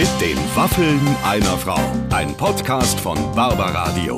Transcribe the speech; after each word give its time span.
Mit 0.00 0.08
den 0.18 0.38
Waffeln 0.56 0.98
einer 1.22 1.58
Frau. 1.58 1.78
Ein 2.10 2.34
Podcast 2.34 2.98
von 2.98 3.18
Barbaradio. 3.34 4.16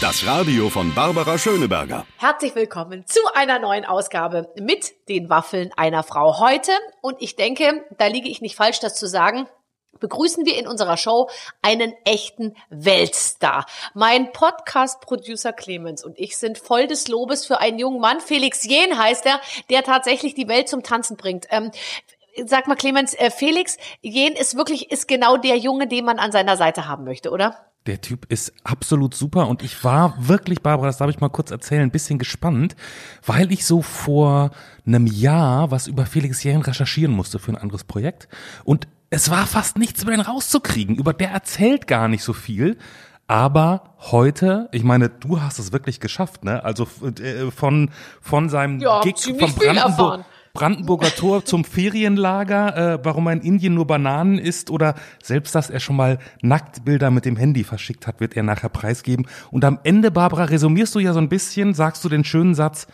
Das 0.00 0.24
Radio 0.24 0.70
von 0.70 0.94
Barbara 0.94 1.36
Schöneberger. 1.38 2.06
Herzlich 2.18 2.54
willkommen 2.54 3.04
zu 3.04 3.18
einer 3.34 3.58
neuen 3.58 3.84
Ausgabe 3.84 4.48
mit 4.54 5.08
den 5.08 5.28
Waffeln 5.28 5.72
einer 5.76 6.04
Frau. 6.04 6.38
Heute, 6.38 6.70
und 7.00 7.20
ich 7.20 7.34
denke, 7.34 7.84
da 7.98 8.06
liege 8.06 8.28
ich 8.28 8.42
nicht 8.42 8.54
falsch, 8.54 8.78
das 8.78 8.94
zu 8.94 9.08
sagen, 9.08 9.48
begrüßen 9.98 10.46
wir 10.46 10.56
in 10.56 10.68
unserer 10.68 10.96
Show 10.96 11.28
einen 11.62 11.92
echten 12.04 12.54
Weltstar. 12.68 13.66
Mein 13.94 14.30
Podcast-Producer 14.30 15.52
Clemens 15.52 16.04
und 16.04 16.16
ich 16.16 16.36
sind 16.36 16.58
voll 16.58 16.86
des 16.86 17.08
Lobes 17.08 17.44
für 17.44 17.58
einen 17.58 17.80
jungen 17.80 18.00
Mann, 18.00 18.20
Felix 18.20 18.64
Jen 18.64 18.96
heißt 18.96 19.26
er, 19.26 19.40
der 19.68 19.82
tatsächlich 19.82 20.34
die 20.34 20.46
Welt 20.46 20.68
zum 20.68 20.84
Tanzen 20.84 21.16
bringt. 21.16 21.46
Ähm, 21.50 21.72
sag 22.46 22.68
mal, 22.68 22.76
Clemens, 22.76 23.14
äh, 23.14 23.30
Felix 23.30 23.76
Jen 24.00 24.34
ist 24.34 24.56
wirklich, 24.56 24.90
ist 24.90 25.08
genau 25.08 25.36
der 25.36 25.56
Junge, 25.56 25.86
den 25.86 26.04
man 26.04 26.18
an 26.18 26.32
seiner 26.32 26.56
Seite 26.56 26.86
haben 26.86 27.04
möchte, 27.04 27.30
oder? 27.30 27.56
Der 27.86 28.00
Typ 28.00 28.30
ist 28.30 28.52
absolut 28.62 29.14
super 29.14 29.48
und 29.48 29.62
ich 29.62 29.84
war 29.84 30.14
wirklich, 30.18 30.62
Barbara, 30.62 30.88
das 30.88 30.98
darf 30.98 31.08
ich 31.08 31.20
mal 31.20 31.30
kurz 31.30 31.50
erzählen, 31.50 31.82
ein 31.82 31.90
bisschen 31.90 32.18
gespannt, 32.18 32.76
weil 33.24 33.50
ich 33.52 33.64
so 33.64 33.80
vor 33.80 34.50
einem 34.86 35.06
Jahr 35.06 35.70
was 35.70 35.86
über 35.86 36.04
Felix 36.04 36.42
Jähn 36.42 36.60
recherchieren 36.60 37.12
musste 37.12 37.38
für 37.38 37.52
ein 37.52 37.56
anderes 37.56 37.84
Projekt 37.84 38.28
und 38.64 38.86
es 39.10 39.30
war 39.30 39.46
fast 39.46 39.76
nichts 39.76 40.02
über 40.02 40.12
den 40.12 40.20
rauszukriegen. 40.20 40.94
Über 40.94 41.12
der 41.12 41.30
erzählt 41.30 41.88
gar 41.88 42.06
nicht 42.06 42.22
so 42.22 42.32
viel. 42.32 42.78
Aber 43.26 43.94
heute, 43.98 44.68
ich 44.72 44.82
meine, 44.82 45.08
du 45.08 45.40
hast 45.40 45.58
es 45.58 45.72
wirklich 45.72 46.00
geschafft, 46.00 46.44
ne? 46.44 46.64
Also 46.64 46.88
äh, 47.20 47.50
von 47.52 47.90
von 48.20 48.48
seinem 48.48 48.80
ja, 48.80 49.00
Gig 49.02 49.16
vom 49.20 49.54
Brandenburg, 49.54 50.24
Brandenburger 50.52 51.14
Tor 51.14 51.44
zum 51.44 51.64
Ferienlager, 51.64 52.76
äh, 52.94 52.98
warum 53.04 53.26
er 53.26 53.34
in 53.34 53.40
Indien 53.40 53.74
nur 53.74 53.86
Bananen 53.86 54.38
isst 54.38 54.70
oder 54.70 54.94
selbst, 55.22 55.54
dass 55.54 55.70
er 55.70 55.80
schon 55.80 55.96
mal 55.96 56.18
Nacktbilder 56.42 57.10
mit 57.10 57.24
dem 57.24 57.36
Handy 57.36 57.64
verschickt 57.64 58.06
hat, 58.06 58.20
wird 58.20 58.36
er 58.36 58.42
nachher 58.42 58.68
preisgeben. 58.68 59.26
Und 59.50 59.64
am 59.64 59.78
Ende, 59.84 60.10
Barbara, 60.10 60.44
resumierst 60.44 60.94
du 60.94 60.98
ja 60.98 61.12
so 61.12 61.20
ein 61.20 61.28
bisschen, 61.28 61.74
sagst 61.74 62.04
du 62.04 62.08
den 62.08 62.24
schönen 62.24 62.54
Satz, 62.54 62.86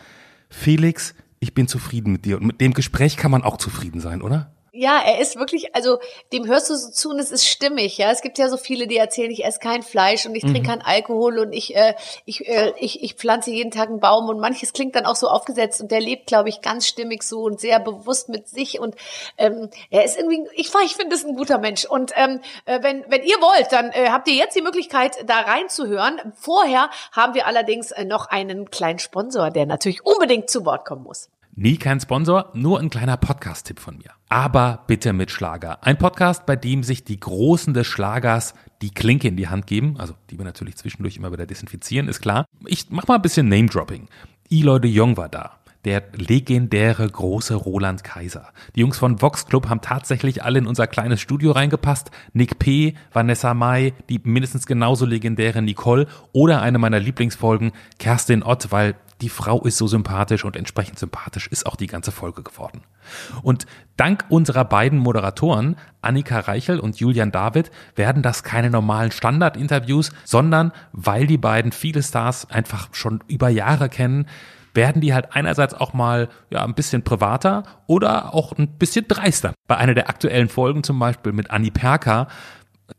Felix, 0.49 1.15
ich 1.39 1.53
bin 1.53 1.67
zufrieden 1.67 2.11
mit 2.11 2.25
dir. 2.25 2.37
Und 2.37 2.47
mit 2.47 2.61
dem 2.61 2.73
Gespräch 2.73 3.17
kann 3.17 3.31
man 3.31 3.43
auch 3.43 3.57
zufrieden 3.57 3.99
sein, 3.99 4.21
oder? 4.21 4.51
Ja, 4.77 5.01
er 5.03 5.19
ist 5.19 5.37
wirklich, 5.37 5.75
also 5.75 5.99
dem 6.31 6.45
hörst 6.45 6.69
du 6.69 6.75
so 6.75 6.91
zu 6.91 7.09
und 7.09 7.19
es 7.19 7.31
ist 7.31 7.47
stimmig, 7.47 7.97
ja. 7.97 8.11
Es 8.11 8.21
gibt 8.21 8.37
ja 8.37 8.47
so 8.49 8.57
viele, 8.57 8.87
die 8.87 8.97
erzählen, 8.97 9.31
ich 9.31 9.43
esse 9.43 9.59
kein 9.59 9.81
Fleisch 9.81 10.25
und 10.25 10.35
ich 10.35 10.43
trinke 10.43 10.59
mhm. 10.59 10.65
keinen 10.65 10.81
Alkohol 10.81 11.39
und 11.39 11.53
ich, 11.53 11.75
äh, 11.75 11.95
ich, 12.25 12.47
äh, 12.47 12.73
ich, 12.79 13.03
ich 13.03 13.15
pflanze 13.15 13.51
jeden 13.51 13.71
Tag 13.71 13.89
einen 13.89 13.99
Baum 13.99 14.29
und 14.29 14.39
manches 14.39 14.73
klingt 14.73 14.95
dann 14.95 15.05
auch 15.05 15.15
so 15.15 15.27
aufgesetzt 15.27 15.81
und 15.81 15.91
der 15.91 15.99
lebt, 15.99 16.27
glaube 16.27 16.49
ich, 16.49 16.61
ganz 16.61 16.87
stimmig 16.87 17.23
so 17.23 17.41
und 17.41 17.59
sehr 17.59 17.79
bewusst 17.79 18.29
mit 18.29 18.47
sich 18.47 18.79
und 18.79 18.95
ähm, 19.37 19.69
er 19.89 20.05
ist 20.05 20.17
irgendwie, 20.17 20.47
ich, 20.53 20.71
ich 20.85 20.95
finde 20.95 21.15
das 21.15 21.25
ein 21.25 21.35
guter 21.35 21.57
Mensch 21.57 21.85
und 21.85 22.11
ähm, 22.15 22.41
äh, 22.65 22.81
wenn, 22.83 23.03
wenn 23.09 23.23
ihr 23.23 23.37
wollt, 23.41 23.71
dann 23.71 23.91
äh, 23.91 24.09
habt 24.09 24.27
ihr 24.27 24.35
jetzt 24.35 24.55
die 24.55 24.61
Möglichkeit, 24.61 25.17
da 25.25 25.39
reinzuhören. 25.39 26.33
Vorher 26.35 26.89
haben 27.11 27.33
wir 27.33 27.47
allerdings 27.47 27.91
äh, 27.91 28.05
noch 28.05 28.27
einen 28.27 28.69
kleinen 28.69 28.99
Sponsor, 28.99 29.49
der 29.49 29.65
natürlich 29.65 30.05
unbedingt 30.05 30.49
zu 30.49 30.65
Wort 30.65 30.85
kommen 30.85 31.03
muss. 31.03 31.29
Nie 31.59 31.77
kein 31.77 31.99
Sponsor, 31.99 32.51
nur 32.53 32.79
ein 32.79 32.91
kleiner 32.91 33.17
Podcast-Tipp 33.17 33.79
von 33.79 33.97
mir. 33.97 34.11
Aber 34.29 34.83
bitte 34.85 35.11
mit 35.11 35.31
Schlager. 35.31 35.83
Ein 35.83 35.97
Podcast, 35.97 36.45
bei 36.45 36.55
dem 36.55 36.83
sich 36.83 37.03
die 37.03 37.19
Großen 37.19 37.73
des 37.73 37.87
Schlagers 37.87 38.53
die 38.83 38.91
Klinke 38.91 39.27
in 39.27 39.37
die 39.37 39.47
Hand 39.47 39.65
geben, 39.65 39.95
also 39.97 40.13
die 40.29 40.37
wir 40.37 40.45
natürlich 40.45 40.75
zwischendurch 40.75 41.17
immer 41.17 41.31
wieder 41.31 41.47
desinfizieren, 41.47 42.09
ist 42.09 42.21
klar. 42.21 42.45
Ich 42.67 42.91
mach 42.91 43.07
mal 43.07 43.15
ein 43.15 43.23
bisschen 43.23 43.49
Name-Dropping. 43.49 44.07
Eloy 44.51 44.79
de 44.79 44.91
Jong 44.91 45.17
war 45.17 45.29
da 45.29 45.57
der 45.85 46.03
legendäre 46.13 47.09
große 47.09 47.55
Roland 47.55 48.03
Kaiser. 48.03 48.49
Die 48.75 48.81
Jungs 48.81 48.97
von 48.97 49.21
Vox 49.21 49.45
Club 49.45 49.69
haben 49.69 49.79
tatsächlich 49.79 50.43
alle 50.43 50.59
in 50.59 50.67
unser 50.67 50.85
kleines 50.85 51.21
Studio 51.21 51.53
reingepasst. 51.53 52.11
Nick 52.33 52.59
P., 52.59 52.95
Vanessa 53.13 53.53
Mai, 53.53 53.93
die 54.09 54.19
mindestens 54.21 54.65
genauso 54.65 55.05
legendäre 55.05 55.61
Nicole 55.61 56.07
oder 56.33 56.61
eine 56.61 56.77
meiner 56.77 56.99
Lieblingsfolgen, 56.99 57.71
Kerstin 57.99 58.43
Ott, 58.43 58.69
weil 58.71 58.95
die 59.21 59.29
Frau 59.29 59.61
ist 59.63 59.77
so 59.77 59.87
sympathisch 59.87 60.45
und 60.45 60.55
entsprechend 60.55 60.99
sympathisch 60.99 61.47
ist 61.47 61.65
auch 61.65 61.75
die 61.75 61.87
ganze 61.87 62.11
Folge 62.11 62.43
geworden. 62.43 62.81
Und 63.41 63.65
dank 63.95 64.25
unserer 64.29 64.65
beiden 64.65 64.99
Moderatoren, 64.99 65.77
Annika 66.01 66.39
Reichel 66.39 66.79
und 66.79 66.99
Julian 66.99 67.31
David, 67.31 67.71
werden 67.95 68.21
das 68.21 68.43
keine 68.43 68.69
normalen 68.69 69.11
Standardinterviews, 69.11 70.11
sondern 70.23 70.71
weil 70.91 71.25
die 71.25 71.37
beiden 71.37 71.71
viele 71.71 72.03
Stars 72.03 72.49
einfach 72.51 72.89
schon 72.93 73.23
über 73.27 73.49
Jahre 73.49 73.89
kennen, 73.89 74.27
werden 74.77 75.01
die 75.01 75.13
halt 75.13 75.35
einerseits 75.35 75.73
auch 75.73 75.93
mal 75.93 76.29
ja 76.51 76.63
ein 76.63 76.75
bisschen 76.75 77.03
privater 77.03 77.63
oder 77.87 78.35
auch 78.35 78.53
ein 78.53 78.67
bisschen 78.77 79.07
dreister. 79.07 79.53
Bei 79.67 79.77
einer 79.77 79.95
der 79.95 80.07
aktuellen 80.07 80.49
Folgen 80.49 80.83
zum 80.83 80.99
Beispiel 80.99 81.33
mit 81.33 81.49
Annie 81.49 81.71
Perker 81.71 82.27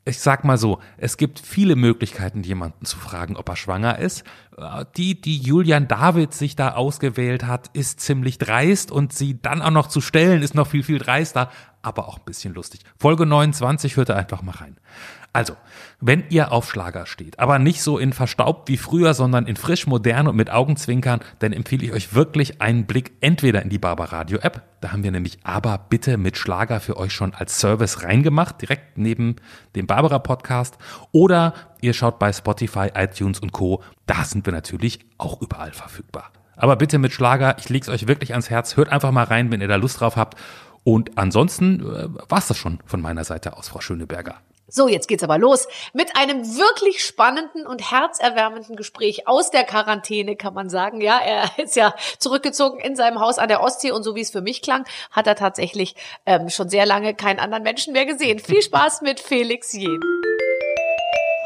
ich 0.08 0.20
sag 0.20 0.44
mal 0.44 0.58
so, 0.58 0.80
es 0.96 1.16
gibt 1.16 1.38
viele 1.38 1.76
Möglichkeiten, 1.76 2.42
jemanden 2.42 2.84
zu 2.84 2.96
fragen, 2.96 3.36
ob 3.36 3.48
er 3.48 3.56
schwanger 3.56 3.98
ist. 3.98 4.24
Die, 4.96 5.20
die 5.20 5.38
Julian 5.38 5.86
David 5.86 6.34
sich 6.34 6.56
da 6.56 6.72
ausgewählt 6.72 7.44
hat, 7.44 7.68
ist 7.74 8.00
ziemlich 8.00 8.38
dreist 8.38 8.90
und 8.90 9.12
sie 9.12 9.40
dann 9.40 9.62
auch 9.62 9.70
noch 9.70 9.86
zu 9.86 10.00
stellen, 10.00 10.42
ist 10.42 10.54
noch 10.54 10.66
viel, 10.66 10.82
viel 10.82 10.98
dreister, 10.98 11.50
aber 11.82 12.08
auch 12.08 12.18
ein 12.18 12.24
bisschen 12.24 12.54
lustig. 12.54 12.80
Folge 12.98 13.26
29 13.26 13.96
hört 13.96 14.10
einfach 14.10 14.42
mal 14.42 14.52
rein. 14.52 14.78
Also, 15.38 15.54
wenn 16.00 16.24
ihr 16.30 16.50
auf 16.50 16.68
Schlager 16.68 17.06
steht, 17.06 17.38
aber 17.38 17.60
nicht 17.60 17.80
so 17.80 17.96
in 17.96 18.12
verstaubt 18.12 18.68
wie 18.68 18.76
früher, 18.76 19.14
sondern 19.14 19.46
in 19.46 19.54
frisch, 19.54 19.86
modern 19.86 20.26
und 20.26 20.34
mit 20.34 20.50
Augenzwinkern, 20.50 21.20
dann 21.38 21.52
empfehle 21.52 21.84
ich 21.84 21.92
euch 21.92 22.12
wirklich 22.12 22.60
einen 22.60 22.86
Blick 22.86 23.12
entweder 23.20 23.62
in 23.62 23.68
die 23.68 23.78
Barbaradio 23.78 24.40
App, 24.40 24.64
da 24.80 24.90
haben 24.90 25.04
wir 25.04 25.12
nämlich 25.12 25.38
aber 25.44 25.78
bitte 25.78 26.16
mit 26.16 26.36
Schlager 26.36 26.80
für 26.80 26.96
euch 26.96 27.12
schon 27.12 27.34
als 27.34 27.60
Service 27.60 28.02
reingemacht, 28.02 28.60
direkt 28.60 28.98
neben 28.98 29.36
dem 29.76 29.86
Barbara 29.86 30.18
Podcast, 30.18 30.76
oder 31.12 31.54
ihr 31.80 31.92
schaut 31.92 32.18
bei 32.18 32.32
Spotify, 32.32 32.90
iTunes 32.96 33.38
und 33.38 33.52
Co. 33.52 33.84
Da 34.06 34.24
sind 34.24 34.44
wir 34.44 34.52
natürlich 34.52 34.98
auch 35.18 35.40
überall 35.40 35.70
verfügbar. 35.70 36.32
Aber 36.56 36.74
bitte 36.74 36.98
mit 36.98 37.12
Schlager, 37.12 37.58
ich 37.58 37.68
leg's 37.68 37.88
euch 37.88 38.08
wirklich 38.08 38.32
ans 38.32 38.50
Herz, 38.50 38.76
hört 38.76 38.88
einfach 38.88 39.12
mal 39.12 39.22
rein, 39.22 39.52
wenn 39.52 39.60
ihr 39.60 39.68
da 39.68 39.76
Lust 39.76 40.00
drauf 40.00 40.16
habt. 40.16 40.36
Und 40.82 41.16
ansonsten 41.16 41.78
äh, 41.78 42.08
war's 42.28 42.48
das 42.48 42.56
schon 42.56 42.80
von 42.86 43.00
meiner 43.00 43.22
Seite 43.22 43.56
aus, 43.56 43.68
Frau 43.68 43.80
Schöneberger. 43.80 44.40
So, 44.70 44.86
jetzt 44.86 45.08
geht's 45.08 45.22
aber 45.22 45.38
los 45.38 45.66
mit 45.94 46.14
einem 46.14 46.44
wirklich 46.58 47.02
spannenden 47.02 47.66
und 47.66 47.90
herzerwärmenden 47.90 48.76
Gespräch 48.76 49.26
aus 49.26 49.50
der 49.50 49.64
Quarantäne, 49.64 50.36
kann 50.36 50.52
man 50.52 50.68
sagen. 50.68 51.00
Ja, 51.00 51.18
er 51.18 51.50
ist 51.64 51.74
ja 51.74 51.94
zurückgezogen 52.18 52.78
in 52.78 52.94
seinem 52.94 53.18
Haus 53.18 53.38
an 53.38 53.48
der 53.48 53.62
Ostsee 53.62 53.92
und 53.92 54.02
so 54.02 54.14
wie 54.14 54.20
es 54.20 54.30
für 54.30 54.42
mich 54.42 54.60
klang, 54.60 54.84
hat 55.10 55.26
er 55.26 55.36
tatsächlich 55.36 55.96
ähm, 56.26 56.50
schon 56.50 56.68
sehr 56.68 56.84
lange 56.84 57.14
keinen 57.14 57.40
anderen 57.40 57.62
Menschen 57.62 57.94
mehr 57.94 58.04
gesehen. 58.04 58.38
Viel 58.38 58.60
Spaß 58.60 59.00
mit 59.00 59.20
Felix 59.20 59.72
Jen. 59.72 60.00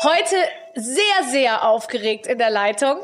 Heute 0.03 0.37
sehr, 0.75 1.28
sehr 1.31 1.65
aufgeregt 1.65 2.27
in 2.27 2.38
der 2.38 2.50
Leitung. 2.50 2.99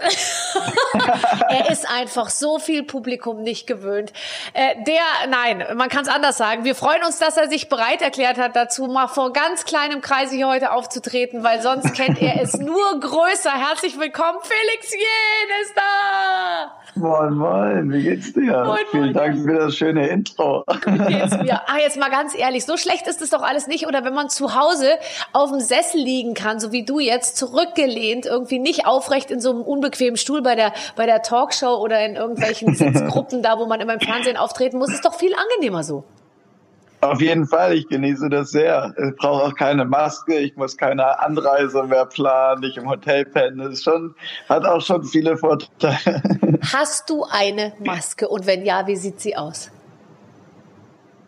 er 1.49 1.71
ist 1.71 1.89
einfach 1.91 2.31
so 2.31 2.59
viel 2.59 2.83
Publikum 2.83 3.43
nicht 3.43 3.67
gewöhnt. 3.67 4.13
Äh, 4.55 4.83
der, 4.85 5.03
nein, 5.29 5.65
man 5.77 5.89
kann 5.89 6.03
es 6.03 6.09
anders 6.09 6.39
sagen. 6.39 6.65
Wir 6.65 6.75
freuen 6.75 7.03
uns, 7.05 7.19
dass 7.19 7.37
er 7.37 7.49
sich 7.49 7.69
bereit 7.69 8.01
erklärt 8.03 8.39
hat, 8.39 8.57
dazu 8.57 8.87
mal 8.87 9.09
vor 9.09 9.33
ganz 9.33 9.65
kleinem 9.65 10.01
Kreise 10.01 10.37
hier 10.37 10.49
heute 10.49 10.73
aufzutreten, 10.73 11.45
weil 11.45 11.61
sonst 11.61 11.95
kennt 11.95 12.21
er 12.23 12.41
es 12.41 12.55
nur 12.59 13.01
größer. 13.01 13.53
Herzlich 13.53 13.99
willkommen, 13.99 14.39
Felix 14.43 14.93
Jen 14.93 15.63
ist 15.63 15.75
da! 15.77 16.79
Moin, 16.95 17.35
moin, 17.35 17.93
wie 17.93 18.03
geht's 18.03 18.33
dir? 18.33 18.65
Moin, 18.65 18.79
Vielen 18.91 19.05
moin. 19.05 19.15
Dank 19.15 19.45
für 19.45 19.55
das 19.55 19.77
schöne 19.77 20.09
Intro. 20.09 20.65
Jetzt, 21.09 21.39
ja, 21.45 21.63
ah, 21.67 21.79
jetzt 21.79 21.97
mal 21.97 22.11
ganz 22.11 22.37
ehrlich, 22.37 22.65
so 22.65 22.77
schlecht 22.77 23.07
ist 23.07 23.23
es 23.23 23.31
doch 23.31 23.43
alles 23.43 23.69
nicht. 23.69 23.87
Oder 23.87 24.05
wenn 24.05 24.15
man 24.15 24.31
zu 24.31 24.57
Hause 24.57 24.99
auf 25.33 25.51
dem 25.51 25.61
Sessel 25.61 26.01
liegen 26.01 26.35
kann, 26.35 26.59
so 26.59 26.73
wie 26.73 26.85
du 26.85 26.99
jetzt, 26.99 27.37
zurückgelehnt, 27.59 28.27
irgendwie 28.27 28.59
nicht 28.59 28.87
aufrecht 28.87 29.31
in 29.31 29.41
so 29.41 29.51
einem 29.51 29.63
unbequemen 29.63 30.17
Stuhl 30.17 30.43
bei 30.43 30.55
der, 30.55 30.73
bei 30.97 31.07
der 31.07 31.23
Talkshow 31.23 31.77
oder 31.77 32.05
in 32.05 32.17
irgendwelchen 32.17 32.75
Sitzgruppen 32.75 33.43
da, 33.43 33.59
wo 33.59 33.67
man 33.67 33.81
immer 33.81 33.95
im 33.95 34.01
Fernsehen 34.01 34.37
auftreten 34.37 34.79
muss, 34.79 34.91
ist 34.93 35.05
doch 35.05 35.15
viel 35.15 35.33
angenehmer 35.35 35.83
so. 35.83 36.05
Auf 37.01 37.21
jeden 37.21 37.47
Fall, 37.47 37.75
ich 37.75 37.87
genieße 37.89 38.29
das 38.29 38.51
sehr. 38.51 38.93
Ich 38.97 39.15
brauche 39.17 39.45
auch 39.45 39.55
keine 39.55 39.85
Maske, 39.85 40.37
ich 40.39 40.57
muss 40.57 40.77
keine 40.77 41.21
Anreise 41.21 41.85
mehr 41.85 42.07
planen, 42.07 42.61
nicht 42.61 42.77
im 42.77 42.89
Hotel 42.89 43.25
pennen. 43.25 43.59
Das 43.59 43.85
schon, 43.85 44.17
hat 44.49 44.65
auch 44.65 44.81
schon 44.81 45.05
viele 45.05 45.37
Vorteile. 45.37 46.23
Hast 46.73 47.09
du 47.09 47.25
eine 47.31 47.73
Maske 47.79 48.29
und 48.29 48.47
wenn 48.49 48.65
ja, 48.65 48.89
wie 48.89 48.97
sieht 48.97 49.21
sie 49.21 49.37
aus? 49.37 49.71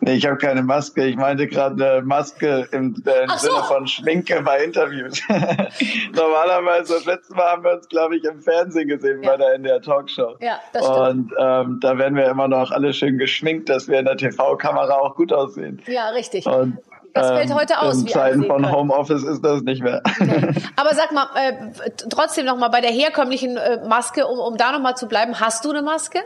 Nee, 0.03 0.15
ich 0.15 0.25
habe 0.25 0.37
keine 0.37 0.63
Maske. 0.63 1.05
Ich 1.05 1.15
meinte 1.15 1.47
gerade 1.47 1.99
eine 1.99 2.01
Maske 2.01 2.67
im, 2.71 2.95
äh, 3.05 3.23
im 3.23 3.29
so. 3.29 3.49
Sinne 3.49 3.63
von 3.67 3.87
Schminke 3.87 4.41
bei 4.41 4.63
Interviews. 4.63 5.21
Normalerweise, 5.29 6.95
das 6.95 7.05
letzte 7.05 7.35
Mal 7.35 7.51
haben 7.51 7.63
wir 7.63 7.73
uns, 7.73 7.87
glaube 7.87 8.17
ich, 8.17 8.23
im 8.23 8.39
Fernsehen 8.39 8.87
gesehen 8.87 9.21
ja. 9.21 9.31
bei 9.31 9.37
der 9.37 9.53
NDR 9.53 9.79
Talkshow. 9.79 10.37
Ja, 10.39 10.59
das 10.73 10.85
stimmt. 10.85 10.99
Und 10.99 11.33
ähm, 11.37 11.79
da 11.81 11.97
werden 11.99 12.15
wir 12.15 12.25
immer 12.25 12.47
noch 12.47 12.71
alle 12.71 12.93
schön 12.93 13.19
geschminkt, 13.19 13.69
dass 13.69 13.87
wir 13.87 13.99
in 13.99 14.05
der 14.05 14.17
TV-Kamera 14.17 14.95
auch 14.95 15.15
gut 15.15 15.31
aussehen. 15.31 15.79
Ja, 15.85 16.09
richtig. 16.09 16.47
Und 16.47 16.79
das 17.13 17.27
fällt 17.27 17.49
ähm, 17.49 17.55
heute 17.55 17.79
aus. 17.79 18.01
In 18.01 18.07
Zeiten 18.07 18.45
von 18.45 18.71
Homeoffice 18.71 19.23
ist 19.23 19.43
das 19.43 19.61
nicht 19.61 19.83
mehr. 19.83 20.01
Okay. 20.21 20.53
Aber 20.75 20.93
sag 20.93 21.11
mal, 21.11 21.27
äh, 21.35 21.89
trotzdem 22.09 22.45
noch 22.45 22.57
mal 22.57 22.67
bei 22.67 22.79
der 22.79 22.91
herkömmlichen 22.91 23.57
äh, 23.57 23.79
Maske, 23.87 24.27
um, 24.27 24.39
um 24.39 24.57
da 24.57 24.71
noch 24.71 24.79
mal 24.79 24.95
zu 24.95 25.07
bleiben, 25.07 25.39
hast 25.39 25.65
du 25.65 25.71
eine 25.71 25.81
Maske? 25.81 26.19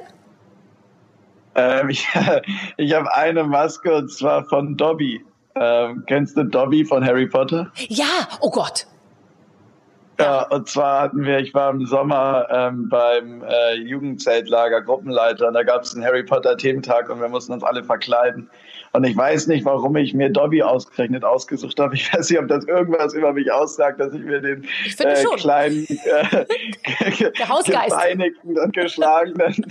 Ähm, 1.56 1.90
ich 1.90 2.08
ich 2.78 2.94
habe 2.94 3.14
eine 3.14 3.44
Maske 3.44 3.96
und 3.96 4.12
zwar 4.12 4.46
von 4.46 4.78
Dobby. 4.78 5.24
Ähm, 5.56 6.04
kennst 6.08 6.36
du 6.36 6.44
Dobby 6.44 6.84
von 6.84 7.06
Harry 7.06 7.28
Potter? 7.28 7.72
Ja, 7.88 8.28
oh 8.42 8.50
Gott. 8.50 8.86
Ja, 10.20 10.44
und 10.44 10.70
zwar 10.70 11.02
hatten 11.02 11.26
wir, 11.26 11.40
ich 11.40 11.54
war 11.54 11.72
im 11.72 11.86
Sommer 11.86 12.48
ähm, 12.50 12.88
beim 12.88 13.44
äh, 13.44 13.76
Jugendzeltlager 13.76 14.82
Gruppenleiter 14.82 15.48
und 15.48 15.54
da 15.54 15.64
gab 15.64 15.84
es 15.84 15.94
einen 15.94 16.06
Harry 16.06 16.24
Potter 16.24 16.56
Thementag 16.56 17.10
und 17.10 17.20
wir 17.20 17.28
mussten 17.28 17.52
uns 17.52 17.64
alle 17.64 17.84
verkleiden. 17.84 18.50
Und 18.96 19.04
ich 19.04 19.18
weiß 19.18 19.48
nicht, 19.48 19.66
warum 19.66 19.98
ich 19.98 20.14
mir 20.14 20.30
Dobby 20.30 20.64
ausgerechnet 20.64 21.26
ausgesucht 21.26 21.78
habe. 21.82 21.96
Ich 21.96 22.14
weiß 22.14 22.30
nicht, 22.30 22.40
ob 22.40 22.48
das 22.48 22.64
irgendwas 22.66 23.14
über 23.14 23.34
mich 23.34 23.52
aussagt, 23.52 24.00
dass 24.00 24.14
ich 24.14 24.22
mir 24.22 24.40
den 24.40 24.66
ich 24.86 24.98
äh, 25.00 25.16
kleinen, 25.36 25.86
äh, 25.86 26.46
gepeinigten 27.66 28.58
und 28.58 28.74
geschlagenen 28.74 29.66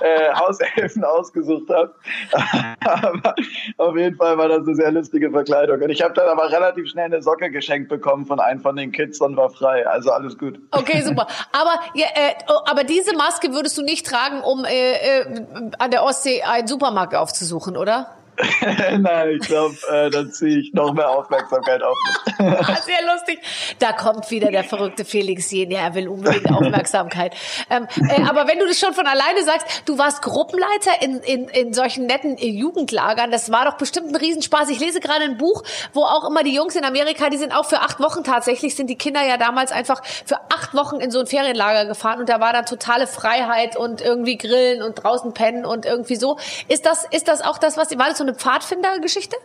äh, 0.00 0.34
Hauselfen 0.34 1.04
ausgesucht 1.04 1.68
habe. 1.70 1.94
aber 2.80 3.34
auf 3.76 3.96
jeden 3.96 4.16
Fall 4.16 4.36
war 4.36 4.48
das 4.48 4.66
eine 4.66 4.74
sehr 4.74 4.90
lustige 4.90 5.30
Verkleidung. 5.30 5.80
Und 5.80 5.90
ich 5.90 6.02
habe 6.02 6.14
dann 6.14 6.28
aber 6.28 6.50
relativ 6.50 6.88
schnell 6.88 7.04
eine 7.04 7.22
Socke 7.22 7.50
geschenkt 7.50 7.88
bekommen 7.88 8.26
von 8.26 8.40
einem 8.40 8.60
von 8.60 8.74
den 8.74 8.90
Kids 8.90 9.20
und 9.20 9.36
war 9.36 9.50
frei. 9.50 9.86
Also 9.86 10.10
alles 10.10 10.36
gut. 10.36 10.58
Okay, 10.72 11.02
super. 11.02 11.28
Aber, 11.52 11.78
äh, 11.94 12.32
oh, 12.48 12.60
aber 12.68 12.82
diese 12.82 13.14
Maske 13.14 13.52
würdest 13.52 13.78
du 13.78 13.82
nicht 13.82 14.06
tragen, 14.06 14.40
um 14.40 14.64
äh, 14.64 15.20
äh, 15.20 15.42
an 15.78 15.92
der 15.92 16.02
Ostsee 16.02 16.42
einen 16.42 16.66
Supermarkt 16.66 17.14
aufzusuchen, 17.14 17.76
oder? 17.76 18.15
Nein, 18.98 19.30
ich 19.30 19.46
glaube, 19.46 19.76
äh, 19.90 20.10
dann 20.10 20.30
ziehe 20.30 20.58
ich 20.58 20.72
noch 20.74 20.92
mehr 20.92 21.08
Aufmerksamkeit 21.08 21.82
auf 21.82 21.96
mich. 22.06 22.36
Sehr 22.84 23.02
lustig. 23.12 23.40
Da 23.78 23.92
kommt 23.92 24.30
wieder 24.30 24.50
der 24.50 24.64
verrückte 24.64 25.04
Felix 25.04 25.50
Jen. 25.50 25.70
Ja, 25.70 25.80
er 25.80 25.94
will 25.94 26.08
unbedingt 26.08 26.50
Aufmerksamkeit. 26.50 27.34
ähm, 27.70 27.86
äh, 28.08 28.22
aber 28.22 28.46
wenn 28.46 28.58
du 28.58 28.66
das 28.66 28.78
schon 28.78 28.92
von 28.92 29.06
alleine 29.06 29.42
sagst, 29.42 29.82
du 29.86 29.98
warst 29.98 30.22
Gruppenleiter 30.22 31.00
in, 31.00 31.20
in, 31.20 31.48
in 31.48 31.72
solchen 31.72 32.06
netten 32.06 32.36
äh, 32.36 32.46
Jugendlagern, 32.46 33.30
das 33.30 33.50
war 33.50 33.64
doch 33.64 33.78
bestimmt 33.78 34.10
ein 34.10 34.16
Riesenspaß. 34.16 34.68
Ich 34.68 34.80
lese 34.80 35.00
gerade 35.00 35.24
ein 35.24 35.38
Buch, 35.38 35.62
wo 35.94 36.02
auch 36.02 36.28
immer 36.28 36.42
die 36.42 36.54
Jungs 36.54 36.76
in 36.76 36.84
Amerika, 36.84 37.30
die 37.30 37.38
sind 37.38 37.52
auch 37.52 37.64
für 37.64 37.80
acht 37.80 38.00
Wochen 38.00 38.22
tatsächlich, 38.22 38.76
sind 38.76 38.88
die 38.88 38.98
Kinder 38.98 39.26
ja 39.26 39.38
damals 39.38 39.72
einfach 39.72 40.04
für 40.04 40.36
acht 40.50 40.74
Wochen 40.74 40.96
in 40.96 41.10
so 41.10 41.20
ein 41.20 41.26
Ferienlager 41.26 41.86
gefahren 41.86 42.20
und 42.20 42.28
da 42.28 42.40
war 42.40 42.52
dann 42.52 42.66
totale 42.66 43.06
Freiheit 43.06 43.76
und 43.76 44.02
irgendwie 44.02 44.36
grillen 44.36 44.82
und 44.82 44.94
draußen 44.96 45.32
pennen 45.32 45.64
und 45.64 45.86
irgendwie 45.86 46.16
so. 46.16 46.36
Ist 46.68 46.84
das, 46.84 47.06
ist 47.10 47.28
das 47.28 47.40
auch 47.40 47.58
das, 47.58 47.76
was, 47.76 47.96
war 47.96 48.08
das 48.08 48.18
so 48.18 48.25
eine 48.26 48.34
Pfadfinder-Geschichte? 48.34 49.36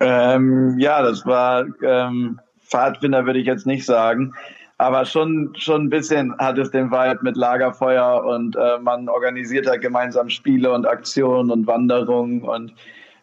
Ähm, 0.00 0.78
ja, 0.78 1.02
das 1.02 1.24
war 1.24 1.64
ähm, 1.82 2.40
Pfadfinder 2.68 3.24
würde 3.26 3.38
ich 3.38 3.46
jetzt 3.46 3.66
nicht 3.66 3.86
sagen, 3.86 4.34
aber 4.78 5.06
schon 5.06 5.54
schon 5.56 5.84
ein 5.84 5.90
bisschen 5.90 6.36
hat 6.38 6.58
es 6.58 6.70
den 6.70 6.90
Vibe 6.90 7.20
mit 7.22 7.36
Lagerfeuer 7.36 8.24
und 8.24 8.56
äh, 8.56 8.78
man 8.80 9.08
organisiert 9.08 9.66
halt 9.66 9.80
gemeinsam 9.80 10.28
Spiele 10.28 10.72
und 10.72 10.86
Aktionen 10.86 11.50
und 11.50 11.66
Wanderungen 11.66 12.42
und 12.42 12.74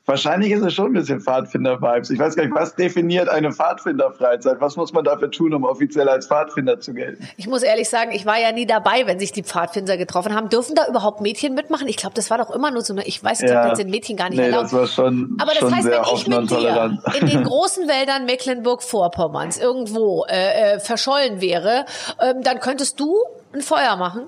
Wahrscheinlich 0.05 0.51
ist 0.51 0.61
es 0.61 0.73
schon 0.73 0.88
ein 0.88 0.94
bisschen 0.94 1.21
Pfadfinder-Vibes. 1.21 2.09
Ich 2.09 2.19
weiß 2.19 2.35
gar 2.35 2.44
nicht, 2.44 2.53
was 2.53 2.75
definiert 2.75 3.29
eine 3.29 3.53
Pfadfinder-Freizeit? 3.53 4.59
Was 4.59 4.75
muss 4.75 4.91
man 4.91 5.05
dafür 5.05 5.31
tun, 5.31 5.53
um 5.53 5.63
offiziell 5.63 6.09
als 6.09 6.27
Pfadfinder 6.27 6.81
zu 6.81 6.94
gelten? 6.94 7.25
Ich 7.38 7.47
muss 7.47 7.63
ehrlich 7.63 7.88
sagen, 7.88 8.11
ich 8.11 8.25
war 8.25 8.38
ja 8.38 8.51
nie 8.51 8.65
dabei, 8.65 9.07
wenn 9.07 9.17
sich 9.17 9.31
die 9.31 9.44
Pfadfinder 9.44 9.95
getroffen 9.95 10.35
haben. 10.35 10.50
Dürfen 10.50 10.75
da 10.75 10.88
überhaupt 10.89 11.21
Mädchen 11.21 11.53
mitmachen? 11.53 11.88
Ich 11.88 11.95
glaube, 11.95 12.15
das 12.15 12.29
war 12.29 12.38
doch 12.38 12.51
immer 12.51 12.69
nur 12.69 12.81
so 12.81 12.94
eine, 12.94 13.07
ich 13.07 13.23
weiß, 13.23 13.44
ich 13.44 13.50
ja. 13.50 13.53
glaube, 13.53 13.69
das 13.69 13.77
sind 13.77 13.91
Mädchen 13.91 14.17
gar 14.17 14.29
nicht 14.29 14.39
nee, 14.39 14.45
erlaubt. 14.47 14.65
Das 14.65 14.73
war 14.73 14.88
schon, 14.88 15.38
Aber 15.39 15.51
das 15.51 15.59
schon 15.59 15.73
heißt, 15.73 15.88
wenn 15.88 16.15
ich 16.15 16.27
mit 16.27 16.51
dir 16.51 16.97
in 17.21 17.27
den 17.27 17.44
großen 17.45 17.88
Wäldern 17.88 18.25
Mecklenburg-Vorpommerns 18.25 19.57
irgendwo 19.57 20.25
äh, 20.27 20.73
äh, 20.73 20.79
verschollen 20.79 21.39
wäre, 21.39 21.85
ähm, 22.21 22.44
dann 22.44 22.59
könntest 22.59 22.99
du 22.99 23.23
ein 23.53 23.61
Feuer 23.61 23.95
machen? 23.95 24.27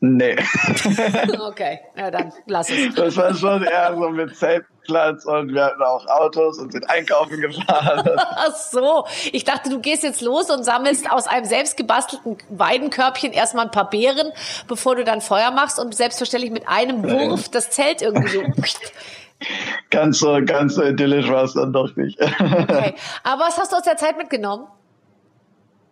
Nee. 0.00 0.36
okay, 1.40 1.80
ja, 1.96 2.10
dann 2.12 2.32
lass 2.46 2.70
es. 2.70 2.94
Das 2.94 3.16
war 3.16 3.34
schon 3.34 3.64
eher 3.64 3.96
so 3.96 4.08
mit 4.10 4.36
Zeltplatz 4.36 5.24
und 5.24 5.52
wir 5.52 5.64
hatten 5.64 5.82
auch 5.82 6.06
Autos 6.06 6.58
und 6.58 6.70
sind 6.70 6.88
einkaufen 6.88 7.40
gefahren. 7.40 8.08
Ach 8.16 8.54
so, 8.54 9.06
ich 9.32 9.42
dachte, 9.42 9.70
du 9.70 9.80
gehst 9.80 10.04
jetzt 10.04 10.20
los 10.20 10.50
und 10.50 10.62
sammelst 10.62 11.10
aus 11.10 11.26
einem 11.26 11.46
selbst 11.46 11.76
gebastelten 11.76 12.38
Weidenkörbchen 12.48 13.32
erstmal 13.32 13.64
ein 13.64 13.72
paar 13.72 13.90
Beeren, 13.90 14.30
bevor 14.68 14.94
du 14.94 15.02
dann 15.02 15.20
Feuer 15.20 15.50
machst 15.50 15.80
und 15.80 15.92
selbstverständlich 15.96 16.52
mit 16.52 16.68
einem 16.68 17.02
Wurf 17.02 17.48
das 17.48 17.70
Zelt 17.70 18.00
irgendwie 18.00 18.28
so. 18.28 18.42
ganz 19.90 20.20
so, 20.20 20.38
ganz 20.44 20.76
so 20.76 20.84
idyllisch 20.84 21.28
war 21.28 21.42
es 21.42 21.54
dann 21.54 21.72
doch 21.72 21.96
nicht. 21.96 22.20
okay, 22.22 22.94
aber 23.24 23.42
was 23.42 23.58
hast 23.58 23.72
du 23.72 23.76
aus 23.76 23.82
der 23.82 23.96
Zeit 23.96 24.16
mitgenommen? 24.16 24.68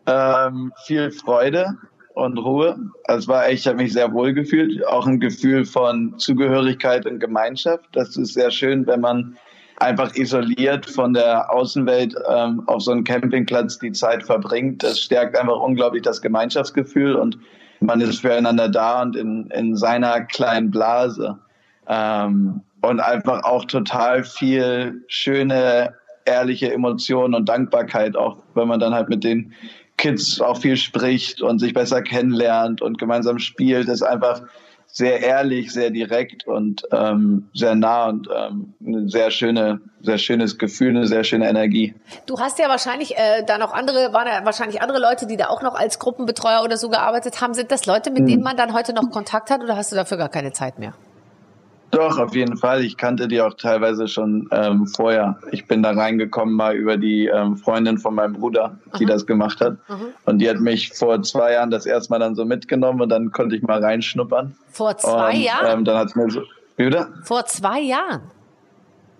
Ähm, 0.06 0.72
viel 0.84 1.10
Freude, 1.10 1.76
und 2.16 2.38
Ruhe. 2.38 2.78
Also 3.04 3.18
es 3.18 3.28
war 3.28 3.46
echt, 3.46 3.60
ich 3.60 3.66
habe 3.66 3.76
mich 3.76 3.92
sehr 3.92 4.10
wohl 4.12 4.32
gefühlt. 4.32 4.84
Auch 4.86 5.06
ein 5.06 5.20
Gefühl 5.20 5.66
von 5.66 6.18
Zugehörigkeit 6.18 7.04
und 7.04 7.20
Gemeinschaft. 7.20 7.84
Das 7.92 8.16
ist 8.16 8.32
sehr 8.32 8.50
schön, 8.50 8.86
wenn 8.86 9.00
man 9.00 9.36
einfach 9.76 10.14
isoliert 10.14 10.86
von 10.86 11.12
der 11.12 11.52
Außenwelt 11.52 12.14
ähm, 12.34 12.62
auf 12.68 12.80
so 12.80 12.92
einem 12.92 13.04
Campingplatz 13.04 13.78
die 13.78 13.92
Zeit 13.92 14.22
verbringt. 14.22 14.82
Das 14.82 14.98
stärkt 14.98 15.38
einfach 15.38 15.60
unglaublich 15.60 16.02
das 16.02 16.22
Gemeinschaftsgefühl 16.22 17.16
und 17.16 17.38
man 17.80 18.00
ist 18.00 18.20
füreinander 18.20 18.70
da 18.70 19.02
und 19.02 19.14
in, 19.14 19.50
in 19.50 19.76
seiner 19.76 20.22
kleinen 20.22 20.70
Blase. 20.70 21.38
Ähm, 21.86 22.62
und 22.80 23.00
einfach 23.00 23.44
auch 23.44 23.66
total 23.66 24.24
viel 24.24 25.04
schöne, 25.08 25.94
ehrliche 26.24 26.72
Emotionen 26.72 27.34
und 27.34 27.46
Dankbarkeit, 27.46 28.16
auch 28.16 28.38
wenn 28.54 28.68
man 28.68 28.80
dann 28.80 28.94
halt 28.94 29.10
mit 29.10 29.22
den 29.22 29.52
Kids 29.96 30.40
auch 30.40 30.58
viel 30.58 30.76
spricht 30.76 31.42
und 31.42 31.58
sich 31.58 31.74
besser 31.74 32.02
kennenlernt 32.02 32.82
und 32.82 32.98
gemeinsam 32.98 33.38
spielt, 33.38 33.88
ist 33.88 34.02
einfach 34.02 34.42
sehr 34.86 35.20
ehrlich, 35.20 35.72
sehr 35.72 35.90
direkt 35.90 36.46
und 36.46 36.86
ähm, 36.90 37.48
sehr 37.52 37.74
nah 37.74 38.06
und 38.06 38.28
ähm, 38.34 38.74
ein 38.80 39.08
sehr 39.08 39.30
schöne, 39.30 39.80
sehr 40.00 40.16
schönes 40.16 40.58
Gefühl, 40.58 40.90
eine 40.90 41.06
sehr 41.06 41.24
schöne 41.24 41.48
Energie. 41.48 41.94
Du 42.26 42.38
hast 42.38 42.58
ja 42.58 42.68
wahrscheinlich 42.68 43.16
äh, 43.16 43.44
da 43.46 43.58
noch 43.58 43.74
andere, 43.74 44.12
waren 44.12 44.26
ja 44.26 44.44
wahrscheinlich 44.44 44.80
andere 44.80 44.98
Leute, 44.98 45.26
die 45.26 45.36
da 45.36 45.48
auch 45.48 45.60
noch 45.60 45.74
als 45.74 45.98
Gruppenbetreuer 45.98 46.62
oder 46.62 46.76
so 46.76 46.88
gearbeitet 46.88 47.40
haben. 47.40 47.52
Sind 47.52 47.70
das 47.70 47.84
Leute, 47.84 48.10
mit 48.10 48.20
hm. 48.20 48.26
denen 48.26 48.42
man 48.42 48.56
dann 48.56 48.72
heute 48.72 48.94
noch 48.94 49.10
Kontakt 49.10 49.50
hat 49.50 49.62
oder 49.62 49.76
hast 49.76 49.92
du 49.92 49.96
dafür 49.96 50.16
gar 50.16 50.30
keine 50.30 50.52
Zeit 50.52 50.78
mehr? 50.78 50.94
Doch, 51.90 52.18
auf 52.18 52.34
jeden 52.34 52.56
Fall. 52.56 52.82
Ich 52.82 52.96
kannte 52.96 53.28
die 53.28 53.40
auch 53.40 53.54
teilweise 53.54 54.08
schon 54.08 54.48
ähm, 54.50 54.86
vorher. 54.86 55.38
Ich 55.52 55.66
bin 55.66 55.82
da 55.82 55.92
reingekommen 55.92 56.54
mal 56.54 56.74
über 56.74 56.96
die 56.96 57.26
ähm, 57.26 57.56
Freundin 57.56 57.98
von 57.98 58.14
meinem 58.14 58.34
Bruder, 58.34 58.76
die 58.98 59.04
Aha. 59.04 59.12
das 59.12 59.26
gemacht 59.26 59.60
hat. 59.60 59.76
Aha. 59.88 59.98
Und 60.24 60.38
die 60.38 60.50
hat 60.50 60.58
mich 60.58 60.92
vor 60.92 61.22
zwei 61.22 61.52
Jahren 61.52 61.70
das 61.70 61.86
erstmal 61.86 62.18
dann 62.18 62.34
so 62.34 62.44
mitgenommen 62.44 63.00
und 63.00 63.08
dann 63.08 63.30
konnte 63.32 63.56
ich 63.56 63.62
mal 63.62 63.82
reinschnuppern. 63.82 64.56
Vor 64.68 64.96
zwei 64.98 65.34
und, 65.34 65.40
Jahren? 65.42 65.78
Ähm, 65.78 65.84
dann 65.84 65.96
hat's 65.98 66.16
mir 66.16 66.30
so. 66.30 66.42
Wie 66.76 66.86
wieder? 66.86 67.08
Vor 67.22 67.46
zwei 67.46 67.80
Jahren. 67.80 68.22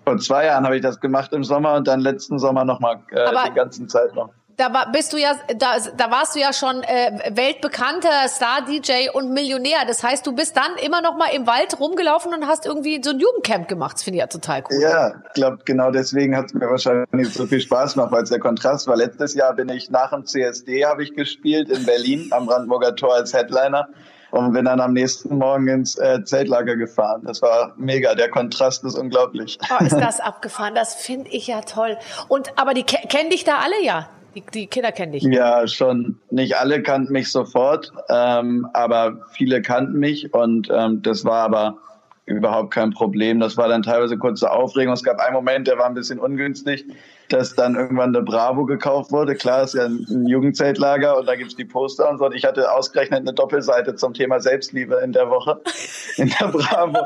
Vor 0.05 0.17
zwei 0.17 0.45
Jahren 0.45 0.65
habe 0.65 0.75
ich 0.75 0.81
das 0.81 0.99
gemacht 0.99 1.33
im 1.33 1.43
Sommer 1.43 1.75
und 1.75 1.87
dann 1.87 1.99
letzten 1.99 2.37
Sommer 2.37 2.63
nochmal 2.63 2.99
äh, 3.11 3.29
die 3.49 3.53
ganze 3.55 3.87
Zeit 3.87 4.13
noch 4.15 4.29
da 4.57 4.73
war, 4.73 4.91
bist 4.91 5.13
du 5.13 5.17
ja, 5.17 5.33
da, 5.55 5.77
da 5.95 6.09
warst 6.09 6.35
du 6.35 6.39
ja 6.39 6.51
schon 6.51 6.81
äh, 6.81 7.19
weltbekannter 7.29 8.27
Star-DJ 8.27 9.09
und 9.13 9.31
Millionär. 9.31 9.77
Das 9.87 10.03
heißt, 10.03 10.25
du 10.25 10.33
bist 10.33 10.57
dann 10.57 10.75
immer 10.83 11.01
noch 11.01 11.15
mal 11.15 11.29
im 11.33 11.45
Wald 11.45 11.79
rumgelaufen 11.79 12.33
und 12.33 12.47
hast 12.47 12.65
irgendwie 12.65 12.99
so 13.03 13.11
ein 13.11 13.19
Jugendcamp 13.19 13.67
gemacht. 13.67 13.97
Das 13.97 14.03
finde 14.03 14.17
ich 14.17 14.21
ja 14.21 14.27
total 14.27 14.63
cool. 14.69 14.81
Ja, 14.81 15.13
ich 15.27 15.33
glaube, 15.33 15.59
genau 15.63 15.91
deswegen 15.91 16.35
hat 16.35 16.47
es 16.47 16.53
mir 16.55 16.67
wahrscheinlich 16.67 17.31
so 17.31 17.45
viel 17.45 17.61
Spaß 17.61 17.93
gemacht, 17.93 18.11
weil 18.11 18.23
es 18.23 18.29
der 18.29 18.39
Kontrast 18.39 18.87
war. 18.87 18.95
Letztes 18.95 19.35
Jahr 19.35 19.53
bin 19.53 19.69
ich 19.69 19.91
nach 19.91 20.09
dem 20.09 20.25
CSD 20.25 20.85
habe 20.85 21.03
ich 21.03 21.13
gespielt 21.13 21.69
in 21.69 21.85
Berlin 21.85 22.29
am 22.31 22.47
Brandenburger 22.47 22.95
Tor 22.95 23.13
als 23.13 23.35
Headliner 23.35 23.89
und 24.31 24.53
bin 24.53 24.65
dann 24.65 24.81
am 24.81 24.93
nächsten 24.93 25.37
Morgen 25.37 25.67
ins 25.67 25.99
äh, 25.99 26.23
Zeltlager 26.23 26.75
gefahren. 26.75 27.21
Das 27.25 27.43
war 27.43 27.73
mega. 27.77 28.15
Der 28.15 28.29
Kontrast 28.29 28.83
ist 28.83 28.97
unglaublich. 28.97 29.59
Oh, 29.69 29.83
ist 29.83 29.99
das 29.99 30.19
abgefahren? 30.19 30.73
Das 30.73 30.95
finde 30.95 31.29
ich 31.29 31.45
ja 31.45 31.61
toll. 31.61 31.97
Und 32.27 32.57
aber 32.57 32.73
die 32.73 32.83
kennen 32.83 33.29
dich 33.29 33.43
da 33.43 33.59
alle 33.59 33.83
ja. 33.83 34.09
Die, 34.37 34.43
die 34.53 34.67
Kinder 34.67 34.91
kennen 34.91 35.13
dich. 35.13 35.23
Ja, 35.23 35.67
schon. 35.67 36.19
Nicht 36.29 36.57
alle 36.57 36.83
kannten 36.83 37.11
mich 37.11 37.31
sofort, 37.31 37.91
ähm, 38.09 38.67
aber 38.73 39.25
viele 39.31 39.63
kannten 39.63 39.97
mich 39.97 40.31
und 40.31 40.69
ähm, 40.71 41.01
das 41.01 41.25
war 41.25 41.41
aber 41.41 41.77
überhaupt 42.25 42.71
kein 42.71 42.91
Problem. 42.91 43.39
Das 43.39 43.57
war 43.57 43.67
dann 43.67 43.81
teilweise 43.81 44.17
kurze 44.17 44.51
Aufregung. 44.51 44.93
Es 44.93 45.03
gab 45.03 45.19
einen 45.19 45.33
Moment, 45.33 45.67
der 45.67 45.79
war 45.79 45.87
ein 45.87 45.95
bisschen 45.95 46.19
ungünstig, 46.19 46.85
dass 47.29 47.55
dann 47.55 47.75
irgendwann 47.75 48.15
eine 48.15 48.23
Bravo 48.23 48.65
gekauft 48.65 49.11
wurde. 49.11 49.35
Klar, 49.35 49.63
ist 49.63 49.73
ja 49.73 49.85
ein 49.85 50.27
Jugendzeltlager 50.27 51.17
und 51.17 51.25
da 51.25 51.35
gibt's 51.35 51.55
die 51.55 51.65
Poster 51.65 52.09
und 52.09 52.19
so. 52.19 52.25
Und 52.25 52.35
ich 52.35 52.45
hatte 52.45 52.71
ausgerechnet 52.71 53.21
eine 53.21 53.33
Doppelseite 53.33 53.95
zum 53.95 54.13
Thema 54.13 54.39
Selbstliebe 54.39 54.95
in 55.03 55.11
der 55.11 55.29
Woche 55.29 55.61
in 56.17 56.29
der 56.29 56.47
Bravo. 56.47 56.99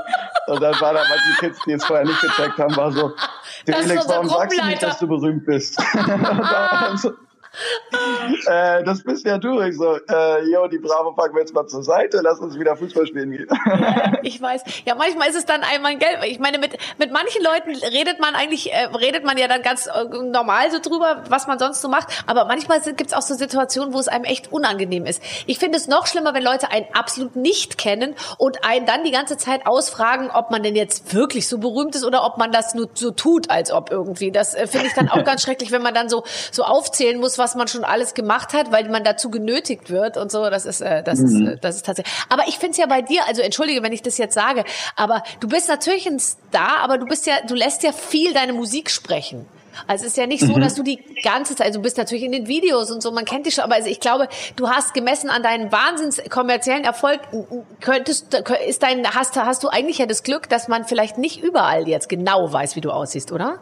Und 0.48 0.62
dann 0.62 0.80
war 0.80 0.94
da 0.94 1.00
mal 1.00 1.18
die 1.30 1.46
Kids, 1.46 1.60
die 1.66 1.74
es 1.74 1.86
vorher 1.86 2.06
nicht 2.06 2.22
gecheckt 2.22 2.58
haben, 2.58 2.75
war 2.75 2.92
so, 2.92 3.12
Felix, 3.66 4.08
warum 4.08 4.30
sagst 4.30 4.60
du 4.60 4.66
nicht, 4.66 4.84
dass 4.84 5.00
du 5.00 5.08
berühmt 5.08 5.46
bist? 5.46 5.82
äh, 8.48 8.84
das 8.84 9.03
bist 9.03 9.25
ja 9.25 9.38
du. 9.38 9.60
Ich 9.62 9.77
so, 9.77 9.98
äh, 10.10 10.43
jo, 10.50 10.67
die 10.67 10.77
Bravo 10.77 11.12
packen 11.12 11.36
wir 11.36 11.41
jetzt 11.41 11.53
mal 11.53 11.67
zur 11.67 11.84
Seite, 11.84 12.22
lass 12.24 12.39
uns 12.39 12.58
wieder 12.58 12.75
Fußball 12.75 13.05
spielen 13.08 13.31
gehen. 13.31 13.48
ich 14.24 14.41
weiß. 14.41 14.63
Ja, 14.86 14.96
manchmal 14.96 15.29
ist 15.29 15.36
es 15.36 15.46
dann 15.46 15.62
einmal 15.63 15.98
Geld. 15.98 16.20
Ich 16.25 16.39
meine, 16.39 16.60
mit, 16.60 16.77
mit 16.98 17.12
manchen 17.12 17.43
Leuten 17.43 17.75
redet 17.75 18.20
man 18.20 18.36
eigentlich, 18.36 18.72
äh, 18.72 18.86
redet 18.86 19.25
man 19.25 19.38
ja 19.38 19.48
dann 19.48 19.62
ganz 19.62 19.88
äh, 19.88 20.05
normal 20.24 20.72
so 20.72 20.79
drüber, 20.79 21.24
was 21.27 21.48
man 21.48 21.60
sonst 21.60 21.81
so 21.81 21.89
macht. 21.89 22.24
Aber 22.25 22.46
manchmal 22.46 22.81
gibt 22.81 23.08
es 23.08 23.13
auch 23.13 23.22
so 23.22 23.36
Situationen, 23.36 23.93
wo 23.93 24.00
es 24.00 24.08
einem 24.08 24.24
echt 24.24 24.51
unangenehm 24.51 25.05
ist. 25.05 25.22
Ich 25.46 25.60
finde 25.60 25.77
es 25.77 25.88
noch 25.88 26.08
schlimmer, 26.08 26.34
wenn 26.34 26.43
Leute 26.43 26.72
einen 26.72 26.86
absolut 26.93 27.36
nicht 27.36 27.77
kennen 27.77 28.15
und 28.38 28.63
einen 28.63 28.86
dann 28.86 29.03
die 29.03 29.12
ganze 29.12 29.38
Zeit 29.38 29.67
ausfragen, 29.67 30.29
ob 30.31 30.51
man 30.51 30.63
denn 30.63 30.75
jetzt 30.75 31.13
wirklich 31.13 31.48
so 31.48 31.58
berühmt 31.58 31.96
ist 31.96 32.05
oder 32.05 32.24
ob 32.24 32.38
man 32.38 32.51
das 32.51 32.75
nur 32.75 32.89
so 32.93 33.12
tut, 33.12 33.50
als 33.50 33.72
ob 33.72 33.91
irgendwie. 33.91 34.31
Das 34.31 34.55
äh, 34.55 34.67
finde 34.67 34.88
ich 34.88 34.93
dann 34.93 35.10
auch 35.10 35.24
ganz 35.25 35.41
schrecklich, 35.41 35.72
wenn 35.72 35.81
man 35.81 35.93
dann 35.93 36.08
so, 36.08 36.24
so 36.51 36.63
aufzählen 36.63 37.20
muss, 37.20 37.40
was 37.41 37.55
man 37.55 37.67
schon 37.67 37.83
alles 37.83 38.13
gemacht 38.13 38.53
hat, 38.53 38.71
weil 38.71 38.88
man 38.89 39.03
dazu 39.03 39.29
genötigt 39.29 39.89
wird 39.89 40.15
und 40.17 40.31
so. 40.31 40.50
Das 40.50 40.65
ist, 40.65 40.81
äh, 40.81 41.03
das 41.03 41.19
mhm. 41.19 41.25
ist, 41.25 41.53
äh, 41.53 41.57
das 41.60 41.75
ist 41.77 41.86
tatsächlich. 41.86 42.15
Aber 42.29 42.48
ich 42.48 42.57
finde 42.57 42.71
es 42.71 42.77
ja 42.77 42.86
bei 42.86 43.01
dir, 43.01 43.27
also 43.27 43.41
entschuldige, 43.41 43.83
wenn 43.83 43.91
ich 43.91 44.01
das 44.01 44.17
jetzt 44.17 44.36
sage, 44.36 44.63
aber 44.95 45.24
du 45.39 45.48
bist 45.48 45.67
natürlich 45.67 46.07
ein 46.07 46.19
Star, 46.19 46.79
aber 46.81 46.98
du 46.98 47.05
bist 47.05 47.25
ja, 47.25 47.41
du 47.45 47.55
lässt 47.55 47.83
ja 47.83 47.91
viel 47.91 48.33
deine 48.33 48.53
Musik 48.53 48.89
sprechen. 48.89 49.45
Also 49.88 50.05
es 50.05 50.12
ist 50.12 50.17
ja 50.17 50.27
nicht 50.27 50.41
so, 50.41 50.53
mhm. 50.53 50.62
dass 50.62 50.75
du 50.75 50.83
die 50.83 51.00
ganze 51.24 51.55
Zeit, 51.55 51.67
also 51.67 51.79
du 51.79 51.83
bist 51.83 51.98
natürlich 51.98 52.24
in 52.24 52.31
den 52.31 52.48
Videos 52.48 52.91
und 52.91 53.01
so, 53.01 53.12
man 53.12 53.25
kennt 53.25 53.45
dich 53.45 53.55
schon, 53.55 53.63
aber 53.63 53.75
also 53.75 53.89
ich 53.89 54.00
glaube, 54.00 54.27
du 54.55 54.69
hast 54.69 54.93
gemessen 54.93 55.29
an 55.29 55.43
deinem 55.43 55.71
wahnsinns 55.71 56.21
kommerziellen 56.29 56.83
Erfolg, 56.83 57.21
könntest, 57.79 58.33
ist 58.67 58.83
dein, 58.83 59.07
hast, 59.07 59.36
hast 59.36 59.63
du 59.63 59.69
eigentlich 59.69 59.98
ja 59.98 60.05
das 60.05 60.24
Glück, 60.24 60.50
dass 60.50 60.67
man 60.67 60.86
vielleicht 60.86 61.17
nicht 61.17 61.41
überall 61.41 61.88
jetzt 61.88 62.10
genau 62.10 62.51
weiß, 62.51 62.75
wie 62.75 62.81
du 62.81 62.91
aussiehst, 62.91 63.31
oder? 63.31 63.60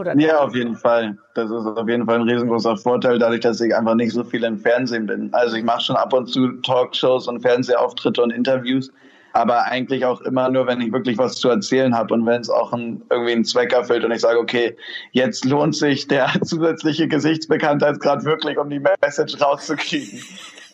Oder 0.00 0.18
ja, 0.18 0.38
auf 0.38 0.54
jeden 0.54 0.76
Fall. 0.76 1.18
Das 1.34 1.50
ist 1.50 1.66
auf 1.66 1.86
jeden 1.86 2.06
Fall 2.06 2.20
ein 2.20 2.28
riesengroßer 2.28 2.78
Vorteil, 2.78 3.18
dadurch, 3.18 3.40
dass 3.40 3.60
ich 3.60 3.76
einfach 3.76 3.94
nicht 3.94 4.12
so 4.12 4.24
viel 4.24 4.44
im 4.44 4.56
Fernsehen 4.56 5.04
bin. 5.04 5.28
Also 5.32 5.56
ich 5.56 5.62
mache 5.62 5.82
schon 5.82 5.96
ab 5.96 6.14
und 6.14 6.26
zu 6.26 6.52
Talkshows 6.62 7.28
und 7.28 7.40
Fernsehauftritte 7.40 8.22
und 8.22 8.30
Interviews, 8.30 8.90
aber 9.34 9.64
eigentlich 9.64 10.06
auch 10.06 10.22
immer 10.22 10.48
nur, 10.48 10.66
wenn 10.66 10.80
ich 10.80 10.90
wirklich 10.90 11.18
was 11.18 11.36
zu 11.36 11.50
erzählen 11.50 11.94
habe 11.94 12.14
und 12.14 12.24
wenn 12.24 12.40
es 12.40 12.48
auch 12.48 12.72
ein, 12.72 13.02
irgendwie 13.10 13.32
einen 13.32 13.44
Zweck 13.44 13.74
erfüllt 13.74 14.02
und 14.02 14.10
ich 14.10 14.22
sage, 14.22 14.38
okay, 14.38 14.74
jetzt 15.12 15.44
lohnt 15.44 15.76
sich 15.76 16.08
der 16.08 16.30
zusätzliche 16.42 17.06
Gesichtsbekanntheitsgrad 17.06 18.24
wirklich, 18.24 18.56
um 18.56 18.70
die 18.70 18.80
Message 18.80 19.38
rauszukriegen. 19.38 20.18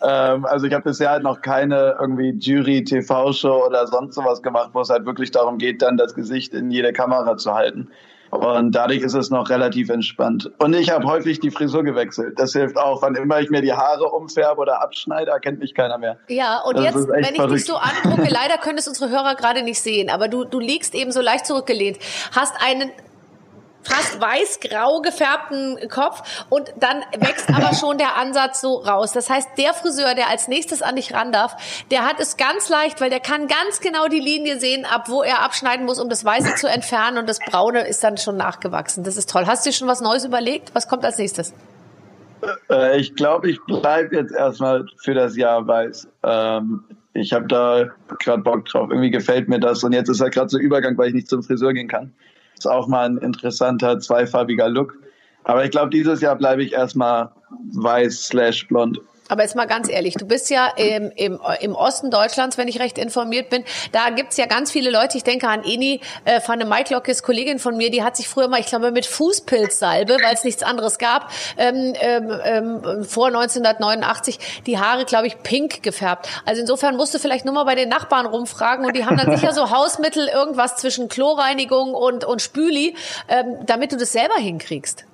ähm, 0.05 0.45
also 0.45 0.69
ich 0.69 0.73
habe 0.73 0.85
bisher 0.85 1.11
halt 1.11 1.25
noch 1.25 1.43
keine 1.43 1.97
irgendwie 1.99 2.31
Jury-TV-Show 2.31 3.67
oder 3.67 3.89
sonst 3.89 4.15
sowas 4.15 4.41
gemacht, 4.41 4.71
wo 4.73 4.83
es 4.83 4.89
halt 4.89 5.05
wirklich 5.05 5.33
darum 5.33 5.59
geht, 5.59 5.83
dann 5.83 5.97
das 5.97 6.15
Gesicht 6.15 6.55
in 6.55 6.71
jede 6.71 6.93
Kamera 6.93 7.37
zu 7.37 7.53
halten. 7.53 7.91
Und 8.31 8.73
dadurch 8.73 9.03
ist 9.03 9.15
es 9.15 9.31
noch 9.31 9.51
relativ 9.51 9.89
entspannt. 9.89 10.51
Und 10.59 10.75
ich 10.75 10.91
habe 10.91 11.07
häufig 11.07 11.41
die 11.41 11.51
Frisur 11.51 11.85
gewechselt. 11.85 12.39
Das 12.39 12.53
hilft 12.53 12.77
auch. 12.77 13.03
Wann 13.03 13.15
immer 13.15 13.41
ich 13.41 13.51
mir 13.51 13.63
die 13.63 13.73
Haare 13.73 14.05
umfärbe 14.11 14.61
oder 14.61 14.83
abschneide, 14.83 15.31
erkennt 15.31 15.61
mich 15.61 15.75
keiner 15.75 15.99
mehr. 15.99 16.19
Ja, 16.29 16.61
und 16.63 16.77
das 16.77 16.85
jetzt, 16.87 17.09
wenn 17.09 17.35
ich 17.35 17.43
dich 17.43 17.65
so 17.65 17.77
angucke, 17.77 18.29
leider 18.31 18.59
können 18.59 18.79
es 18.79 18.89
unsere 18.89 19.11
Hörer 19.11 19.35
gerade 19.35 19.63
nicht 19.63 19.81
sehen, 19.81 20.11
aber 20.11 20.29
du, 20.29 20.45
du 20.45 20.59
liegst 20.59 20.95
eben 20.95 21.13
so 21.13 21.21
leicht 21.21 21.47
zurückgelehnt, 21.47 21.99
hast 22.33 22.55
einen 22.61 22.91
fast 23.87 24.21
weiß-grau 24.21 25.01
gefärbten 25.01 25.89
Kopf 25.89 26.47
und 26.49 26.73
dann 26.79 27.03
wächst 27.19 27.49
aber 27.49 27.75
schon 27.81 27.99
der 27.99 28.17
Ansatz 28.17 28.61
so 28.61 28.77
raus. 28.77 29.13
Das 29.13 29.31
heißt, 29.31 29.51
der 29.59 29.75
Friseur, 29.75 30.15
der 30.15 30.29
als 30.29 30.49
nächstes 30.49 30.83
an 30.83 30.97
dich 30.97 31.15
ran 31.15 31.33
darf, 31.33 31.57
der 31.91 32.07
hat 32.07 32.21
es 32.21 32.37
ganz 32.37 32.69
leicht, 32.69 33.01
weil 33.01 33.11
der 33.11 33.21
kann 33.21 33.49
ganz 33.49 33.81
genau 33.81 34.09
die 34.09 34.21
Linie 34.21 34.59
sehen, 34.59 34.85
ab 34.85 35.09
wo 35.09 35.23
er 35.23 35.43
abschneiden 35.43 35.87
muss, 35.87 36.01
um 36.01 36.09
das 36.09 36.25
Weiße 36.25 36.57
zu 36.57 36.69
entfernen 36.69 37.19
und 37.19 37.29
das 37.29 37.39
Braune 37.39 37.87
ist 37.87 38.03
dann 38.05 38.17
schon 38.17 38.37
nachgewachsen. 38.37 39.05
Das 39.05 39.17
ist 39.17 39.31
toll. 39.31 39.47
Hast 39.47 39.65
du 39.65 39.71
dir 39.71 39.75
schon 39.75 39.89
was 39.89 40.01
Neues 40.01 40.25
überlegt? 40.25 40.75
Was 40.75 40.89
kommt 40.89 41.05
als 41.05 41.19
nächstes? 41.19 41.55
Äh, 42.71 43.01
ich 43.01 43.15
glaube, 43.15 43.51
ich 43.51 43.61
bleibe 43.67 44.17
jetzt 44.17 44.35
erstmal 44.35 44.87
für 44.99 45.15
das 45.15 45.37
Jahr 45.37 45.67
weiß. 45.67 46.09
Ähm, 46.23 46.85
ich 47.13 47.33
habe 47.33 47.47
da 47.47 47.87
gerade 48.19 48.43
Bock 48.43 48.67
drauf. 48.67 48.91
Irgendwie 48.91 49.11
gefällt 49.11 49.49
mir 49.49 49.59
das. 49.59 49.83
Und 49.85 49.93
jetzt 49.93 50.09
ist 50.09 50.21
ja 50.21 50.29
gerade 50.29 50.49
so 50.49 50.59
Übergang, 50.59 50.97
weil 50.99 51.09
ich 51.09 51.15
nicht 51.15 51.29
zum 51.29 51.43
Friseur 51.43 51.73
gehen 51.73 51.89
kann. 51.89 52.13
Ist 52.57 52.67
auch 52.67 52.89
mal 52.89 53.07
ein 53.07 53.19
interessanter 53.19 53.99
zweifarbiger 53.99 54.69
Look. 54.69 54.99
Aber 55.45 55.65
ich 55.65 55.71
glaube, 55.71 55.91
dieses 55.91 56.21
Jahr 56.21 56.37
bleibe 56.37 56.63
ich 56.63 56.73
erstmal 56.73 57.31
weiß 57.73 58.27
slash 58.27 58.67
blond. 58.69 59.01
Aber 59.29 59.43
jetzt 59.43 59.57
mal 59.57 59.67
ganz 59.67 59.89
ehrlich, 59.89 60.15
du 60.15 60.27
bist 60.27 60.51
ja 60.51 60.69
im, 60.77 61.11
im, 61.17 61.41
im 61.61 61.75
Osten 61.75 62.11
Deutschlands, 62.11 62.59
wenn 62.59 62.69
ich 62.69 62.79
recht 62.81 62.99
informiert 62.99 63.51
bin. 63.51 63.65
Da 63.93 64.11
gibt's 64.11 64.37
ja 64.37 64.47
ganz 64.47 64.71
viele 64.71 64.91
Leute. 64.91 65.17
Ich 65.17 65.25
denke 65.25 65.49
an 65.49 65.65
Eni 65.65 66.01
äh, 66.25 66.41
van 66.47 66.59
der 66.59 66.69
Maiklockes, 66.69 67.23
Kollegin 67.23 67.59
von 67.59 67.77
mir, 67.77 67.91
die 67.91 68.03
hat 68.03 68.17
sich 68.17 68.29
früher 68.29 68.49
mal, 68.49 68.61
ich 68.61 68.67
glaube, 68.67 68.91
mit 68.93 69.07
Fußpilzsalbe, 69.07 70.19
weil 70.23 70.35
es 70.35 70.45
nichts 70.45 70.63
anderes 70.63 70.99
gab, 70.99 71.31
ähm, 71.57 71.95
ähm, 72.01 72.41
ähm, 72.45 73.05
vor 73.05 73.27
1989 73.27 74.39
die 74.67 74.79
Haare, 74.79 75.05
glaube 75.05 75.27
ich, 75.27 75.43
pink 75.43 75.83
gefärbt. 75.83 76.29
Also 76.45 76.61
insofern 76.61 76.97
musst 76.97 77.15
du 77.15 77.19
vielleicht 77.19 77.45
nur 77.45 77.55
mal 77.55 77.65
bei 77.65 77.75
den 77.75 77.89
Nachbarn 77.89 78.27
rumfragen 78.27 78.87
und 78.87 78.97
die 78.97 79.05
haben 79.05 79.17
dann 79.17 79.37
sicher 79.37 79.53
so 79.53 79.71
Hausmittel, 79.77 80.29
irgendwas 80.29 80.77
zwischen 80.77 81.09
Chlorreinigung 81.09 81.95
und, 81.95 82.25
und 82.25 82.43
Spüli, 82.43 82.95
ähm, 83.29 83.59
damit 83.67 83.93
du 83.93 83.97
das 83.97 84.13
selber 84.13 84.37
hinkriegst. 84.37 85.05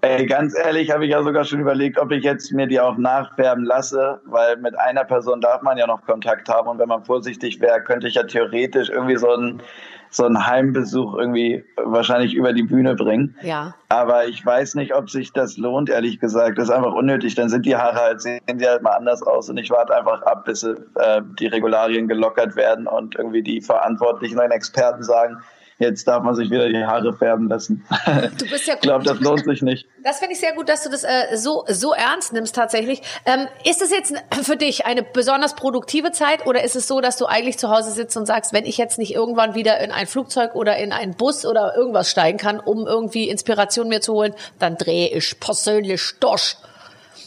Ey, 0.00 0.26
ganz 0.26 0.56
ehrlich, 0.56 0.90
habe 0.92 1.04
ich 1.04 1.10
ja 1.10 1.22
sogar 1.22 1.44
schon 1.44 1.60
überlegt, 1.60 1.98
ob 1.98 2.12
ich 2.12 2.22
jetzt 2.22 2.52
mir 2.52 2.66
die 2.66 2.80
auch 2.80 2.96
nachfärben 2.96 3.64
lasse, 3.64 4.20
weil 4.26 4.56
mit 4.56 4.78
einer 4.78 5.04
Person 5.04 5.40
darf 5.40 5.62
man 5.62 5.76
ja 5.76 5.86
noch 5.86 6.04
Kontakt 6.06 6.48
haben 6.48 6.68
und 6.68 6.78
wenn 6.78 6.88
man 6.88 7.04
vorsichtig 7.04 7.60
wäre, 7.60 7.82
könnte 7.82 8.06
ich 8.06 8.14
ja 8.14 8.22
theoretisch 8.22 8.90
irgendwie 8.90 9.16
so 9.16 9.32
einen 9.32 9.62
so 10.10 10.24
einen 10.24 10.46
Heimbesuch 10.46 11.14
irgendwie 11.14 11.64
wahrscheinlich 11.76 12.34
über 12.34 12.52
die 12.52 12.62
Bühne 12.62 12.94
bringen. 12.94 13.36
Ja. 13.42 13.74
Aber 13.88 14.26
ich 14.26 14.44
weiß 14.44 14.74
nicht, 14.74 14.94
ob 14.94 15.10
sich 15.10 15.32
das 15.32 15.56
lohnt, 15.56 15.90
ehrlich 15.90 16.18
gesagt. 16.18 16.58
Das 16.58 16.68
ist 16.68 16.74
einfach 16.74 16.94
unnötig. 16.94 17.34
Dann 17.34 17.48
sind 17.48 17.66
die 17.66 17.76
Haare 17.76 17.96
halt, 17.96 18.22
sehen 18.22 18.40
sie 18.56 18.66
halt 18.66 18.82
mal 18.82 18.92
anders 18.92 19.22
aus 19.22 19.48
und 19.50 19.58
ich 19.58 19.70
warte 19.70 19.94
einfach 19.94 20.22
ab, 20.22 20.44
bis 20.44 20.62
äh, 20.62 20.76
die 21.38 21.46
Regularien 21.46 22.08
gelockert 22.08 22.56
werden 22.56 22.86
und 22.86 23.16
irgendwie 23.16 23.42
die 23.42 23.60
Verantwortlichen 23.60 24.38
und 24.38 24.50
Experten 24.50 25.02
sagen, 25.02 25.42
jetzt 25.78 26.06
darf 26.06 26.22
man 26.22 26.34
sich 26.34 26.50
wieder 26.50 26.68
die 26.68 26.84
Haare 26.84 27.12
färben 27.12 27.48
lassen. 27.48 27.84
Du 28.38 28.48
bist 28.48 28.66
ja 28.66 28.74
gut. 28.74 28.84
Ich 28.84 28.88
glaube, 28.88 29.04
das 29.04 29.20
lohnt 29.20 29.44
sich 29.44 29.62
nicht. 29.62 29.86
Das 30.02 30.18
finde 30.18 30.34
ich 30.34 30.40
sehr 30.40 30.54
gut, 30.54 30.68
dass 30.68 30.82
du 30.84 30.90
das 30.90 31.04
äh, 31.04 31.36
so, 31.36 31.64
so 31.68 31.92
ernst 31.92 32.32
nimmst 32.32 32.54
tatsächlich. 32.54 33.02
Ähm, 33.26 33.46
ist 33.64 33.82
es 33.82 33.90
jetzt 33.90 34.14
für 34.42 34.56
dich 34.56 34.86
eine 34.86 35.02
besonders 35.02 35.54
produktive 35.54 36.12
Zeit 36.12 36.46
oder 36.46 36.64
ist 36.64 36.76
es 36.76 36.88
so, 36.88 37.00
dass 37.00 37.16
du 37.16 37.26
eigentlich 37.26 37.58
zu 37.58 37.70
Hause 37.70 37.90
sitzt 37.90 38.16
und 38.16 38.26
sagst, 38.26 38.52
wenn 38.52 38.64
ich 38.64 38.76
jetzt 38.76 38.98
nicht 38.98 39.14
irgendwann 39.14 39.54
wieder 39.54 39.78
in 39.80 39.90
ein 39.90 40.06
Flugzeug 40.06 40.54
oder 40.54 40.76
in 40.76 40.92
einen 40.92 41.14
Bus 41.14 41.46
oder 41.46 41.74
irgendwas 41.76 42.10
steigen 42.10 42.38
kann, 42.38 42.60
um 42.60 42.86
irgendwie 42.86 43.28
Inspiration 43.28 43.88
mir 43.88 44.00
zu 44.00 44.14
holen, 44.14 44.34
dann 44.58 44.76
drehe 44.76 45.08
ich 45.08 45.38
persönlich 45.40 46.14
durch. 46.20 46.56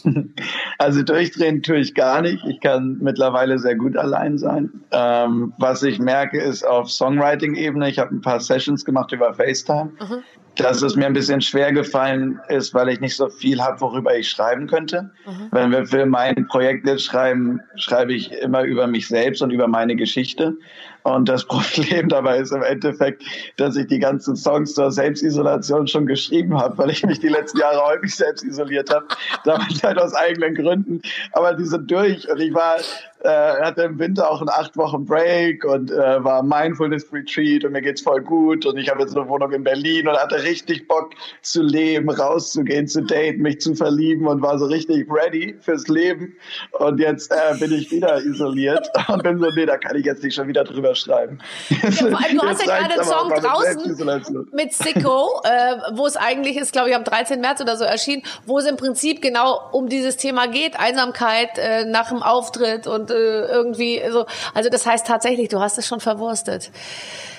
Also 0.78 1.02
durchdrehen 1.02 1.62
tue 1.62 1.78
ich 1.78 1.94
gar 1.94 2.22
nicht. 2.22 2.44
Ich 2.46 2.60
kann 2.60 2.98
mittlerweile 3.00 3.58
sehr 3.58 3.76
gut 3.76 3.96
allein 3.96 4.38
sein. 4.38 4.70
Ähm, 4.90 5.52
was 5.58 5.82
ich 5.82 5.98
merke, 5.98 6.40
ist 6.40 6.66
auf 6.66 6.90
Songwriting-Ebene, 6.90 7.88
ich 7.88 7.98
habe 7.98 8.14
ein 8.14 8.20
paar 8.20 8.40
Sessions 8.40 8.84
gemacht 8.84 9.12
über 9.12 9.32
FaceTime, 9.32 9.92
mhm. 10.00 10.22
dass 10.56 10.82
es 10.82 10.96
mir 10.96 11.06
ein 11.06 11.12
bisschen 11.12 11.40
schwer 11.40 11.72
gefallen 11.72 12.40
ist, 12.48 12.74
weil 12.74 12.88
ich 12.88 13.00
nicht 13.00 13.16
so 13.16 13.28
viel 13.28 13.62
habe, 13.62 13.80
worüber 13.80 14.16
ich 14.16 14.28
schreiben 14.28 14.66
könnte. 14.66 15.10
Mhm. 15.24 15.48
Wenn 15.52 15.70
wir 15.70 15.86
für 15.86 16.06
mein 16.06 16.46
Projekt 16.48 16.86
jetzt 16.86 17.04
schreiben, 17.04 17.60
schreibe 17.76 18.12
ich 18.12 18.32
immer 18.32 18.62
über 18.62 18.86
mich 18.86 19.06
selbst 19.06 19.40
und 19.40 19.50
über 19.50 19.68
meine 19.68 19.94
Geschichte. 19.94 20.56
Und 21.02 21.28
das 21.28 21.44
Problem 21.46 22.08
dabei 22.08 22.38
ist 22.38 22.52
im 22.52 22.62
Endeffekt, 22.62 23.22
dass 23.56 23.76
ich 23.76 23.86
die 23.86 23.98
ganzen 23.98 24.36
Songs 24.36 24.74
zur 24.74 24.90
Selbstisolation 24.90 25.86
schon 25.86 26.06
geschrieben 26.06 26.58
habe, 26.58 26.78
weil 26.78 26.90
ich 26.90 27.04
mich 27.04 27.20
die 27.20 27.28
letzten 27.28 27.58
Jahre 27.58 27.84
häufig 27.84 28.14
selbst 28.14 28.44
isoliert 28.44 28.90
habe. 28.90 29.06
Damals 29.44 29.82
halt 29.82 29.98
aus 29.98 30.14
eigenen 30.14 30.54
Gründen. 30.54 31.02
Aber 31.32 31.54
die 31.54 31.64
sind 31.64 31.90
durch. 31.90 32.28
Und 32.30 32.40
ich 32.40 32.54
war 32.54 32.76
äh, 33.24 33.28
hatte 33.28 33.82
im 33.82 33.98
Winter 33.98 34.30
auch 34.30 34.40
einen 34.40 34.48
acht 34.48 34.76
Wochen 34.76 35.04
Break 35.04 35.64
und 35.64 35.90
äh, 35.90 36.24
war 36.24 36.42
Mindfulness 36.42 37.12
Retreat 37.12 37.64
und 37.64 37.72
mir 37.72 37.82
geht's 37.82 38.00
voll 38.00 38.20
gut 38.20 38.66
und 38.66 38.76
ich 38.76 38.90
habe 38.90 39.00
jetzt 39.02 39.16
eine 39.16 39.28
Wohnung 39.28 39.52
in 39.52 39.62
Berlin 39.62 40.08
und 40.08 40.16
hatte 40.16 40.42
richtig 40.42 40.88
Bock 40.88 41.12
zu 41.40 41.62
leben, 41.62 42.10
rauszugehen, 42.10 42.88
zu 42.88 43.02
daten, 43.02 43.42
mich 43.42 43.60
zu 43.60 43.74
verlieben 43.74 44.26
und 44.26 44.42
war 44.42 44.58
so 44.58 44.66
richtig 44.66 45.06
ready 45.08 45.54
fürs 45.60 45.86
Leben 45.88 46.34
und 46.72 46.98
jetzt 46.98 47.32
äh, 47.32 47.56
bin 47.58 47.72
ich 47.72 47.90
wieder 47.92 48.20
isoliert 48.22 48.88
und 49.08 49.22
bin 49.22 49.38
so, 49.38 49.50
nee, 49.54 49.66
da 49.66 49.76
kann 49.76 49.96
ich 49.96 50.04
jetzt 50.04 50.22
nicht 50.24 50.34
schon 50.34 50.48
wieder 50.48 50.64
drüber 50.64 50.91
schreiben. 50.94 51.38
Ja, 51.68 51.90
vor 51.90 52.06
allem, 52.06 52.38
du 52.38 52.42
hast 52.46 52.64
ja 52.64 52.78
gerade 52.78 52.94
einen 52.94 53.04
Song 53.04 53.30
draußen 53.30 54.46
mit 54.52 54.72
Sicko, 54.72 55.40
äh, 55.44 55.76
wo 55.94 56.06
es 56.06 56.16
eigentlich 56.16 56.56
ist, 56.56 56.72
glaube 56.72 56.90
ich, 56.90 56.96
am 56.96 57.04
13. 57.04 57.40
März 57.40 57.60
oder 57.60 57.76
so 57.76 57.84
erschienen, 57.84 58.22
wo 58.46 58.58
es 58.58 58.66
im 58.66 58.76
Prinzip 58.76 59.22
genau 59.22 59.60
um 59.72 59.88
dieses 59.88 60.16
Thema 60.16 60.46
geht, 60.48 60.78
Einsamkeit 60.78 61.58
äh, 61.58 61.84
nach 61.84 62.08
dem 62.08 62.22
Auftritt 62.22 62.86
und 62.86 63.10
äh, 63.10 63.14
irgendwie 63.46 64.02
so. 64.10 64.26
Also 64.54 64.70
das 64.70 64.86
heißt 64.86 65.06
tatsächlich, 65.06 65.48
du 65.48 65.60
hast 65.60 65.78
es 65.78 65.86
schon 65.86 66.00
verwurstet. 66.00 66.70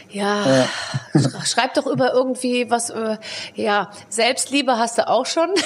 Ja, 0.10 0.46
ja. 0.46 1.30
schreib 1.44 1.74
doch 1.74 1.88
über 1.88 2.14
irgendwie 2.14 2.70
was, 2.70 2.92
äh, 2.92 3.18
ja, 3.56 3.90
Selbstliebe 4.10 4.78
hast 4.78 5.00
du 5.00 5.08
auch 5.08 5.26
schon. 5.26 5.50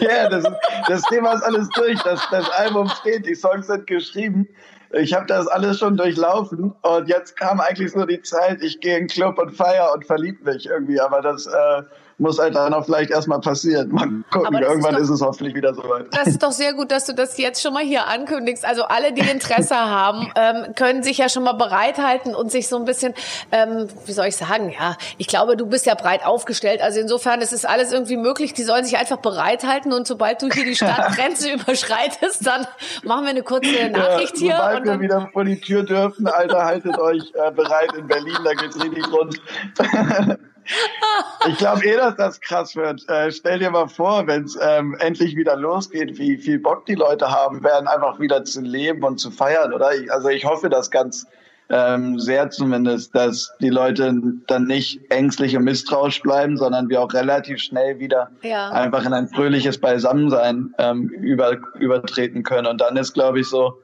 Ja, 0.00 0.28
das, 0.28 0.44
das 0.88 1.02
Thema 1.02 1.32
ist 1.32 1.42
alles 1.42 1.68
durch. 1.70 2.02
Das, 2.02 2.20
das 2.30 2.50
Album 2.50 2.88
steht, 2.88 3.26
die 3.26 3.34
Songs 3.34 3.66
sind 3.66 3.86
geschrieben. 3.86 4.48
Ich 4.92 5.14
habe 5.14 5.26
das 5.26 5.46
alles 5.48 5.78
schon 5.78 5.96
durchlaufen 5.96 6.72
und 6.82 7.08
jetzt 7.08 7.36
kam 7.36 7.60
eigentlich 7.60 7.92
so 7.92 8.04
die 8.06 8.22
Zeit, 8.22 8.62
ich 8.62 8.80
gehe 8.80 8.96
in 8.96 9.04
den 9.04 9.08
Club 9.08 9.38
und 9.38 9.50
feier 9.50 9.92
und 9.92 10.06
verlieb 10.06 10.44
mich 10.44 10.66
irgendwie. 10.66 11.00
Aber 11.00 11.22
das 11.22 11.46
äh, 11.46 11.82
muss 12.18 12.38
halt 12.38 12.54
dann 12.54 12.72
auch 12.72 12.84
vielleicht 12.84 13.10
erstmal 13.10 13.40
passieren. 13.40 13.90
Mal 13.90 14.08
gucken, 14.30 14.58
irgendwann 14.62 14.94
ist, 14.94 15.08
doch, 15.08 15.14
ist, 15.14 15.20
es 15.20 15.20
hoffentlich 15.20 15.54
wieder 15.54 15.74
soweit. 15.74 16.06
Das 16.12 16.26
ist 16.28 16.42
doch 16.42 16.52
sehr 16.52 16.72
gut, 16.72 16.90
dass 16.90 17.04
du 17.04 17.14
das 17.14 17.36
jetzt 17.36 17.62
schon 17.62 17.74
mal 17.74 17.82
hier 17.82 18.06
ankündigst. 18.06 18.64
Also 18.64 18.84
alle, 18.84 19.12
die 19.12 19.28
Interesse 19.28 19.74
haben, 19.74 20.32
ähm, 20.34 20.74
können 20.74 21.02
sich 21.02 21.18
ja 21.18 21.28
schon 21.28 21.42
mal 21.42 21.52
bereithalten 21.52 22.34
und 22.34 22.50
sich 22.50 22.68
so 22.68 22.76
ein 22.76 22.86
bisschen, 22.86 23.14
ähm, 23.52 23.88
wie 24.06 24.12
soll 24.12 24.26
ich 24.26 24.36
sagen, 24.36 24.70
ja, 24.70 24.96
ich 25.18 25.26
glaube, 25.26 25.56
du 25.56 25.66
bist 25.66 25.84
ja 25.84 25.94
breit 25.94 26.24
aufgestellt. 26.24 26.80
Also 26.80 27.00
insofern 27.00 27.42
ist 27.42 27.52
es 27.52 27.66
alles 27.66 27.92
irgendwie 27.92 28.16
möglich. 28.16 28.54
Die 28.54 28.64
sollen 28.64 28.84
sich 28.84 28.96
einfach 28.96 29.18
bereithalten 29.18 29.92
und 29.92 30.06
sobald 30.06 30.40
du 30.40 30.48
hier 30.48 30.64
die 30.64 30.76
Stadtgrenze 30.76 31.50
überschreitest, 31.52 32.46
dann 32.46 32.66
machen 33.04 33.24
wir 33.24 33.30
eine 33.30 33.42
kurze 33.42 33.90
Nachricht 33.90 34.38
ja, 34.38 34.40
hier. 34.40 34.56
Sobald 34.56 34.84
wir 34.84 35.00
wieder 35.00 35.28
vor 35.32 35.44
die 35.44 35.60
Tür 35.60 35.82
dürfen, 35.82 36.26
Alter, 36.26 36.64
haltet 36.64 36.98
euch 36.98 37.32
äh, 37.34 37.50
bereit 37.50 37.92
in 37.94 38.06
Berlin, 38.06 38.36
da 38.42 38.54
geht's 38.54 38.82
richtig 38.82 39.04
rund. 39.12 39.38
ich 41.48 41.58
glaube 41.58 41.84
eh, 41.84 41.96
dass 41.96 42.16
das 42.16 42.40
krass 42.40 42.76
wird. 42.76 43.08
Äh, 43.08 43.30
stell 43.30 43.58
dir 43.58 43.70
mal 43.70 43.88
vor, 43.88 44.26
wenn 44.26 44.44
es 44.44 44.58
ähm, 44.60 44.96
endlich 44.98 45.36
wieder 45.36 45.56
losgeht, 45.56 46.18
wie 46.18 46.36
viel 46.36 46.58
Bock 46.58 46.86
die 46.86 46.94
Leute 46.94 47.30
haben 47.30 47.62
werden, 47.62 47.86
einfach 47.88 48.18
wieder 48.20 48.44
zu 48.44 48.60
leben 48.60 49.04
und 49.04 49.18
zu 49.18 49.30
feiern, 49.30 49.72
oder? 49.72 49.94
Ich, 49.94 50.12
also 50.12 50.28
ich 50.28 50.44
hoffe 50.44 50.68
das 50.68 50.90
ganz 50.90 51.26
ähm, 51.68 52.18
sehr 52.18 52.50
zumindest, 52.50 53.14
dass 53.14 53.52
die 53.60 53.70
Leute 53.70 54.14
dann 54.46 54.64
nicht 54.64 55.00
ängstlich 55.10 55.56
und 55.56 55.64
misstrauisch 55.64 56.22
bleiben, 56.22 56.56
sondern 56.56 56.88
wir 56.88 57.00
auch 57.00 57.12
relativ 57.12 57.58
schnell 57.58 57.98
wieder 57.98 58.30
ja. 58.42 58.70
einfach 58.70 59.04
in 59.04 59.12
ein 59.12 59.28
fröhliches 59.28 59.78
Beisammensein 59.78 60.74
ähm, 60.78 61.08
über, 61.08 61.58
übertreten 61.78 62.42
können. 62.44 62.66
Und 62.66 62.80
dann 62.80 62.96
ist, 62.96 63.14
glaube 63.14 63.40
ich, 63.40 63.48
so 63.48 63.78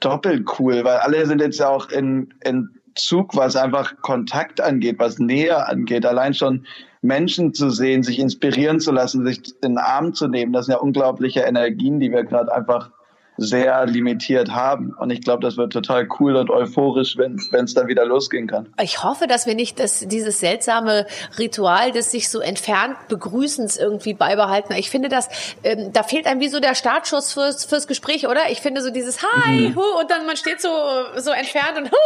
doppelt 0.00 0.46
cool, 0.58 0.84
weil 0.84 0.98
alle 0.98 1.26
sind 1.26 1.40
jetzt 1.40 1.58
ja 1.58 1.68
auch 1.68 1.90
in, 1.90 2.34
in 2.42 2.70
Zug, 2.96 3.36
was 3.36 3.56
einfach 3.56 3.94
Kontakt 4.02 4.60
angeht, 4.60 4.98
was 4.98 5.18
Nähe 5.18 5.66
angeht. 5.66 6.04
Allein 6.04 6.34
schon 6.34 6.66
Menschen 7.02 7.54
zu 7.54 7.70
sehen, 7.70 8.02
sich 8.02 8.18
inspirieren 8.18 8.80
zu 8.80 8.92
lassen, 8.92 9.24
sich 9.24 9.38
in 9.62 9.74
den 9.74 9.78
Arm 9.78 10.14
zu 10.14 10.28
nehmen, 10.28 10.52
das 10.52 10.66
sind 10.66 10.72
ja 10.74 10.80
unglaubliche 10.80 11.40
Energien, 11.40 12.00
die 12.00 12.10
wir 12.10 12.24
gerade 12.24 12.52
einfach 12.52 12.90
sehr 13.36 13.84
limitiert 13.86 14.50
haben. 14.50 14.94
Und 14.98 15.10
ich 15.10 15.22
glaube, 15.22 15.42
das 15.42 15.56
wird 15.56 15.72
total 15.72 16.08
cool 16.18 16.36
und 16.36 16.50
euphorisch, 16.50 17.16
wenn 17.16 17.36
es 17.36 17.74
dann 17.74 17.88
wieder 17.88 18.04
losgehen 18.04 18.46
kann. 18.46 18.68
Ich 18.80 19.02
hoffe, 19.02 19.26
dass 19.26 19.46
wir 19.46 19.54
nicht 19.54 19.78
das, 19.78 20.00
dieses 20.00 20.40
seltsame 20.40 21.06
Ritual 21.38 21.92
des 21.92 22.10
sich 22.10 22.30
so 22.30 22.40
entfernt 22.40 22.96
Begrüßens 23.08 23.76
irgendwie 23.76 24.14
beibehalten. 24.14 24.74
Ich 24.74 24.90
finde, 24.90 25.08
dass 25.08 25.28
ähm, 25.64 25.92
da 25.92 26.02
fehlt 26.02 26.26
einem 26.26 26.40
wie 26.40 26.48
so 26.48 26.60
der 26.60 26.74
Startschuss 26.74 27.32
fürs, 27.32 27.64
fürs 27.64 27.86
Gespräch, 27.86 28.26
oder? 28.26 28.50
Ich 28.50 28.60
finde 28.60 28.82
so 28.82 28.90
dieses 28.90 29.22
Hi, 29.22 29.68
mhm. 29.68 29.76
hu, 29.76 30.00
und 30.00 30.10
dann 30.10 30.26
man 30.26 30.36
steht 30.36 30.60
so, 30.60 30.68
so 31.16 31.30
entfernt 31.30 31.76
und 31.76 31.90
hu, 31.90 31.96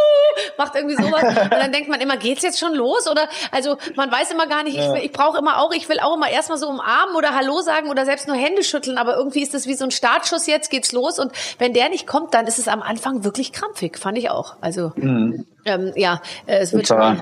macht 0.57 0.75
irgendwie 0.75 0.95
sowas. 0.95 1.23
und 1.43 1.51
dann 1.51 1.71
denkt 1.71 1.89
man 1.89 2.01
immer, 2.01 2.17
geht's 2.17 2.43
jetzt 2.43 2.59
schon 2.59 2.73
los? 2.73 3.09
Oder 3.09 3.27
also 3.51 3.77
man 3.95 4.11
weiß 4.11 4.31
immer 4.31 4.47
gar 4.47 4.63
nicht, 4.63 4.77
ja. 4.77 4.95
ich, 4.95 5.05
ich 5.05 5.11
brauche 5.11 5.37
immer 5.37 5.61
auch, 5.61 5.71
ich 5.71 5.87
will 5.87 5.99
auch 5.99 6.15
immer 6.15 6.29
erstmal 6.29 6.57
so 6.57 6.67
umarmen 6.67 7.15
oder 7.15 7.35
Hallo 7.35 7.61
sagen 7.61 7.89
oder 7.89 8.05
selbst 8.05 8.27
nur 8.27 8.35
Hände 8.35 8.63
schütteln, 8.63 8.97
aber 8.97 9.15
irgendwie 9.15 9.41
ist 9.41 9.53
das 9.53 9.67
wie 9.67 9.75
so 9.75 9.85
ein 9.85 9.91
Startschuss, 9.91 10.47
jetzt 10.47 10.69
geht's 10.69 10.91
los 10.91 11.19
und 11.21 11.31
wenn 11.59 11.73
der 11.73 11.89
nicht 11.89 12.07
kommt, 12.07 12.33
dann 12.33 12.47
ist 12.47 12.59
es 12.59 12.67
am 12.67 12.81
Anfang 12.81 13.23
wirklich 13.23 13.53
krampfig, 13.53 13.97
fand 13.97 14.17
ich 14.17 14.29
auch. 14.29 14.55
Also 14.59 14.91
mhm. 14.95 15.45
ähm, 15.65 15.93
ja, 15.95 16.21
äh, 16.47 16.57
es 16.57 16.73
wird 16.73 16.87
schon, 16.87 17.21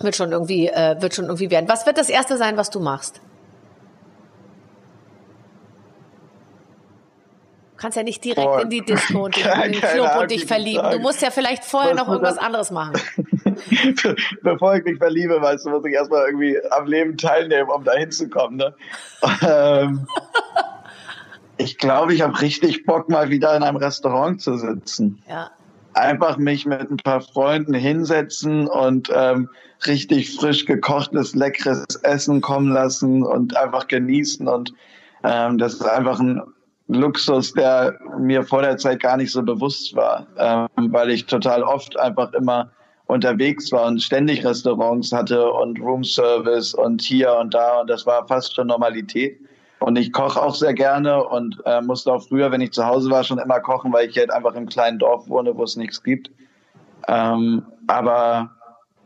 wird 0.00 0.16
schon 0.16 0.32
irgendwie, 0.32 0.68
äh, 0.68 1.00
wird 1.00 1.14
schon 1.14 1.26
irgendwie 1.26 1.50
werden. 1.50 1.68
Was 1.68 1.86
wird 1.86 1.96
das 1.96 2.08
erste 2.08 2.36
sein, 2.36 2.56
was 2.56 2.70
du 2.70 2.80
machst? 2.80 3.20
Du 7.72 7.82
kannst 7.82 7.96
ja 7.96 8.02
nicht 8.02 8.24
direkt 8.24 8.48
oh, 8.48 8.58
in 8.58 8.70
die 8.70 8.84
Disco 8.84 9.26
und 9.26 9.36
in 9.64 9.72
den 9.72 9.80
Club 9.80 10.10
und 10.20 10.30
dich 10.32 10.46
verlieben. 10.46 10.90
Du 10.90 10.98
musst 10.98 11.22
ja 11.22 11.30
vielleicht 11.30 11.64
vorher 11.64 11.92
was 11.92 11.98
noch 11.98 12.08
irgendwas 12.08 12.34
das? 12.34 12.44
anderes 12.44 12.70
machen. 12.72 12.94
Bevor 14.42 14.74
ich 14.74 14.84
mich 14.84 14.98
verliebe, 14.98 15.40
weißt 15.40 15.64
du, 15.64 15.70
muss 15.70 15.84
ich 15.84 15.92
erstmal 15.92 16.26
irgendwie 16.26 16.58
am 16.72 16.88
Leben 16.88 17.16
teilnehmen, 17.16 17.70
um 17.70 17.84
da 17.84 17.92
hinzukommen. 17.92 18.56
Ne? 18.56 18.74
ich 21.58 21.78
glaube, 21.78 22.14
ich 22.14 22.22
habe 22.22 22.40
richtig 22.40 22.84
Bock, 22.84 23.08
mal 23.08 23.30
wieder 23.30 23.56
in 23.56 23.62
einem 23.62 23.76
Restaurant 23.76 24.40
zu 24.40 24.56
sitzen. 24.56 25.22
Ja. 25.28 25.50
Einfach 25.94 26.38
mich 26.38 26.64
mit 26.64 26.90
ein 26.90 26.96
paar 26.98 27.20
Freunden 27.20 27.74
hinsetzen 27.74 28.68
und 28.68 29.10
ähm, 29.14 29.48
richtig 29.86 30.34
frisch 30.36 30.64
gekochtes, 30.64 31.34
leckeres 31.34 31.84
Essen 32.02 32.40
kommen 32.40 32.72
lassen 32.72 33.24
und 33.24 33.56
einfach 33.56 33.88
genießen. 33.88 34.46
Und 34.46 34.72
ähm, 35.24 35.58
das 35.58 35.74
ist 35.74 35.84
einfach 35.84 36.20
ein 36.20 36.40
Luxus, 36.86 37.52
der 37.52 37.98
mir 38.18 38.44
vor 38.44 38.62
der 38.62 38.78
Zeit 38.78 39.00
gar 39.00 39.16
nicht 39.16 39.32
so 39.32 39.42
bewusst 39.42 39.94
war, 39.94 40.26
ähm, 40.38 40.92
weil 40.92 41.10
ich 41.10 41.26
total 41.26 41.62
oft 41.62 41.98
einfach 41.98 42.32
immer 42.32 42.70
unterwegs 43.06 43.72
war 43.72 43.86
und 43.86 44.02
ständig 44.02 44.44
Restaurants 44.44 45.12
hatte 45.12 45.50
und 45.50 45.80
Roomservice 45.80 46.74
und 46.74 47.02
hier 47.02 47.34
und 47.34 47.54
da 47.54 47.80
und 47.80 47.90
das 47.90 48.06
war 48.06 48.26
fast 48.28 48.54
schon 48.54 48.68
Normalität. 48.68 49.40
Und 49.80 49.96
ich 49.96 50.12
koche 50.12 50.42
auch 50.42 50.54
sehr 50.54 50.74
gerne 50.74 51.24
und 51.24 51.62
äh, 51.64 51.80
musste 51.80 52.12
auch 52.12 52.22
früher, 52.26 52.50
wenn 52.50 52.60
ich 52.60 52.72
zu 52.72 52.84
Hause 52.86 53.10
war, 53.10 53.22
schon 53.24 53.38
immer 53.38 53.60
kochen, 53.60 53.92
weil 53.92 54.08
ich 54.08 54.18
halt 54.18 54.32
einfach 54.32 54.54
im 54.54 54.66
kleinen 54.66 54.98
Dorf 54.98 55.28
wohne, 55.28 55.56
wo 55.56 55.62
es 55.62 55.76
nichts 55.76 56.02
gibt. 56.02 56.30
Ähm, 57.06 57.64
aber 57.86 58.50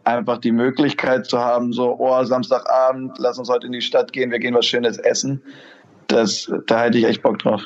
einfach 0.05 0.39
die 0.39 0.53
Möglichkeit 0.53 1.27
zu 1.27 1.39
haben, 1.39 1.73
so, 1.73 1.97
oh, 1.99 2.25
Samstagabend, 2.25 3.19
lass 3.19 3.39
uns 3.39 3.49
heute 3.49 3.67
in 3.67 3.73
die 3.73 3.83
Stadt 3.83 4.13
gehen, 4.13 4.31
wir 4.31 4.39
gehen 4.39 4.55
was 4.55 4.67
Schönes 4.67 4.99
essen, 4.99 5.43
das, 6.09 6.51
da 6.67 6.83
hätte 6.83 6.99
ich 6.99 7.05
echt 7.05 7.23
Bock 7.23 7.39
drauf. 7.39 7.63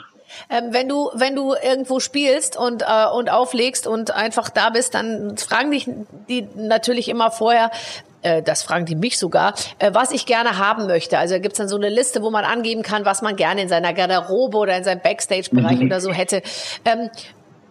Ähm, 0.51 0.65
wenn 0.73 0.89
du 0.89 1.09
wenn 1.15 1.35
du 1.35 1.55
irgendwo 1.55 2.01
spielst 2.01 2.57
und 2.57 2.83
äh, 2.83 3.07
und 3.15 3.31
auflegst 3.31 3.87
und 3.87 4.11
einfach 4.11 4.51
da 4.51 4.71
bist, 4.71 4.95
dann 4.95 5.37
fragen 5.39 5.71
dich 5.71 5.89
die 6.29 6.49
natürlich 6.57 7.09
immer 7.09 7.31
vorher, 7.31 7.71
das 8.43 8.63
fragen 8.63 8.87
die 8.87 8.97
mich 8.97 9.19
sogar, 9.19 9.55
äh, 9.79 9.91
was 9.93 10.11
ich 10.11 10.27
gerne 10.27 10.59
haben 10.59 10.87
möchte. 10.87 11.19
Also 11.19 11.35
da 11.35 11.39
gibt's 11.39 11.59
dann 11.59 11.69
so 11.69 11.77
eine 11.77 11.89
Liste, 11.89 12.23
wo 12.23 12.31
man 12.31 12.45
angeben 12.45 12.83
kann, 12.83 13.05
was 13.05 13.23
man 13.23 13.37
gerne 13.37 13.63
in 13.63 13.69
seiner 13.69 13.93
Garderobe 13.93 14.57
oder 14.59 14.77
in 14.77 14.85
seinem 14.85 15.01
Backstage-Bereich 15.01 15.79
mhm. 15.79 15.87
oder 15.87 16.01
so 16.01 16.13
hätte. 16.13 16.43
Ähm, 16.85 17.11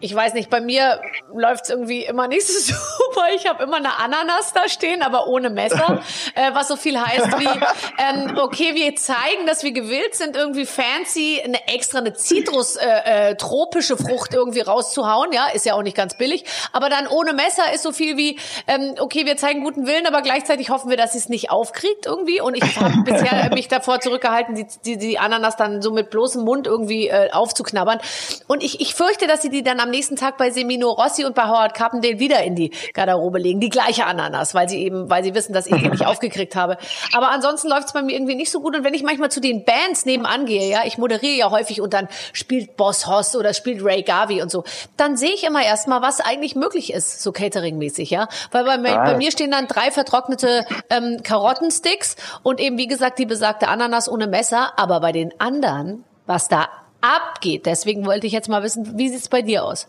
ich 0.06 0.16
weiß 0.16 0.34
nicht, 0.36 0.50
bei 0.50 0.62
mir 0.62 1.02
läuft's 1.34 1.70
irgendwie 1.70 2.06
immer 2.06 2.28
nicht 2.28 2.48
so 2.48 2.60
super. 2.60 3.28
Ich 3.36 3.48
habe 3.48 3.64
immer 3.64 3.78
eine 3.78 3.98
Ananas 4.00 4.54
da 4.54 4.70
stehen, 4.70 5.02
aber 5.02 5.28
ohne 5.28 5.50
Messer, 5.50 6.02
äh, 6.36 6.54
was 6.54 6.68
so 6.68 6.76
viel 6.76 7.00
heißt 7.00 7.40
wie, 7.40 7.46
ähm, 7.46 8.38
okay, 8.38 8.76
wir 8.76 8.96
zeigen, 8.96 9.48
dass 9.48 9.64
wir 9.64 9.72
gewillt 9.72 10.16
sind, 10.16 10.36
irgendwie 10.36 10.66
fancy 10.66 11.42
eine 11.44 11.68
extra 11.68 12.00
eine 12.00 12.14
Zitrus 12.14 12.76
äh, 12.76 13.32
äh, 13.32 13.36
tropische 13.36 13.98
Frucht 13.98 14.34
irgendwie 14.34 14.62
rauszuhauen, 14.62 15.32
ja, 15.34 15.48
ist 15.48 15.66
ja 15.66 15.74
auch 15.74 15.82
nicht 15.82 15.98
ganz 15.98 16.18
billig, 16.18 16.46
aber 16.72 16.90
dann 16.90 17.08
ohne 17.08 17.34
Messer 17.34 17.74
ist 17.74 17.84
so 17.84 17.92
viel 17.92 18.18
wie, 18.18 18.38
ähm, 18.68 18.96
okay, 19.00 19.26
wir 19.26 19.38
zeigen 19.38 19.64
guten 19.64 19.88
Willen, 19.88 20.06
aber 20.06 20.22
gleichzeitig 20.22 20.70
hoffen 20.70 20.90
wir, 20.90 20.98
dass 20.98 21.14
sie 21.14 21.18
es 21.18 21.30
nicht 21.30 21.50
aufkriegt 21.50 22.06
irgendwie. 22.06 22.42
Und 22.42 22.56
ich 22.56 22.80
habe 22.80 23.02
bisher 23.06 23.50
mich 23.54 23.68
davor 23.68 24.00
zurückgehalten, 24.00 24.56
die, 24.56 24.68
die, 24.86 24.98
die 24.98 25.20
Ananas 25.20 25.56
dann 25.56 25.82
so 25.82 25.92
mit 25.92 26.10
bloßem 26.10 26.44
Mund 26.44 26.68
irgendwie 26.68 27.08
äh, 27.08 27.32
aufzuknabbern. 27.32 28.00
Und 28.48 28.64
ich, 28.64 28.82
ich 28.82 28.94
fürchte, 28.94 29.28
dass 29.28 29.42
sie 29.42 29.50
die 29.50 29.64
dann 29.64 29.80
am 29.80 29.90
nächsten 29.96 30.18
Tag 30.18 30.38
bei 30.38 30.52
Semino 30.52 30.92
Rossi 30.92 31.24
und 31.24 31.36
bei 31.36 31.48
Howard 31.48 31.74
Carpendale 31.74 32.20
wieder 32.20 32.44
in 32.44 32.56
die 32.56 32.72
Garderobe 32.94 33.40
legen. 33.40 33.62
Die 33.62 33.70
gleiche 33.70 34.06
Ananas, 34.06 34.54
weil 34.54 34.68
sie 34.68 34.84
eben, 34.84 35.10
weil 35.10 35.24
sie 35.24 35.34
wissen, 35.34 35.54
dass 35.54 35.68
ich 35.68 35.76
die 35.76 35.90
nicht 35.90 36.06
aufgekriegt 36.06 36.56
habe. 36.56 36.78
Aber 37.14 37.30
ansonsten 37.30 37.70
läuft 37.70 37.88
es 37.88 37.94
bei 37.94 38.02
mir 38.02 38.14
irgendwie 38.14 38.36
nicht 38.36 38.52
so 38.52 38.60
gut. 38.60 38.76
Und 38.76 38.84
wenn 38.84 38.94
ich 38.94 39.04
manchmal 39.04 39.32
zu 39.32 39.40
den 39.40 39.64
Bands 39.64 40.06
nebenan 40.06 40.46
gehe, 40.46 40.70
ja, 40.70 40.82
ich 40.86 40.98
moderiere 40.98 41.38
ja 41.38 41.52
häufig 41.52 41.80
und 41.80 41.94
dann 41.94 42.10
spielt 42.34 42.76
Boss 42.76 43.08
Hoss 43.08 43.38
oder 43.38 43.54
spielt 43.54 43.84
Ray 43.84 44.04
Garvey 44.04 44.42
und 44.42 44.52
so, 44.52 44.66
dann 44.98 45.16
sehe 45.16 45.32
ich 45.32 45.46
immer 45.46 45.64
erstmal, 45.64 46.02
was 46.02 46.20
eigentlich 46.20 46.56
möglich 46.56 46.92
ist, 46.92 47.24
so 47.24 47.32
Catering-mäßig, 47.32 48.10
ja. 48.10 48.28
Weil 48.52 48.66
bei, 48.66 48.98
ah. 48.98 49.06
bei 49.06 49.18
mir 49.18 49.32
stehen 49.32 49.52
dann 49.52 49.68
drei 49.68 49.92
vertrocknete 49.92 50.66
ähm, 50.90 51.24
Karottensticks 51.24 52.18
und 52.44 52.60
eben, 52.60 52.78
wie 52.78 52.88
gesagt, 52.88 53.18
die 53.18 53.26
besagte 53.26 53.70
Ananas 53.70 54.10
ohne 54.10 54.28
Messer. 54.28 54.74
Aber 54.78 55.00
bei 55.00 55.14
den 55.14 55.40
anderen, 55.40 56.04
was 56.26 56.50
da 56.50 56.68
abgeht. 57.02 57.66
Deswegen 57.66 58.06
wollte 58.06 58.28
ich 58.28 58.34
jetzt 58.34 58.50
mal 58.50 58.64
wissen, 58.64 58.98
wie 58.98 59.10
sieht's 59.10 59.30
bei 59.30 59.42
dir 59.42 59.64
aus? 59.64 59.88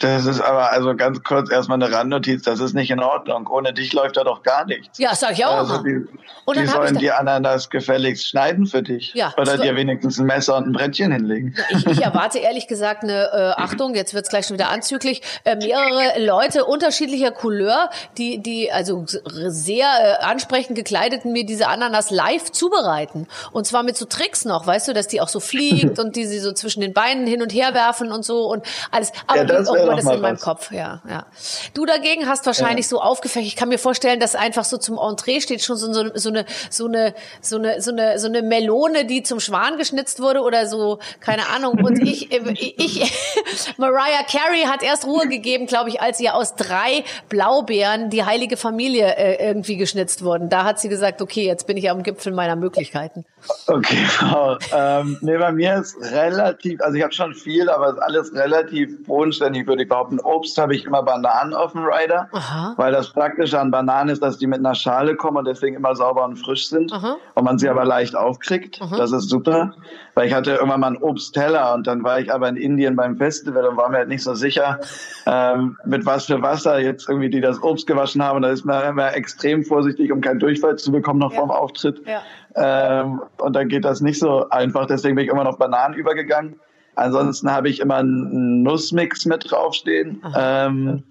Das 0.00 0.24
ist 0.24 0.40
aber 0.40 0.72
also 0.72 0.96
ganz 0.96 1.22
kurz 1.22 1.50
erstmal 1.50 1.82
eine 1.82 1.94
Randnotiz, 1.94 2.42
das 2.42 2.58
ist 2.60 2.72
nicht 2.72 2.90
in 2.90 3.00
Ordnung. 3.00 3.46
Ohne 3.48 3.74
dich 3.74 3.92
läuft 3.92 4.16
da 4.16 4.24
doch 4.24 4.42
gar 4.42 4.64
nichts. 4.64 4.98
Ja, 4.98 5.14
sag 5.14 5.32
ich 5.32 5.44
auch. 5.44 5.58
Also 5.58 5.82
die, 5.82 6.06
und 6.46 6.56
die 6.56 6.66
sollen 6.66 6.96
die 6.96 7.12
Ananas 7.12 7.68
gefälligst 7.68 8.26
schneiden 8.26 8.66
für 8.66 8.82
dich. 8.82 9.12
Ja, 9.12 9.34
Oder 9.36 9.58
dir 9.58 9.76
wenigstens 9.76 10.18
ein 10.18 10.24
Messer 10.24 10.56
und 10.56 10.68
ein 10.68 10.72
Brettchen 10.72 11.12
hinlegen. 11.12 11.54
Ich, 11.68 11.86
ich 11.86 12.02
erwarte 12.02 12.38
ehrlich 12.38 12.66
gesagt 12.66 13.02
eine 13.02 13.30
äh, 13.30 13.60
Achtung, 13.60 13.94
jetzt 13.94 14.14
wird's 14.14 14.30
gleich 14.30 14.46
schon 14.46 14.54
wieder 14.54 14.70
anzüglich, 14.70 15.20
äh, 15.44 15.56
mehrere 15.56 16.24
Leute 16.24 16.64
unterschiedlicher 16.64 17.30
Couleur, 17.30 17.90
die, 18.16 18.42
die 18.42 18.72
also 18.72 19.04
sehr 19.06 19.86
äh, 19.86 20.24
ansprechend 20.24 20.76
gekleideten 20.76 21.32
mir 21.32 21.44
diese 21.44 21.68
Ananas 21.68 22.10
live 22.10 22.50
zubereiten. 22.50 23.28
Und 23.52 23.66
zwar 23.66 23.82
mit 23.82 23.98
so 23.98 24.06
Tricks 24.06 24.46
noch, 24.46 24.66
weißt 24.66 24.88
du, 24.88 24.94
dass 24.94 25.08
die 25.08 25.20
auch 25.20 25.28
so 25.28 25.40
fliegt 25.40 25.98
und 25.98 26.16
die 26.16 26.24
sie 26.24 26.38
so 26.38 26.52
zwischen 26.52 26.80
den 26.80 26.94
Beinen 26.94 27.26
hin 27.26 27.42
und 27.42 27.52
her 27.52 27.74
werfen 27.74 28.10
und 28.10 28.24
so 28.24 28.46
und 28.46 28.64
alles. 28.90 29.12
Aber 29.26 29.40
ja, 29.40 29.44
das 29.44 29.70
wäre 29.70 29.89
aber 29.92 30.02
das 30.02 30.14
in 30.14 30.20
meinem 30.20 30.34
was. 30.34 30.40
Kopf, 30.40 30.72
ja, 30.72 31.02
ja. 31.08 31.26
Du 31.74 31.86
dagegen 31.86 32.26
hast 32.26 32.46
wahrscheinlich 32.46 32.86
ja. 32.86 32.90
so 32.90 33.00
aufgefächert. 33.00 33.48
Ich 33.48 33.56
kann 33.56 33.68
mir 33.68 33.78
vorstellen, 33.78 34.20
dass 34.20 34.34
einfach 34.34 34.64
so 34.64 34.76
zum 34.76 34.98
Entree 34.98 35.40
steht 35.40 35.62
schon 35.62 35.76
so, 35.76 35.92
so, 35.92 36.10
so 36.14 36.28
eine 36.30 36.44
so 36.70 36.86
eine 36.86 37.14
so 37.40 37.56
eine 37.56 37.80
so 37.80 37.90
eine 37.90 38.18
so 38.18 38.28
eine 38.28 38.42
Melone, 38.42 39.04
die 39.04 39.22
zum 39.22 39.40
Schwan 39.40 39.76
geschnitzt 39.76 40.20
wurde 40.20 40.40
oder 40.40 40.66
so, 40.66 40.98
keine 41.20 41.48
Ahnung. 41.48 41.84
Und 41.84 41.98
ich 42.02 42.32
äh, 42.32 42.52
ich 42.52 43.12
Mariah 43.76 44.24
Carey 44.28 44.62
hat 44.62 44.82
erst 44.82 45.06
Ruhe 45.06 45.28
gegeben, 45.28 45.66
glaube 45.66 45.90
ich, 45.90 46.00
als 46.00 46.20
ihr 46.20 46.34
aus 46.34 46.54
drei 46.54 47.04
Blaubeeren 47.28 48.10
die 48.10 48.24
heilige 48.24 48.56
Familie 48.56 49.16
äh, 49.16 49.46
irgendwie 49.48 49.76
geschnitzt 49.76 50.24
wurden. 50.24 50.48
Da 50.48 50.64
hat 50.64 50.80
sie 50.80 50.88
gesagt, 50.88 51.22
okay, 51.22 51.44
jetzt 51.44 51.66
bin 51.66 51.76
ich 51.76 51.90
am 51.90 52.02
Gipfel 52.02 52.32
meiner 52.32 52.56
Möglichkeiten. 52.56 53.24
Okay, 53.66 54.06
wow. 54.20 54.58
ähm, 54.72 55.18
nee, 55.22 55.38
bei 55.38 55.52
mir 55.52 55.76
ist 55.76 55.96
relativ, 56.00 56.80
also 56.82 56.96
ich 56.96 57.02
habe 57.02 57.12
schon 57.12 57.34
viel, 57.34 57.68
aber 57.70 57.88
es 57.88 57.94
ist 57.94 58.02
alles 58.02 58.34
relativ 58.34 59.06
bodenständig, 59.06 59.66
würde 59.66 59.79
ich 59.82 59.88
behaupten. 59.88 60.20
Obst 60.20 60.58
habe 60.58 60.74
ich 60.74 60.84
immer 60.84 61.02
Bananen 61.02 61.54
auf 61.54 61.72
dem 61.72 61.84
Rider, 61.84 62.28
Aha. 62.32 62.74
weil 62.76 62.92
das 62.92 63.12
Praktische 63.12 63.58
an 63.60 63.70
Bananen 63.70 64.10
ist, 64.10 64.22
dass 64.22 64.38
die 64.38 64.46
mit 64.46 64.58
einer 64.58 64.74
Schale 64.74 65.16
kommen 65.16 65.38
und 65.38 65.46
deswegen 65.46 65.76
immer 65.76 65.94
sauber 65.94 66.24
und 66.24 66.36
frisch 66.36 66.68
sind 66.68 66.92
Aha. 66.92 67.16
und 67.34 67.44
man 67.44 67.58
sie 67.58 67.68
aber 67.68 67.84
leicht 67.84 68.16
aufkriegt. 68.16 68.80
Aha. 68.80 68.96
Das 68.96 69.12
ist 69.12 69.28
super, 69.28 69.74
weil 70.14 70.28
ich 70.28 70.34
hatte 70.34 70.52
irgendwann 70.52 70.80
mal 70.80 70.86
einen 70.88 71.02
Obstteller 71.02 71.74
und 71.74 71.86
dann 71.86 72.04
war 72.04 72.20
ich 72.20 72.32
aber 72.32 72.48
in 72.48 72.56
Indien 72.56 72.96
beim 72.96 73.16
Festival 73.16 73.66
und 73.66 73.76
war 73.76 73.88
mir 73.88 73.98
halt 73.98 74.08
nicht 74.08 74.22
so 74.22 74.34
sicher, 74.34 74.80
ähm, 75.26 75.78
mit 75.84 76.06
was 76.06 76.26
für 76.26 76.42
Wasser 76.42 76.78
jetzt 76.78 77.08
irgendwie 77.08 77.30
die 77.30 77.40
das 77.40 77.62
Obst 77.62 77.86
gewaschen 77.86 78.22
haben. 78.22 78.42
Da 78.42 78.50
ist 78.50 78.64
man 78.64 78.84
immer 78.84 79.14
extrem 79.14 79.64
vorsichtig, 79.64 80.12
um 80.12 80.20
keinen 80.20 80.40
Durchfall 80.40 80.76
zu 80.76 80.92
bekommen 80.92 81.20
noch 81.20 81.32
ja. 81.32 81.38
vorm 81.38 81.50
Auftritt. 81.50 82.02
Ja. 82.06 82.22
Ähm, 82.54 83.22
und 83.38 83.54
dann 83.54 83.68
geht 83.68 83.84
das 83.84 84.00
nicht 84.00 84.18
so 84.18 84.48
einfach. 84.50 84.86
Deswegen 84.86 85.16
bin 85.16 85.24
ich 85.24 85.30
immer 85.30 85.44
noch 85.44 85.58
Bananen 85.58 85.94
übergegangen. 85.94 86.58
Ansonsten 86.94 87.50
habe 87.50 87.68
ich 87.68 87.80
immer 87.80 87.96
einen 87.96 88.62
Nussmix 88.62 89.24
mit 89.24 89.50
draufstehen. 89.50 90.22
Ähm, 90.36 91.02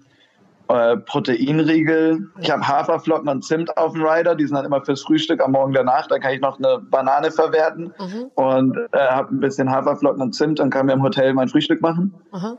äh, 0.68 0.96
Proteinriegel. 0.98 2.28
Ich 2.38 2.50
habe 2.50 2.66
Haferflocken 2.66 3.28
und 3.28 3.44
Zimt 3.44 3.76
auf 3.76 3.92
dem 3.92 4.04
Rider. 4.04 4.36
Die 4.36 4.46
sind 4.46 4.54
dann 4.54 4.64
immer 4.64 4.84
fürs 4.84 5.02
Frühstück 5.02 5.40
am 5.40 5.52
Morgen 5.52 5.72
danach. 5.72 6.06
Da 6.06 6.18
kann 6.18 6.32
ich 6.32 6.40
noch 6.40 6.58
eine 6.58 6.78
Banane 6.78 7.30
verwerten 7.30 7.92
mhm. 7.98 8.30
und 8.34 8.76
äh, 8.92 8.98
habe 8.98 9.34
ein 9.34 9.40
bisschen 9.40 9.70
Haferflocken 9.70 10.22
und 10.22 10.34
Zimt 10.34 10.60
und 10.60 10.70
kann 10.70 10.86
mir 10.86 10.92
im 10.92 11.02
Hotel 11.02 11.34
mein 11.34 11.48
Frühstück 11.48 11.80
machen. 11.80 12.14
Mhm. 12.32 12.56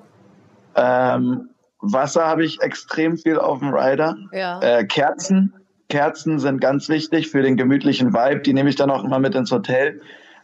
Ähm, 0.76 1.50
Wasser 1.80 2.28
habe 2.28 2.44
ich 2.44 2.62
extrem 2.62 3.18
viel 3.18 3.40
auf 3.40 3.60
dem 3.60 3.74
Rider. 3.74 4.16
Ja. 4.32 4.60
Äh, 4.62 4.86
Kerzen 4.86 5.54
Kerzen 5.92 6.40
sind 6.40 6.62
ganz 6.62 6.90
wichtig 6.90 7.30
für 7.30 7.44
den 7.44 7.58
gemütlichen 7.58 8.14
Vibe. 8.14 8.40
Die 8.40 8.54
nehme 8.54 8.70
ich 8.70 8.78
dann 8.78 8.90
auch 8.90 9.04
immer 9.04 9.20
mit 9.20 9.36
ins 9.36 9.52
Hotel, 9.52 10.02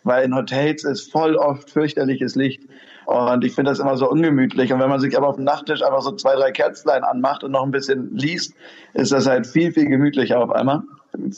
weil 0.08 0.26
in 0.26 0.36
Hotels 0.36 0.84
ist 0.84 1.12
voll 1.12 1.36
oft 1.36 1.70
fürchterliches 1.70 2.36
Licht. 2.36 2.64
Und 3.06 3.46
ich 3.46 3.54
finde 3.54 3.72
das 3.72 3.80
immer 3.80 3.96
so 3.96 4.10
ungemütlich. 4.10 4.74
Und 4.74 4.80
wenn 4.80 4.90
man 4.90 5.00
sich 5.00 5.16
aber 5.16 5.30
auf 5.30 5.36
dem 5.36 5.46
Nachttisch 5.46 5.82
einfach 5.82 6.02
so 6.02 6.12
zwei, 6.12 6.36
drei 6.36 6.52
Kerzlein 6.52 7.04
anmacht 7.04 7.44
und 7.44 7.52
noch 7.52 7.64
ein 7.64 7.72
bisschen 7.72 8.16
liest, 8.18 8.54
ist 8.94 9.12
das 9.12 9.28
halt 9.28 9.48
viel, 9.48 9.72
viel 9.72 9.88
gemütlicher 9.88 10.42
auf 10.42 10.52
einmal 10.52 10.84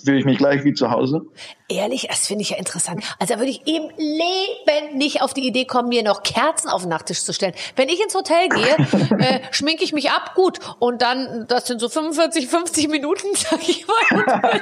fühle 0.03 0.19
ich 0.19 0.25
mich 0.25 0.37
gleich 0.37 0.63
wie 0.63 0.73
zu 0.73 0.91
Hause. 0.91 1.21
Ehrlich, 1.67 2.07
das 2.09 2.27
finde 2.27 2.41
ich 2.41 2.51
ja 2.51 2.57
interessant. 2.57 3.03
Also 3.19 3.33
da 3.33 3.39
würde 3.39 3.51
ich 3.51 3.67
im 3.67 3.89
Leben 3.97 4.97
nicht 4.97 5.21
auf 5.21 5.33
die 5.33 5.47
Idee 5.47 5.65
kommen, 5.65 5.89
mir 5.89 6.03
noch 6.03 6.23
Kerzen 6.23 6.69
auf 6.69 6.81
den 6.81 6.89
Nachttisch 6.89 7.23
zu 7.23 7.33
stellen. 7.33 7.53
Wenn 7.75 7.89
ich 7.89 8.01
ins 8.01 8.15
Hotel 8.15 8.49
gehe, 8.49 9.17
äh, 9.19 9.39
schminke 9.51 9.83
ich 9.83 9.93
mich 9.93 10.11
ab, 10.11 10.33
gut. 10.35 10.59
Und 10.79 11.01
dann, 11.01 11.45
das 11.47 11.67
sind 11.67 11.79
so 11.79 11.89
45, 11.89 12.47
50 12.47 12.89
Minuten, 12.89 13.27
sag 13.35 13.67
ich 13.67 13.85
mal. 13.87 14.61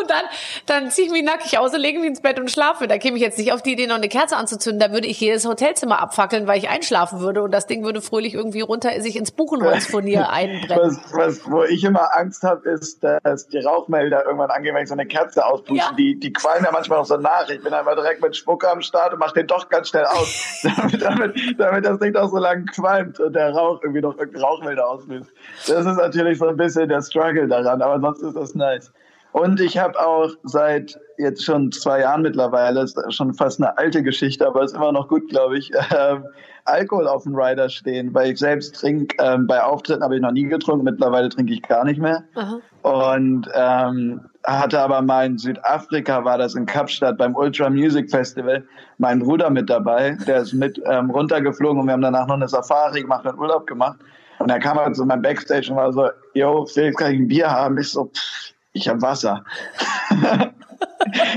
Und 0.00 0.10
dann, 0.10 0.22
dann 0.66 0.90
ziehe 0.90 1.06
ich 1.06 1.12
mich 1.12 1.22
nackig 1.22 1.58
aus 1.58 1.74
und 1.74 1.80
lege 1.80 1.98
mich 1.98 2.08
ins 2.08 2.20
Bett 2.20 2.38
und 2.38 2.50
schlafe. 2.50 2.88
Da 2.88 2.98
käme 2.98 3.16
ich 3.16 3.22
jetzt 3.22 3.38
nicht 3.38 3.52
auf 3.52 3.62
die 3.62 3.72
Idee, 3.72 3.86
noch 3.86 3.96
eine 3.96 4.08
Kerze 4.08 4.36
anzuzünden. 4.36 4.80
Da 4.80 4.92
würde 4.92 5.06
ich 5.06 5.20
jedes 5.20 5.46
Hotelzimmer 5.46 6.00
abfackeln, 6.00 6.46
weil 6.46 6.58
ich 6.58 6.68
einschlafen 6.68 7.20
würde. 7.20 7.42
Und 7.42 7.52
das 7.52 7.66
Ding 7.66 7.84
würde 7.84 8.00
fröhlich 8.00 8.34
irgendwie 8.34 8.60
runter 8.60 9.00
sich 9.00 9.16
ins 9.16 9.30
Buchenholzfurnier 9.30 10.28
einbrennen. 10.30 10.98
Was, 11.12 11.38
was, 11.38 11.50
wo 11.50 11.64
ich 11.64 11.84
immer 11.84 12.16
Angst 12.16 12.42
habe, 12.42 12.68
ist, 12.68 13.02
dass 13.02 13.48
die 13.48 13.58
Rauchmelder 13.58 14.24
irgendwann 14.24 14.50
angehen, 14.50 14.74
wenn 14.74 14.82
ich 14.82 14.88
so 14.88 14.94
eine 14.94 15.06
Kerze 15.06 15.44
auspuste. 15.44 15.74
Ja. 15.76 15.94
Die, 15.96 16.18
die 16.18 16.32
qualmen 16.32 16.64
ja 16.64 16.72
manchmal 16.72 16.98
auch 16.98 17.06
so 17.06 17.16
nach. 17.16 17.48
Ich 17.48 17.62
bin 17.62 17.72
einfach 17.72 17.94
direkt 17.94 18.22
mit 18.22 18.36
Spucke 18.36 18.70
am 18.70 18.82
Start 18.82 19.12
und 19.12 19.18
mache 19.18 19.34
den 19.34 19.46
doch 19.46 19.68
ganz 19.68 19.88
schnell 19.88 20.04
aus. 20.04 20.62
damit, 20.76 21.02
damit, 21.02 21.36
damit 21.58 21.84
das 21.84 21.98
Ding 21.98 22.16
auch 22.16 22.30
so 22.30 22.38
lange 22.38 22.64
qualmt 22.66 23.20
und 23.20 23.32
der 23.32 23.50
Rauch 23.50 23.80
irgendwie 23.82 24.00
noch 24.00 24.16
Rauchmelder 24.18 24.88
auslöst. 24.88 25.30
Das 25.66 25.86
ist 25.86 25.96
natürlich 25.96 26.38
so 26.38 26.46
ein 26.46 26.56
bisschen 26.56 26.88
der 26.88 27.02
Struggle 27.02 27.48
daran, 27.48 27.82
aber 27.82 28.00
sonst 28.00 28.22
ist 28.22 28.36
das 28.36 28.54
nice. 28.54 28.92
Und 29.32 29.60
ich 29.60 29.78
habe 29.78 29.98
auch 29.98 30.30
seit 30.42 30.98
jetzt 31.18 31.44
schon 31.44 31.70
zwei 31.70 32.00
Jahren 32.00 32.22
mittlerweile, 32.22 32.82
ist 32.82 32.98
schon 33.14 33.32
fast 33.34 33.60
eine 33.60 33.76
alte 33.78 34.02
Geschichte, 34.02 34.46
aber 34.46 34.62
ist 34.62 34.74
immer 34.74 34.92
noch 34.92 35.08
gut, 35.08 35.28
glaube 35.28 35.58
ich, 35.58 35.72
äh, 35.72 36.20
Alkohol 36.64 37.06
auf 37.08 37.24
dem 37.24 37.34
Rider 37.34 37.68
stehen, 37.68 38.12
weil 38.14 38.32
ich 38.32 38.38
selbst 38.38 38.74
trinke, 38.74 39.16
ähm, 39.22 39.46
bei 39.46 39.62
Auftritten 39.62 40.02
habe 40.02 40.16
ich 40.16 40.22
noch 40.22 40.32
nie 40.32 40.44
getrunken, 40.44 40.84
mittlerweile 40.84 41.28
trinke 41.28 41.52
ich 41.52 41.62
gar 41.62 41.84
nicht 41.84 42.00
mehr. 42.00 42.24
Aha. 42.34 42.60
Und 42.82 43.48
ähm, 43.54 44.20
hatte 44.44 44.80
aber 44.80 45.02
mal 45.02 45.26
in 45.26 45.38
Südafrika, 45.38 46.24
war 46.24 46.38
das 46.38 46.54
in 46.54 46.66
Kapstadt 46.66 47.18
beim 47.18 47.34
Ultra 47.34 47.68
Music 47.68 48.10
Festival, 48.10 48.64
mein 48.98 49.20
Bruder 49.20 49.50
mit 49.50 49.68
dabei, 49.68 50.16
der 50.26 50.42
ist 50.42 50.52
mit 50.54 50.80
ähm, 50.86 51.10
runtergeflogen 51.10 51.80
und 51.80 51.86
wir 51.86 51.92
haben 51.92 52.02
danach 52.02 52.26
noch 52.26 52.36
eine 52.36 52.48
Safari 52.48 53.02
gemacht 53.02 53.26
und 53.26 53.38
Urlaub 53.38 53.66
gemacht. 53.66 53.98
Und 54.38 54.48
er 54.48 54.58
kam 54.58 54.78
halt 54.78 54.96
so 54.96 55.04
mein 55.04 55.20
Backstage 55.20 55.70
und 55.70 55.76
war 55.76 55.92
so, 55.92 56.08
yo, 56.32 56.64
Philipp, 56.64 56.96
kann 56.96 57.12
ich 57.12 57.20
ein 57.20 57.28
Bier 57.28 57.50
haben? 57.50 57.76
Ich 57.76 57.90
so, 57.90 58.06
pff, 58.06 58.54
ich 58.72 58.88
habe 58.88 59.02
Wasser. 59.02 59.44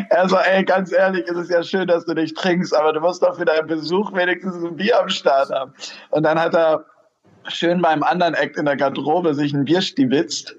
er 0.10 0.30
so, 0.30 0.38
ey, 0.38 0.64
ganz 0.64 0.92
ehrlich, 0.92 1.26
es 1.28 1.38
ist 1.38 1.52
ja 1.52 1.64
schön, 1.64 1.88
dass 1.88 2.06
du 2.06 2.14
nicht 2.14 2.38
trinkst, 2.38 2.76
aber 2.76 2.94
du 2.94 3.00
musst 3.00 3.24
doch 3.24 3.36
für 3.38 3.46
deinen 3.46 3.68
Besuch 3.68 4.14
wenigstens 4.14 4.64
ein 4.64 4.76
Bier 4.76 5.00
am 5.00 5.10
Start 5.10 5.50
haben. 5.50 5.74
Und 6.12 6.24
dann 6.24 6.40
hat 6.40 6.54
er 6.54 6.86
schön 7.48 7.82
beim 7.82 8.04
anderen 8.04 8.34
Act 8.34 8.58
in 8.58 8.66
der 8.66 8.78
Garderobe 8.78 9.34
sich 9.34 9.54
ein 9.54 9.66
Bier 9.66 9.82
stibitzt 9.82 10.56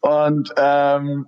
und 0.00 0.52
ähm, 0.56 1.26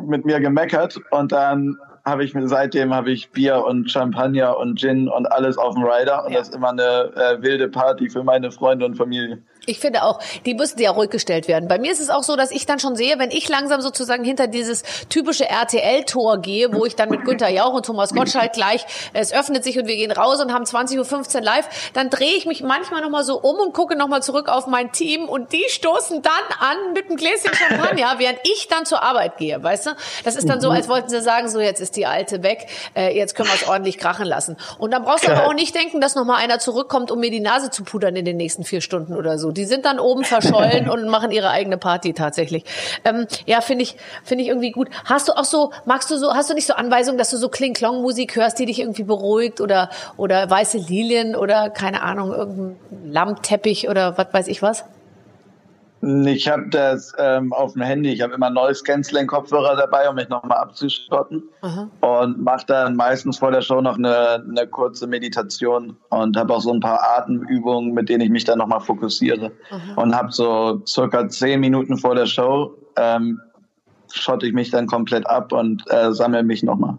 mit 0.00 0.24
mir 0.24 0.40
gemeckert 0.40 0.98
und 1.10 1.32
dann 1.32 1.76
habe 2.04 2.24
ich 2.24 2.34
mir 2.34 2.48
seitdem 2.48 2.94
habe 2.94 3.10
ich 3.10 3.30
Bier 3.30 3.64
und 3.64 3.90
Champagner 3.90 4.56
und 4.56 4.78
Gin 4.78 5.08
und 5.08 5.30
alles 5.30 5.58
auf 5.58 5.74
dem 5.74 5.84
Rider 5.84 6.24
und 6.24 6.32
ja. 6.32 6.38
das 6.38 6.48
ist 6.48 6.54
immer 6.54 6.70
eine 6.70 7.12
äh, 7.14 7.42
wilde 7.42 7.68
Party 7.68 8.08
für 8.08 8.24
meine 8.24 8.50
Freunde 8.50 8.86
und 8.86 8.96
Familie. 8.96 9.42
Ich 9.70 9.78
finde 9.78 10.02
auch, 10.02 10.18
die 10.46 10.54
müssen 10.54 10.80
ja 10.80 10.90
ruhig 10.90 11.10
gestellt 11.10 11.46
werden. 11.46 11.68
Bei 11.68 11.78
mir 11.78 11.92
ist 11.92 12.00
es 12.00 12.10
auch 12.10 12.24
so, 12.24 12.34
dass 12.34 12.50
ich 12.50 12.66
dann 12.66 12.80
schon 12.80 12.96
sehe, 12.96 13.18
wenn 13.18 13.30
ich 13.30 13.48
langsam 13.48 13.80
sozusagen 13.80 14.24
hinter 14.24 14.48
dieses 14.48 14.82
typische 15.08 15.48
RTL-Tor 15.48 16.38
gehe, 16.38 16.72
wo 16.72 16.84
ich 16.86 16.96
dann 16.96 17.08
mit 17.08 17.24
Günther 17.24 17.48
Jauch 17.48 17.72
und 17.72 17.86
Thomas 17.86 18.12
Gottschalk 18.12 18.52
gleich, 18.52 18.84
es 19.12 19.32
öffnet 19.32 19.62
sich 19.62 19.78
und 19.78 19.86
wir 19.86 19.94
gehen 19.94 20.10
raus 20.10 20.40
und 20.42 20.52
haben 20.52 20.64
20.15 20.64 21.36
Uhr 21.36 21.40
live, 21.42 21.68
dann 21.92 22.10
drehe 22.10 22.34
ich 22.34 22.46
mich 22.46 22.62
manchmal 22.62 23.00
nochmal 23.00 23.22
so 23.22 23.38
um 23.38 23.60
und 23.60 23.72
gucke 23.72 23.96
nochmal 23.96 24.22
zurück 24.22 24.48
auf 24.48 24.66
mein 24.66 24.90
Team 24.90 25.28
und 25.28 25.52
die 25.52 25.64
stoßen 25.68 26.20
dann 26.20 26.32
an 26.58 26.92
mit 26.92 27.06
einem 27.06 27.16
Gläschen 27.16 27.54
Champagner, 27.54 28.14
während 28.18 28.40
ich 28.42 28.66
dann 28.68 28.84
zur 28.86 29.04
Arbeit 29.04 29.36
gehe, 29.36 29.62
weißt 29.62 29.86
du? 29.86 29.90
Das 30.24 30.34
ist 30.34 30.48
dann 30.48 30.60
so, 30.60 30.70
als 30.70 30.88
wollten 30.88 31.10
sie 31.10 31.20
sagen, 31.20 31.48
so 31.48 31.60
jetzt 31.60 31.80
ist 31.80 31.94
die 31.94 32.06
Alte 32.06 32.42
weg, 32.42 32.66
äh, 32.96 33.16
jetzt 33.16 33.36
können 33.36 33.48
wir 33.48 33.54
es 33.54 33.68
ordentlich 33.68 33.98
krachen 33.98 34.26
lassen. 34.26 34.56
Und 34.78 34.90
dann 34.90 35.04
brauchst 35.04 35.28
du 35.28 35.30
aber 35.30 35.46
auch 35.46 35.54
nicht 35.54 35.76
denken, 35.76 36.00
dass 36.00 36.16
nochmal 36.16 36.42
einer 36.42 36.58
zurückkommt, 36.58 37.12
um 37.12 37.20
mir 37.20 37.30
die 37.30 37.40
Nase 37.40 37.70
zu 37.70 37.84
pudern 37.84 38.16
in 38.16 38.24
den 38.24 38.36
nächsten 38.36 38.64
vier 38.64 38.80
Stunden 38.80 39.14
oder 39.14 39.38
so. 39.38 39.52
Die 39.60 39.66
sind 39.66 39.84
dann 39.84 40.00
oben 40.00 40.24
verschollen 40.24 40.88
und 40.90 41.06
machen 41.06 41.30
ihre 41.30 41.50
eigene 41.50 41.76
Party 41.76 42.14
tatsächlich. 42.14 42.64
Ähm, 43.04 43.26
ja, 43.44 43.60
finde 43.60 43.82
ich, 43.82 43.96
finde 44.24 44.42
ich 44.42 44.48
irgendwie 44.48 44.70
gut. 44.70 44.88
Hast 45.04 45.28
du 45.28 45.32
auch 45.32 45.44
so, 45.44 45.70
magst 45.84 46.10
du 46.10 46.16
so, 46.16 46.32
hast 46.32 46.48
du 46.48 46.54
nicht 46.54 46.66
so 46.66 46.72
Anweisungen, 46.72 47.18
dass 47.18 47.28
du 47.28 47.36
so 47.36 47.50
Kling-Klong-Musik 47.50 48.36
hörst, 48.36 48.58
die 48.58 48.64
dich 48.64 48.80
irgendwie 48.80 49.02
beruhigt 49.02 49.60
oder, 49.60 49.90
oder 50.16 50.48
weiße 50.48 50.78
Lilien 50.78 51.36
oder 51.36 51.68
keine 51.68 52.00
Ahnung, 52.00 52.32
irgendein 52.32 52.78
Lammteppich 53.04 53.90
oder 53.90 54.16
was 54.16 54.28
weiß 54.32 54.48
ich 54.48 54.62
was? 54.62 54.84
Ich 56.02 56.48
habe 56.48 56.68
das 56.70 57.12
ähm, 57.18 57.52
auf 57.52 57.74
dem 57.74 57.82
Handy. 57.82 58.10
Ich 58.10 58.22
habe 58.22 58.32
immer 58.34 58.48
neues 58.48 58.82
Canceling 58.82 59.26
Kopfhörer 59.26 59.76
dabei, 59.76 60.08
um 60.08 60.14
mich 60.14 60.30
nochmal 60.30 60.58
abzuschotten. 60.58 61.42
Aha. 61.60 61.90
Und 62.00 62.42
mache 62.42 62.64
dann 62.66 62.96
meistens 62.96 63.38
vor 63.38 63.50
der 63.50 63.60
Show 63.60 63.82
noch 63.82 63.98
eine, 63.98 64.42
eine 64.48 64.66
kurze 64.66 65.06
Meditation 65.06 65.96
und 66.08 66.36
habe 66.38 66.54
auch 66.54 66.60
so 66.60 66.72
ein 66.72 66.80
paar 66.80 67.00
Atemübungen, 67.18 67.92
mit 67.92 68.08
denen 68.08 68.22
ich 68.22 68.30
mich 68.30 68.44
dann 68.44 68.58
nochmal 68.58 68.80
fokussiere. 68.80 69.52
Aha. 69.70 70.00
Und 70.00 70.16
habe 70.16 70.32
so 70.32 70.82
circa 70.86 71.28
zehn 71.28 71.60
Minuten 71.60 71.98
vor 71.98 72.14
der 72.14 72.26
Show 72.26 72.74
ähm, 72.96 73.40
schotte 74.12 74.46
ich 74.46 74.52
mich 74.52 74.70
dann 74.70 74.86
komplett 74.86 75.26
ab 75.26 75.52
und 75.52 75.84
äh, 75.90 76.12
sammle 76.12 76.42
mich 76.42 76.62
nochmal. 76.62 76.98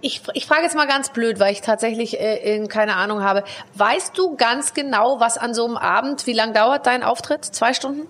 Ich, 0.00 0.22
ich 0.34 0.46
frage 0.46 0.62
jetzt 0.62 0.76
mal 0.76 0.86
ganz 0.86 1.10
blöd, 1.10 1.40
weil 1.40 1.52
ich 1.52 1.62
tatsächlich 1.62 2.20
äh, 2.20 2.66
keine 2.68 2.96
Ahnung 2.96 3.22
habe. 3.22 3.44
Weißt 3.74 4.16
du 4.16 4.36
ganz 4.36 4.74
genau, 4.74 5.20
was 5.20 5.38
an 5.38 5.54
so 5.54 5.64
einem 5.64 5.76
Abend, 5.76 6.26
wie 6.26 6.32
lang 6.32 6.52
dauert 6.52 6.86
dein 6.86 7.02
Auftritt? 7.02 7.44
Zwei 7.44 7.72
Stunden? 7.72 8.06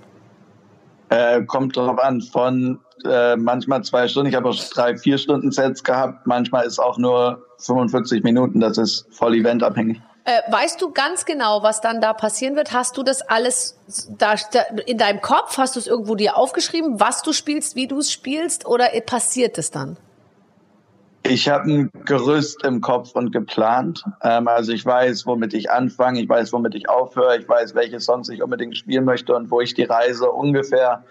Äh, 1.08 1.42
kommt 1.44 1.76
drauf 1.76 1.98
an, 1.98 2.20
von 2.20 2.80
äh, 3.04 3.36
manchmal 3.36 3.84
zwei 3.84 4.08
Stunden. 4.08 4.28
Ich 4.28 4.34
habe 4.34 4.48
auch 4.48 4.56
drei, 4.56 4.96
vier 4.96 5.18
Stunden 5.18 5.52
Sets 5.52 5.84
gehabt. 5.84 6.26
Manchmal 6.26 6.66
ist 6.66 6.78
auch 6.78 6.98
nur 6.98 7.46
45 7.58 8.24
Minuten. 8.24 8.60
Das 8.60 8.78
ist 8.78 9.06
voll 9.10 9.36
eventabhängig. 9.36 10.00
Äh, 10.24 10.40
weißt 10.50 10.82
du 10.82 10.90
ganz 10.92 11.24
genau, 11.24 11.62
was 11.62 11.80
dann 11.80 12.00
da 12.00 12.12
passieren 12.12 12.56
wird? 12.56 12.72
Hast 12.72 12.96
du 12.96 13.04
das 13.04 13.22
alles 13.22 13.78
da, 14.18 14.34
da 14.50 14.60
in 14.86 14.98
deinem 14.98 15.20
Kopf? 15.20 15.56
Hast 15.56 15.76
du 15.76 15.80
es 15.80 15.86
irgendwo 15.86 16.16
dir 16.16 16.36
aufgeschrieben, 16.36 16.98
was 16.98 17.22
du 17.22 17.32
spielst, 17.32 17.76
wie 17.76 17.86
du 17.86 17.98
es 17.98 18.10
spielst? 18.10 18.66
Oder 18.66 18.88
passiert 19.06 19.56
es 19.58 19.70
dann? 19.70 19.96
Ich 21.28 21.48
habe 21.48 21.70
ein 21.70 21.90
Gerüst 22.04 22.64
im 22.64 22.80
Kopf 22.80 23.12
und 23.14 23.32
geplant. 23.32 24.04
Ähm, 24.22 24.46
also 24.48 24.72
ich 24.72 24.84
weiß, 24.86 25.26
womit 25.26 25.54
ich 25.54 25.70
anfange, 25.70 26.20
ich 26.20 26.28
weiß, 26.28 26.52
womit 26.52 26.74
ich 26.74 26.88
aufhöre, 26.88 27.38
ich 27.38 27.48
weiß, 27.48 27.74
welche 27.74 28.00
Songs 28.00 28.28
ich 28.28 28.42
unbedingt 28.42 28.76
spielen 28.76 29.04
möchte 29.04 29.34
und 29.34 29.50
wo 29.50 29.60
ich 29.60 29.74
die 29.74 29.84
Reise 29.84 30.30
ungefähr 30.30 31.04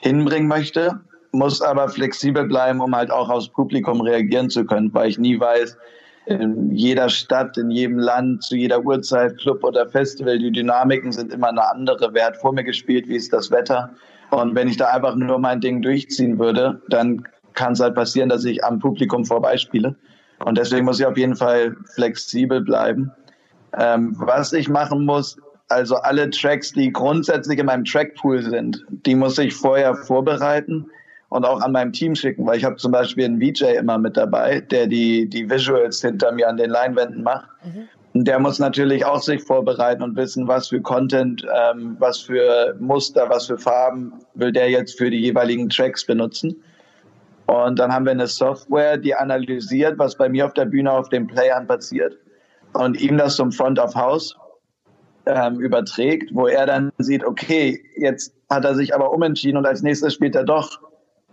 hinbringen 0.00 0.48
möchte, 0.48 1.00
muss 1.32 1.62
aber 1.62 1.88
flexibel 1.88 2.44
bleiben, 2.44 2.80
um 2.80 2.94
halt 2.94 3.10
auch 3.10 3.28
aufs 3.28 3.48
Publikum 3.48 4.00
reagieren 4.00 4.50
zu 4.50 4.64
können, 4.64 4.92
weil 4.94 5.08
ich 5.08 5.18
nie 5.18 5.38
weiß, 5.38 5.76
in 6.26 6.72
jeder 6.72 7.08
Stadt, 7.08 7.56
in 7.56 7.70
jedem 7.70 7.98
Land, 7.98 8.42
zu 8.42 8.56
jeder 8.56 8.84
Uhrzeit, 8.84 9.38
Club 9.38 9.62
oder 9.64 9.88
Festival, 9.88 10.38
die 10.38 10.50
Dynamiken 10.50 11.12
sind 11.12 11.32
immer 11.32 11.48
eine 11.48 11.68
andere. 11.70 12.10
Wer 12.12 12.26
hat 12.26 12.36
vor 12.36 12.52
mir 12.52 12.64
gespielt, 12.64 13.08
wie 13.08 13.16
ist 13.16 13.32
das 13.32 13.50
Wetter? 13.50 13.90
Und 14.30 14.56
wenn 14.56 14.68
ich 14.68 14.76
da 14.76 14.86
einfach 14.86 15.14
nur 15.14 15.38
mein 15.38 15.60
Ding 15.60 15.82
durchziehen 15.82 16.38
würde, 16.38 16.80
dann 16.88 17.26
kann 17.56 17.72
es 17.72 17.80
halt 17.80 17.96
passieren, 17.96 18.28
dass 18.28 18.44
ich 18.44 18.62
am 18.64 18.78
Publikum 18.78 19.24
vorbeispiele. 19.24 19.96
Und 20.44 20.58
deswegen 20.58 20.84
muss 20.84 21.00
ich 21.00 21.06
auf 21.06 21.16
jeden 21.16 21.34
Fall 21.34 21.74
flexibel 21.94 22.60
bleiben. 22.60 23.10
Ähm, 23.76 24.14
was 24.18 24.52
ich 24.52 24.68
machen 24.68 25.04
muss, 25.04 25.36
also 25.68 25.96
alle 25.96 26.30
Tracks, 26.30 26.72
die 26.72 26.92
grundsätzlich 26.92 27.58
in 27.58 27.66
meinem 27.66 27.84
Trackpool 27.84 28.42
sind, 28.42 28.84
die 28.88 29.14
muss 29.14 29.38
ich 29.38 29.54
vorher 29.54 29.94
vorbereiten 29.94 30.86
und 31.28 31.44
auch 31.44 31.60
an 31.60 31.72
meinem 31.72 31.92
Team 31.92 32.14
schicken, 32.14 32.46
weil 32.46 32.58
ich 32.58 32.64
habe 32.64 32.76
zum 32.76 32.92
Beispiel 32.92 33.24
einen 33.24 33.40
VJ 33.40 33.64
immer 33.78 33.98
mit 33.98 34.16
dabei, 34.16 34.60
der 34.60 34.86
die, 34.86 35.28
die 35.28 35.50
Visuals 35.50 36.00
hinter 36.00 36.30
mir 36.32 36.48
an 36.48 36.56
den 36.56 36.70
Leinwänden 36.70 37.22
macht. 37.22 37.48
Mhm. 37.64 37.88
Und 38.14 38.24
der 38.24 38.38
muss 38.38 38.58
natürlich 38.58 39.04
auch 39.04 39.20
sich 39.20 39.42
vorbereiten 39.42 40.02
und 40.02 40.16
wissen, 40.16 40.48
was 40.48 40.68
für 40.68 40.80
Content, 40.80 41.44
ähm, 41.54 41.96
was 41.98 42.20
für 42.20 42.74
Muster, 42.78 43.28
was 43.28 43.46
für 43.46 43.58
Farben 43.58 44.12
will 44.34 44.52
der 44.52 44.70
jetzt 44.70 44.96
für 44.96 45.10
die 45.10 45.20
jeweiligen 45.20 45.68
Tracks 45.68 46.04
benutzen. 46.04 46.56
Und 47.46 47.78
dann 47.78 47.92
haben 47.92 48.04
wir 48.04 48.12
eine 48.12 48.26
Software, 48.26 48.96
die 48.96 49.14
analysiert, 49.14 49.98
was 49.98 50.16
bei 50.16 50.28
mir 50.28 50.46
auf 50.46 50.54
der 50.54 50.64
Bühne 50.64 50.92
auf 50.92 51.08
den 51.08 51.26
Playern 51.26 51.66
passiert 51.66 52.16
und 52.72 53.00
ihm 53.00 53.16
das 53.18 53.36
zum 53.36 53.52
Front 53.52 53.78
of 53.78 53.94
House 53.94 54.36
ähm, 55.26 55.60
überträgt, 55.60 56.30
wo 56.34 56.46
er 56.46 56.66
dann 56.66 56.92
sieht, 56.98 57.24
okay, 57.24 57.82
jetzt 57.96 58.34
hat 58.50 58.64
er 58.64 58.74
sich 58.74 58.94
aber 58.94 59.12
umentschieden 59.12 59.58
und 59.58 59.66
als 59.66 59.82
nächstes 59.82 60.14
spielt 60.14 60.34
er 60.34 60.44
doch 60.44 60.80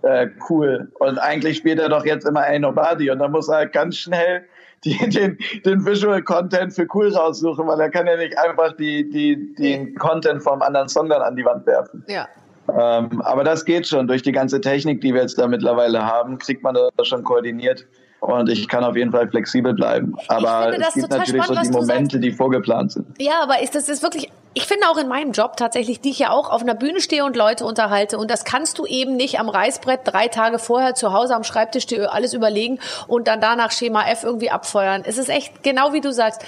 äh, 0.04 0.28
cool. 0.50 0.92
Und 1.00 1.18
eigentlich 1.18 1.58
spielt 1.58 1.80
er 1.80 1.90
doch 1.90 2.06
jetzt 2.06 2.26
immer 2.26 2.42
Ain't 2.42 2.60
Nobody. 2.60 3.10
Und 3.10 3.20
dann 3.20 3.32
muss 3.32 3.50
er 3.50 3.66
ganz 3.68 3.98
schnell 3.98 4.44
die, 4.84 4.98
den, 5.10 5.38
den 5.66 5.86
Visual 5.86 6.22
Content 6.22 6.74
für 6.74 6.88
cool 6.94 7.14
raussuchen, 7.14 7.68
weil 7.68 7.80
er 7.80 7.90
kann 7.90 8.08
ja 8.08 8.18
nicht 8.18 8.38
einfach 8.38 8.76
die, 8.76 9.10
die, 9.10 9.54
den 9.56 9.96
Content 9.96 10.44
vom 10.44 10.62
anderen 10.62 10.90
Song 10.90 11.10
dann 11.10 11.22
an 11.22 11.36
die 11.36 11.46
Wand 11.46 11.66
werfen. 11.66 12.04
Ja. 12.08 12.28
Ähm, 12.70 13.22
aber 13.22 13.44
das 13.44 13.66
geht 13.66 13.88
schon. 13.88 14.08
Durch 14.08 14.22
die 14.22 14.32
ganze 14.32 14.62
Technik, 14.62 15.02
die 15.02 15.14
wir 15.14 15.22
jetzt 15.22 15.38
da 15.38 15.48
mittlerweile 15.48 16.06
haben, 16.06 16.38
kriegt 16.38 16.64
man 16.64 16.76
das 16.96 17.08
schon 17.08 17.24
koordiniert. 17.24 17.86
Und 18.24 18.50
ich 18.50 18.70
kann 18.70 18.86
auf 18.86 18.96
jeden 18.96 19.12
Fall 19.12 19.28
flexibel 19.28 19.74
bleiben. 19.74 20.16
Aber 20.30 20.70
es 20.70 20.94
gibt 20.94 21.10
natürlich 21.10 21.44
spannend, 21.44 21.66
so 21.66 21.72
die 21.72 21.78
Momente, 21.78 22.20
die 22.22 22.32
vorgeplant 22.32 22.94
sind. 22.94 23.06
Ja, 23.20 23.44
aber 23.44 23.62
ist 23.62 23.76
das 23.76 23.90
ist 23.90 24.02
wirklich, 24.02 24.30
ich 24.54 24.66
finde 24.66 24.88
auch 24.88 24.98
in 24.98 25.10
meinem 25.10 25.34
Job 25.34 25.58
tatsächlich, 25.58 26.00
die 26.00 26.12
ich 26.12 26.20
ja 26.20 26.30
auch 26.30 26.50
auf 26.50 26.62
einer 26.62 26.74
Bühne 26.74 27.02
stehe 27.02 27.26
und 27.26 27.36
Leute 27.36 27.66
unterhalte. 27.66 28.18
Und 28.18 28.32
das 28.32 28.46
kannst 28.46 28.80
du 28.80 28.86
eben 28.86 29.18
nicht 29.18 29.42
am 29.42 29.50
Reißbrett 29.50 30.02
drei 30.06 30.30
Tage 30.30 30.58
vorher 30.58 30.96
zu 30.96 31.12
Hause 31.12 31.36
am 31.36 31.44
Schreibtisch 31.44 31.86
dir 31.86 32.14
alles 32.14 32.34
überlegen 32.34 32.80
und 33.08 33.28
dann 33.28 33.42
danach 33.42 33.72
Schema 33.72 34.08
F 34.08 34.24
irgendwie 34.24 34.52
abfeuern. 34.52 35.04
Es 35.06 35.18
ist 35.18 35.28
echt 35.28 35.62
genau 35.62 35.92
wie 35.92 36.00
du 36.00 36.14
sagst. 36.14 36.44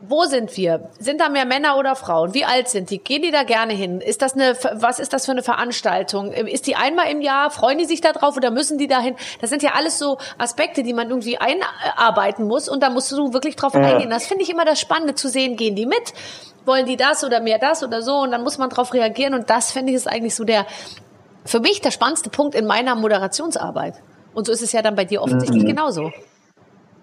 Wo 0.00 0.24
sind 0.24 0.56
wir? 0.56 0.90
Sind 1.00 1.20
da 1.20 1.28
mehr 1.28 1.44
Männer 1.44 1.76
oder 1.76 1.96
Frauen? 1.96 2.32
Wie 2.32 2.44
alt 2.44 2.68
sind 2.68 2.90
die? 2.90 2.98
Gehen 2.98 3.22
die 3.22 3.32
da 3.32 3.42
gerne 3.42 3.72
hin? 3.72 4.00
Ist 4.00 4.22
das 4.22 4.34
eine, 4.34 4.56
was 4.74 5.00
ist 5.00 5.12
das 5.12 5.26
für 5.26 5.32
eine 5.32 5.42
Veranstaltung? 5.42 6.32
Ist 6.32 6.66
die 6.68 6.76
einmal 6.76 7.10
im 7.10 7.20
Jahr? 7.20 7.50
Freuen 7.50 7.78
die 7.78 7.84
sich 7.84 8.00
da 8.00 8.12
drauf 8.12 8.36
oder 8.36 8.50
müssen 8.50 8.78
die 8.78 8.86
dahin? 8.86 9.16
Das 9.40 9.50
sind 9.50 9.62
ja 9.62 9.70
alles 9.74 9.98
so 9.98 10.18
Aspekte, 10.38 10.84
die 10.84 10.92
man 10.92 11.08
irgendwie 11.08 11.38
einarbeiten 11.38 12.46
muss 12.46 12.68
und 12.68 12.82
da 12.82 12.90
musst 12.90 13.10
du 13.10 13.32
wirklich 13.32 13.56
drauf 13.56 13.74
ja. 13.74 13.80
eingehen. 13.80 14.10
Das 14.10 14.26
finde 14.26 14.44
ich 14.44 14.50
immer 14.50 14.64
das 14.64 14.78
Spannende 14.78 15.14
zu 15.14 15.28
sehen. 15.28 15.56
Gehen 15.56 15.74
die 15.74 15.86
mit? 15.86 16.14
Wollen 16.64 16.86
die 16.86 16.96
das 16.96 17.24
oder 17.24 17.40
mehr 17.40 17.58
das 17.58 17.82
oder 17.82 18.00
so? 18.00 18.18
Und 18.18 18.30
dann 18.30 18.44
muss 18.44 18.58
man 18.58 18.70
drauf 18.70 18.94
reagieren 18.94 19.34
und 19.34 19.50
das 19.50 19.72
finde 19.72 19.90
ich 19.90 19.96
ist 19.96 20.06
eigentlich 20.06 20.34
so 20.34 20.44
der, 20.44 20.66
für 21.44 21.60
mich 21.60 21.80
der 21.80 21.90
spannendste 21.90 22.30
Punkt 22.30 22.54
in 22.54 22.66
meiner 22.66 22.94
Moderationsarbeit. 22.94 23.94
Und 24.34 24.46
so 24.46 24.52
ist 24.52 24.62
es 24.62 24.70
ja 24.72 24.82
dann 24.82 24.94
bei 24.94 25.04
dir 25.04 25.22
offensichtlich 25.22 25.64
mhm. 25.64 25.68
genauso. 25.68 26.12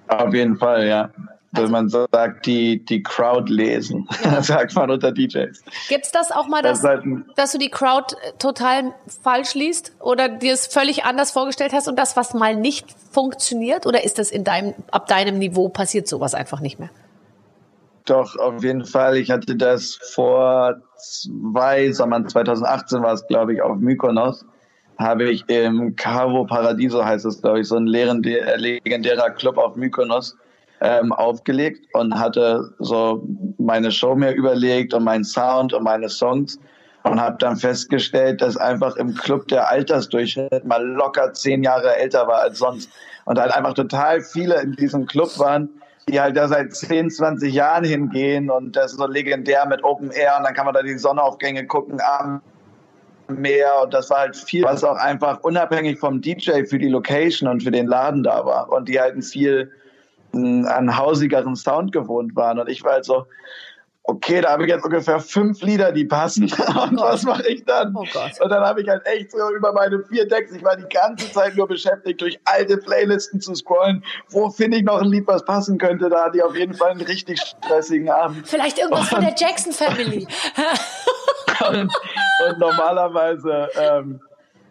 Auf 0.08 0.34
jeden 0.34 0.55
Fall, 0.55 0.88
ja. 0.88 1.10
Also, 1.57 1.71
man 1.71 1.89
sagt, 1.89 2.45
die, 2.45 2.83
die 2.83 3.03
Crowd 3.03 3.51
lesen, 3.51 4.07
ja. 4.23 4.41
sagt 4.41 4.75
man 4.75 4.89
unter 4.91 5.11
DJs. 5.11 5.63
Gibt's 5.89 6.11
das 6.11 6.31
auch 6.31 6.47
mal, 6.47 6.61
dass, 6.61 6.81
das 6.81 6.89
halt 6.89 7.03
dass 7.35 7.51
du 7.51 7.57
die 7.57 7.69
Crowd 7.69 8.15
äh, 8.15 8.31
total 8.37 8.93
falsch 9.23 9.53
liest 9.53 9.93
oder 9.99 10.29
dir 10.29 10.53
es 10.53 10.67
völlig 10.67 11.05
anders 11.05 11.31
vorgestellt 11.31 11.73
hast 11.73 11.87
und 11.87 11.97
das, 11.97 12.15
was 12.17 12.33
mal 12.33 12.55
nicht 12.55 12.87
funktioniert? 13.11 13.85
Oder 13.85 14.03
ist 14.03 14.19
das 14.19 14.31
in 14.31 14.43
deinem, 14.43 14.73
ab 14.91 15.07
deinem 15.07 15.37
Niveau 15.37 15.69
passiert 15.69 16.07
sowas 16.07 16.33
einfach 16.33 16.59
nicht 16.59 16.79
mehr? 16.79 16.89
Doch, 18.05 18.35
auf 18.37 18.63
jeden 18.63 18.85
Fall. 18.85 19.17
Ich 19.17 19.31
hatte 19.31 19.55
das 19.55 19.95
vor 20.13 20.75
zwei 20.97 21.91
Sommern, 21.91 22.27
2018 22.29 23.01
war 23.01 23.13
es, 23.13 23.25
glaube 23.27 23.53
ich, 23.53 23.61
auf 23.61 23.77
Mykonos, 23.77 24.45
habe 24.97 25.25
ich 25.25 25.43
im 25.49 25.95
Cavo 25.95 26.45
Paradiso, 26.45 27.03
heißt 27.03 27.25
es, 27.25 27.41
glaube 27.41 27.61
ich, 27.61 27.67
so 27.67 27.77
ein 27.77 27.87
legendärer 27.87 29.31
Club 29.31 29.57
auf 29.57 29.75
Mykonos, 29.75 30.37
ähm, 30.81 31.11
aufgelegt 31.13 31.88
und 31.93 32.19
hatte 32.19 32.73
so 32.79 33.23
meine 33.57 33.91
Show 33.91 34.15
mir 34.15 34.31
überlegt 34.31 34.93
und 34.93 35.03
meinen 35.03 35.23
Sound 35.23 35.73
und 35.73 35.83
meine 35.83 36.09
Songs 36.09 36.59
und 37.03 37.21
habe 37.21 37.38
dann 37.39 37.55
festgestellt, 37.55 38.41
dass 38.41 38.57
einfach 38.57 38.95
im 38.95 39.13
Club 39.13 39.47
der 39.47 39.69
Altersdurchschnitt 39.69 40.65
mal 40.65 40.83
locker 40.83 41.33
zehn 41.33 41.63
Jahre 41.63 41.95
älter 41.95 42.27
war 42.27 42.41
als 42.41 42.57
sonst. 42.57 42.89
Und 43.25 43.39
halt 43.39 43.53
einfach 43.53 43.73
total 43.73 44.21
viele 44.21 44.61
in 44.61 44.73
diesem 44.73 45.05
Club 45.05 45.38
waren, 45.38 45.69
die 46.09 46.19
halt 46.19 46.35
da 46.38 46.47
seit 46.47 46.75
10, 46.75 47.09
20 47.09 47.53
Jahren 47.53 47.83
hingehen 47.83 48.49
und 48.49 48.75
das 48.75 48.91
ist 48.91 48.99
so 48.99 49.07
legendär 49.07 49.65
mit 49.67 49.83
Open 49.83 50.11
Air 50.11 50.35
und 50.38 50.43
dann 50.43 50.53
kann 50.53 50.65
man 50.65 50.73
da 50.73 50.83
die 50.83 50.97
Sonnenaufgänge 50.97 51.65
gucken 51.65 51.99
am 52.19 52.41
Meer 53.27 53.71
und 53.83 53.93
das 53.93 54.11
war 54.11 54.19
halt 54.19 54.35
viel, 54.35 54.63
was 54.63 54.83
auch 54.83 54.97
einfach 54.97 55.39
unabhängig 55.41 55.97
vom 55.97 56.21
DJ 56.21 56.63
für 56.65 56.77
die 56.77 56.89
Location 56.89 57.49
und 57.49 57.63
für 57.63 57.71
den 57.71 57.88
Laden 57.88 58.21
da 58.21 58.45
war 58.45 58.71
und 58.71 58.88
die 58.88 58.99
halt 58.99 59.15
ein 59.15 59.23
viel 59.23 59.71
an 60.36 60.98
hausigeren 60.98 61.56
Sound 61.56 61.91
gewohnt 61.91 62.36
waren. 62.36 62.60
Und 62.60 62.69
ich 62.69 62.84
war 62.84 62.93
halt 62.93 63.06
so, 63.06 63.26
okay, 64.08 64.41
da 64.41 64.52
habe 64.52 64.63
ich 64.63 64.69
jetzt 64.69 64.86
ungefähr 64.86 65.19
fünf 65.19 65.62
Lieder, 65.62 65.91
die 65.91 66.06
passen. 66.06 66.43
Und 66.89 67.00
was 67.00 67.24
mache 67.24 67.48
ich 67.48 67.65
dann? 67.65 67.95
Oh 67.95 68.02
und 68.02 68.50
dann 68.50 68.63
habe 68.63 68.82
ich 68.82 68.88
halt 68.88 69.06
echt 69.06 69.32
so 69.32 69.50
über 69.56 69.74
meine 69.74 70.04
vier 70.04 70.28
Decks, 70.28 70.52
ich 70.52 70.63
war 70.63 70.76
die 70.76 70.88
ganze 70.88 71.32
Zeit 71.32 71.56
nur 71.56 71.67
beschäftigt, 71.67 72.21
durch 72.21 72.39
alte 72.45 72.78
Playlisten 72.78 73.41
zu 73.41 73.56
scrollen. 73.56 74.04
Wo 74.30 74.50
finde 74.50 74.78
ich 74.78 74.84
noch 74.84 75.02
ein 75.02 75.08
Lied, 75.08 75.28
was 75.28 75.43
passen 75.43 75.78
könnte? 75.78 76.10
Da 76.10 76.26
hatte 76.26 76.38
ich 76.38 76.43
auf 76.43 76.56
jeden 76.56 76.74
Fall 76.74 76.91
einen 76.91 77.02
richtig 77.02 77.39
stressigen 77.39 78.10
Abend. 78.10 78.48
Vielleicht 78.48 78.78
irgendwas 78.78 79.12
und, 79.12 79.17
von 79.17 79.21
der 79.21 79.36
Jackson 79.36 79.74
Family. 79.74 80.28
und, 81.69 81.91
und 82.48 82.60
normalerweise 82.60 83.69
ähm, 83.76 84.21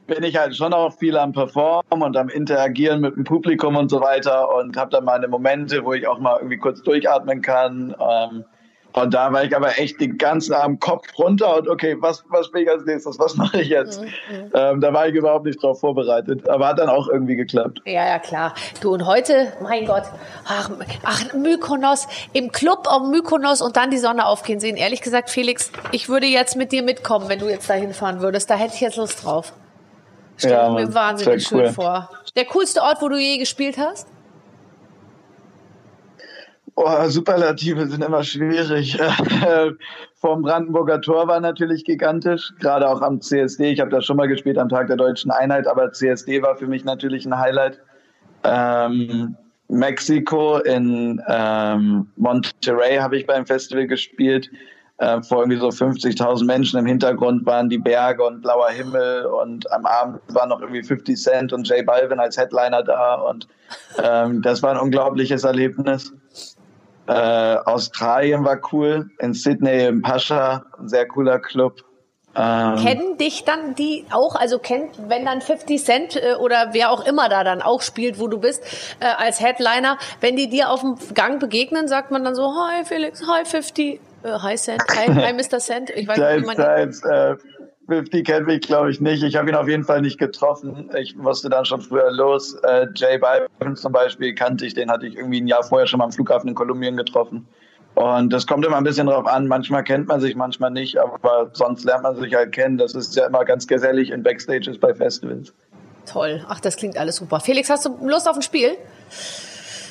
bin 0.06 0.22
ich 0.22 0.36
halt 0.36 0.56
schon 0.56 0.72
auch 0.72 0.92
viel 0.92 1.16
am 1.16 1.32
Performen 1.32 2.02
und 2.02 2.16
am 2.16 2.28
Interagieren 2.28 3.00
mit 3.00 3.16
dem 3.16 3.24
Publikum 3.24 3.76
und 3.76 3.90
so 3.90 4.00
weiter 4.00 4.54
und 4.54 4.76
habe 4.76 4.90
dann 4.90 5.04
meine 5.04 5.28
Momente, 5.28 5.84
wo 5.84 5.94
ich 5.94 6.06
auch 6.06 6.18
mal 6.18 6.36
irgendwie 6.36 6.58
kurz 6.58 6.82
durchatmen 6.82 7.40
kann. 7.42 7.94
Ähm, 7.98 8.44
und 8.92 9.12
da 9.12 9.32
war 9.32 9.42
ich 9.42 9.56
aber 9.56 9.76
echt 9.76 10.00
den 10.00 10.18
ganzen 10.18 10.54
Abend 10.54 10.80
Kopf 10.80 11.08
runter 11.18 11.56
und 11.56 11.68
okay, 11.68 11.96
was, 11.98 12.22
was 12.28 12.46
spiele 12.46 12.64
ich 12.64 12.70
als 12.70 12.84
nächstes? 12.84 13.18
Was 13.18 13.34
mache 13.34 13.60
ich 13.60 13.68
jetzt? 13.68 14.00
Mhm, 14.00 14.06
mhm. 14.06 14.50
Ähm, 14.54 14.80
da 14.80 14.92
war 14.92 15.08
ich 15.08 15.14
überhaupt 15.14 15.46
nicht 15.46 15.60
drauf 15.60 15.80
vorbereitet. 15.80 16.48
Aber 16.48 16.68
hat 16.68 16.78
dann 16.78 16.88
auch 16.88 17.08
irgendwie 17.08 17.34
geklappt. 17.34 17.80
Ja, 17.86 18.06
ja, 18.06 18.20
klar. 18.20 18.54
Du 18.80 18.92
und 18.92 19.04
heute, 19.04 19.52
mein 19.60 19.86
Gott, 19.86 20.04
ach, 20.46 20.70
ach 21.02 21.34
Mykonos, 21.34 22.06
im 22.32 22.52
Club 22.52 22.86
auf 22.86 23.08
Mykonos 23.08 23.62
und 23.62 23.76
dann 23.76 23.90
die 23.90 23.98
Sonne 23.98 24.26
aufgehen 24.26 24.60
sehen. 24.60 24.76
Ehrlich 24.76 25.02
gesagt, 25.02 25.28
Felix, 25.28 25.72
ich 25.90 26.08
würde 26.08 26.26
jetzt 26.26 26.54
mit 26.54 26.70
dir 26.70 26.84
mitkommen, 26.84 27.28
wenn 27.28 27.40
du 27.40 27.48
jetzt 27.48 27.68
dahin 27.68 27.94
fahren 27.94 28.20
würdest. 28.20 28.48
Da 28.48 28.54
hätte 28.54 28.74
ich 28.74 28.80
jetzt 28.80 28.96
Lust 28.96 29.24
drauf. 29.24 29.52
Stell 30.36 30.50
ja, 30.50 30.68
mir 30.70 30.92
wahnsinnig 30.92 31.46
schön 31.46 31.60
cool. 31.60 31.68
vor. 31.72 32.10
Der 32.36 32.44
coolste 32.46 32.82
Ort, 32.82 33.00
wo 33.00 33.08
du 33.08 33.16
je 33.16 33.38
gespielt 33.38 33.78
hast? 33.78 34.08
Oh, 36.76 37.08
Superlative 37.08 37.86
sind 37.86 38.02
immer 38.02 38.24
schwierig. 38.24 38.98
Vom 40.16 40.42
Brandenburger 40.42 41.00
Tor 41.00 41.28
war 41.28 41.38
natürlich 41.38 41.84
gigantisch, 41.84 42.52
gerade 42.58 42.88
auch 42.88 43.00
am 43.00 43.20
CSD. 43.20 43.70
Ich 43.70 43.80
habe 43.80 43.90
da 43.90 44.00
schon 44.00 44.16
mal 44.16 44.26
gespielt 44.26 44.58
am 44.58 44.68
Tag 44.68 44.88
der 44.88 44.96
deutschen 44.96 45.30
Einheit, 45.30 45.68
aber 45.68 45.92
CSD 45.92 46.42
war 46.42 46.56
für 46.56 46.66
mich 46.66 46.84
natürlich 46.84 47.26
ein 47.26 47.38
Highlight. 47.38 47.78
Ähm, 48.42 49.36
Mexiko 49.68 50.58
in 50.58 51.22
ähm, 51.28 52.08
Monterrey 52.16 52.96
habe 52.96 53.18
ich 53.18 53.26
beim 53.26 53.46
Festival 53.46 53.86
gespielt 53.86 54.50
äh, 54.98 55.22
vor 55.22 55.40
irgendwie 55.40 55.58
so 55.58 55.68
50.000 55.68 56.44
Menschen. 56.44 56.78
Im 56.78 56.86
Hintergrund 56.86 57.44
waren 57.46 57.68
die 57.68 57.78
Berge 57.78 58.22
und 58.24 58.42
blauer 58.42 58.70
Himmel 58.70 59.26
und 59.26 59.70
am 59.72 59.86
Abend 59.86 60.20
war 60.28 60.46
noch 60.46 60.60
irgendwie 60.60 60.82
50 60.82 61.20
Cent 61.20 61.52
und 61.52 61.68
J 61.68 61.84
Balvin 61.84 62.20
als 62.20 62.36
Headliner 62.36 62.82
da 62.82 63.14
und 63.14 63.48
ähm, 64.02 64.42
das 64.42 64.62
war 64.62 64.70
ein 64.70 64.78
unglaubliches 64.78 65.44
Erlebnis. 65.44 66.12
Äh, 67.06 67.12
Australien 67.12 68.44
war 68.44 68.58
cool, 68.72 69.10
in 69.18 69.34
Sydney 69.34 69.86
im 69.86 70.00
Pascha, 70.00 70.64
ein 70.78 70.88
sehr 70.88 71.06
cooler 71.06 71.38
Club. 71.38 71.82
Ähm, 72.36 72.76
Kennen 72.82 73.16
dich 73.16 73.44
dann 73.44 73.74
die 73.74 74.06
auch, 74.10 74.34
also 74.34 74.58
kennt, 74.58 75.08
wenn 75.08 75.24
dann 75.24 75.40
50 75.40 75.84
Cent 75.84 76.16
äh, 76.16 76.34
oder 76.34 76.70
wer 76.72 76.90
auch 76.90 77.06
immer 77.06 77.28
da 77.28 77.44
dann 77.44 77.62
auch 77.62 77.82
spielt, 77.82 78.18
wo 78.18 78.26
du 78.26 78.38
bist, 78.38 78.62
äh, 79.00 79.06
als 79.06 79.40
Headliner, 79.40 79.98
wenn 80.20 80.34
die 80.34 80.48
dir 80.48 80.70
auf 80.70 80.80
dem 80.80 80.96
Gang 81.14 81.38
begegnen, 81.38 81.86
sagt 81.86 82.10
man 82.10 82.24
dann 82.24 82.34
so, 82.34 82.54
hi 82.54 82.84
Felix, 82.84 83.22
hi 83.28 83.44
50, 83.44 84.00
äh, 84.24 84.38
hi 84.38 84.56
Cent, 84.56 84.82
hi, 84.90 85.06
hi 85.06 85.32
Mr. 85.34 85.58
Cent. 85.58 85.90
Ich 85.90 86.08
weiß 86.08 86.18
nicht, 86.18 86.42
wie 86.42 86.46
man 86.46 86.56
Zeit, 86.56 86.94
äh, 87.04 87.36
50 87.86 88.26
kennt 88.26 88.46
mich, 88.46 88.62
glaube 88.62 88.90
ich, 88.90 89.00
nicht. 89.00 89.22
Ich 89.22 89.36
habe 89.36 89.50
ihn 89.50 89.54
auf 89.54 89.68
jeden 89.68 89.84
Fall 89.84 90.00
nicht 90.00 90.18
getroffen. 90.18 90.90
Ich 90.98 91.16
musste 91.16 91.50
dann 91.50 91.64
schon 91.64 91.82
früher 91.82 92.10
los. 92.10 92.54
Äh, 92.62 92.86
Jay 92.94 93.18
Balvin 93.18 93.76
zum 93.76 93.92
Beispiel 93.92 94.34
kannte 94.34 94.64
ich, 94.64 94.74
den 94.74 94.90
hatte 94.90 95.06
ich 95.06 95.16
irgendwie 95.16 95.40
ein 95.40 95.46
Jahr 95.46 95.62
vorher 95.62 95.86
schon 95.86 95.98
mal 95.98 96.04
am 96.04 96.12
Flughafen 96.12 96.48
in 96.48 96.54
Kolumbien 96.54 96.96
getroffen. 96.96 97.46
Und 97.94 98.32
das 98.32 98.46
kommt 98.46 98.64
immer 98.64 98.76
ein 98.76 98.84
bisschen 98.84 99.06
drauf 99.06 99.26
an. 99.26 99.46
Manchmal 99.46 99.84
kennt 99.84 100.08
man 100.08 100.20
sich, 100.20 100.34
manchmal 100.34 100.70
nicht, 100.70 100.98
aber 100.98 101.50
sonst 101.52 101.84
lernt 101.84 102.02
man 102.02 102.16
sich 102.16 102.34
halt 102.34 102.52
kennen. 102.52 102.78
Das 102.78 102.94
ist 102.94 103.14
ja 103.14 103.26
immer 103.26 103.44
ganz 103.44 103.66
gesellig 103.66 104.10
in 104.10 104.22
Backstages 104.22 104.78
bei 104.78 104.94
Festivals. 104.94 105.52
Toll. 106.06 106.44
Ach, 106.48 106.60
das 106.60 106.76
klingt 106.76 106.98
alles 106.98 107.16
super. 107.16 107.40
Felix, 107.40 107.70
hast 107.70 107.86
du 107.86 107.96
Lust 108.06 108.28
auf 108.28 108.36
ein 108.36 108.42
Spiel? 108.42 108.72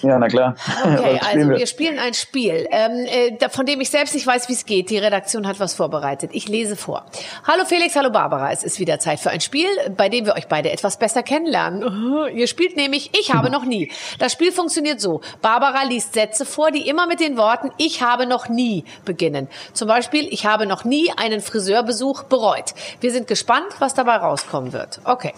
Ja, 0.03 0.19
na 0.19 0.27
klar. 0.27 0.55
Okay, 0.83 1.19
also 1.25 1.49
wir? 1.49 1.65
spielen 1.65 1.97
ein 1.97 2.13
Spiel, 2.13 2.67
ähm, 2.71 3.05
äh, 3.05 3.49
von 3.49 3.65
dem 3.65 3.79
ich 3.79 3.89
selbst 3.89 4.13
nicht 4.13 4.27
weiß, 4.27 4.49
wie 4.49 4.53
es 4.53 4.65
geht. 4.65 4.89
Die 4.89 4.97
Redaktion 4.97 5.47
hat 5.47 5.61
was 5.61 5.73
vorbereitet. 5.73 6.31
Ich 6.33 6.49
lese 6.49 6.75
vor. 6.75 7.05
Hallo 7.47 7.63
Felix, 7.65 7.95
hallo 7.95 8.09
Barbara. 8.11 8.51
Es 8.51 8.63
ist 8.63 8.79
wieder 8.79 8.99
Zeit 8.99 9.21
für 9.21 9.29
ein 9.29 9.39
Spiel, 9.39 9.67
bei 9.95 10.09
dem 10.09 10.25
wir 10.25 10.35
euch 10.35 10.47
beide 10.47 10.71
etwas 10.71 10.99
besser 10.99 11.23
kennenlernen. 11.23 12.27
Ihr 12.35 12.47
spielt 12.47 12.75
nämlich 12.75 13.11
Ich 13.17 13.33
habe 13.33 13.49
noch 13.49 13.63
nie. 13.63 13.91
Das 14.19 14.33
Spiel 14.33 14.51
funktioniert 14.51 14.99
so. 14.99 15.21
Barbara 15.41 15.83
liest 15.83 16.13
Sätze 16.13 16.45
vor, 16.45 16.71
die 16.71 16.87
immer 16.87 17.07
mit 17.07 17.21
den 17.21 17.37
Worten 17.37 17.71
Ich 17.77 18.01
habe 18.01 18.25
noch 18.25 18.49
nie 18.49 18.83
beginnen. 19.05 19.47
Zum 19.71 19.87
Beispiel, 19.87 20.27
ich 20.31 20.45
habe 20.45 20.65
noch 20.65 20.83
nie 20.83 21.11
einen 21.15 21.39
Friseurbesuch 21.39 22.23
bereut. 22.23 22.73
Wir 22.99 23.11
sind 23.11 23.27
gespannt, 23.27 23.67
was 23.79 23.93
dabei 23.93 24.17
rauskommen 24.17 24.73
wird. 24.73 24.99
Okay. 25.05 25.33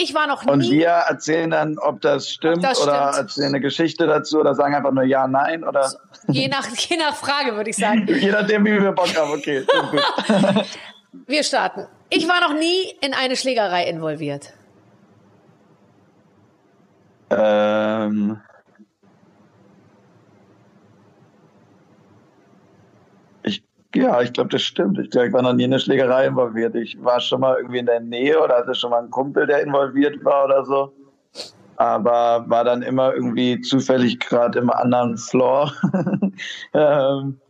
Ich 0.00 0.14
war 0.14 0.28
noch 0.28 0.44
nie. 0.44 0.52
Und 0.52 0.70
wir 0.70 0.88
erzählen 0.90 1.50
dann, 1.50 1.76
ob 1.76 2.00
das 2.00 2.30
stimmt 2.30 2.58
ob 2.58 2.62
das 2.62 2.80
oder 2.80 3.12
stimmt. 3.12 3.28
erzählen 3.28 3.48
eine 3.48 3.60
Geschichte 3.60 4.06
dazu 4.06 4.38
oder 4.38 4.54
sagen 4.54 4.76
einfach 4.76 4.92
nur 4.92 5.02
ja, 5.02 5.26
nein 5.26 5.64
oder. 5.64 5.92
Je 6.28 6.46
nach, 6.46 6.68
je 6.76 6.96
nach 6.96 7.16
Frage, 7.16 7.56
würde 7.56 7.70
ich 7.70 7.76
sagen. 7.76 8.06
je 8.20 8.30
nachdem, 8.30 8.64
wie 8.64 8.80
wir 8.80 8.92
Bock 8.92 9.12
haben, 9.16 9.32
okay. 9.32 9.66
wir 11.26 11.42
starten. 11.42 11.88
Ich 12.10 12.28
war 12.28 12.40
noch 12.40 12.56
nie 12.56 12.94
in 13.00 13.12
eine 13.12 13.34
Schlägerei 13.34 13.88
involviert. 13.88 14.52
Ähm. 17.30 18.40
Ja, 23.98 24.22
ich 24.22 24.32
glaube, 24.32 24.50
das 24.50 24.62
stimmt. 24.62 24.96
Ich, 24.98 25.10
glaub, 25.10 25.24
ich 25.24 25.32
war 25.32 25.42
noch 25.42 25.54
nie 25.54 25.64
in 25.64 25.72
eine 25.72 25.80
Schlägerei 25.80 26.26
involviert. 26.26 26.76
Ich 26.76 27.02
war 27.02 27.18
schon 27.20 27.40
mal 27.40 27.56
irgendwie 27.56 27.78
in 27.78 27.86
der 27.86 27.98
Nähe 27.98 28.40
oder 28.40 28.58
hatte 28.58 28.74
schon 28.74 28.90
mal 28.90 29.00
einen 29.00 29.10
Kumpel, 29.10 29.44
der 29.44 29.60
involviert 29.60 30.24
war 30.24 30.44
oder 30.44 30.64
so. 30.64 30.92
Aber 31.76 32.44
war 32.48 32.62
dann 32.62 32.82
immer 32.82 33.12
irgendwie 33.12 33.60
zufällig 33.60 34.20
gerade 34.20 34.60
im 34.60 34.70
anderen 34.70 35.16
Floor. 35.16 35.72
ähm, 36.74 37.40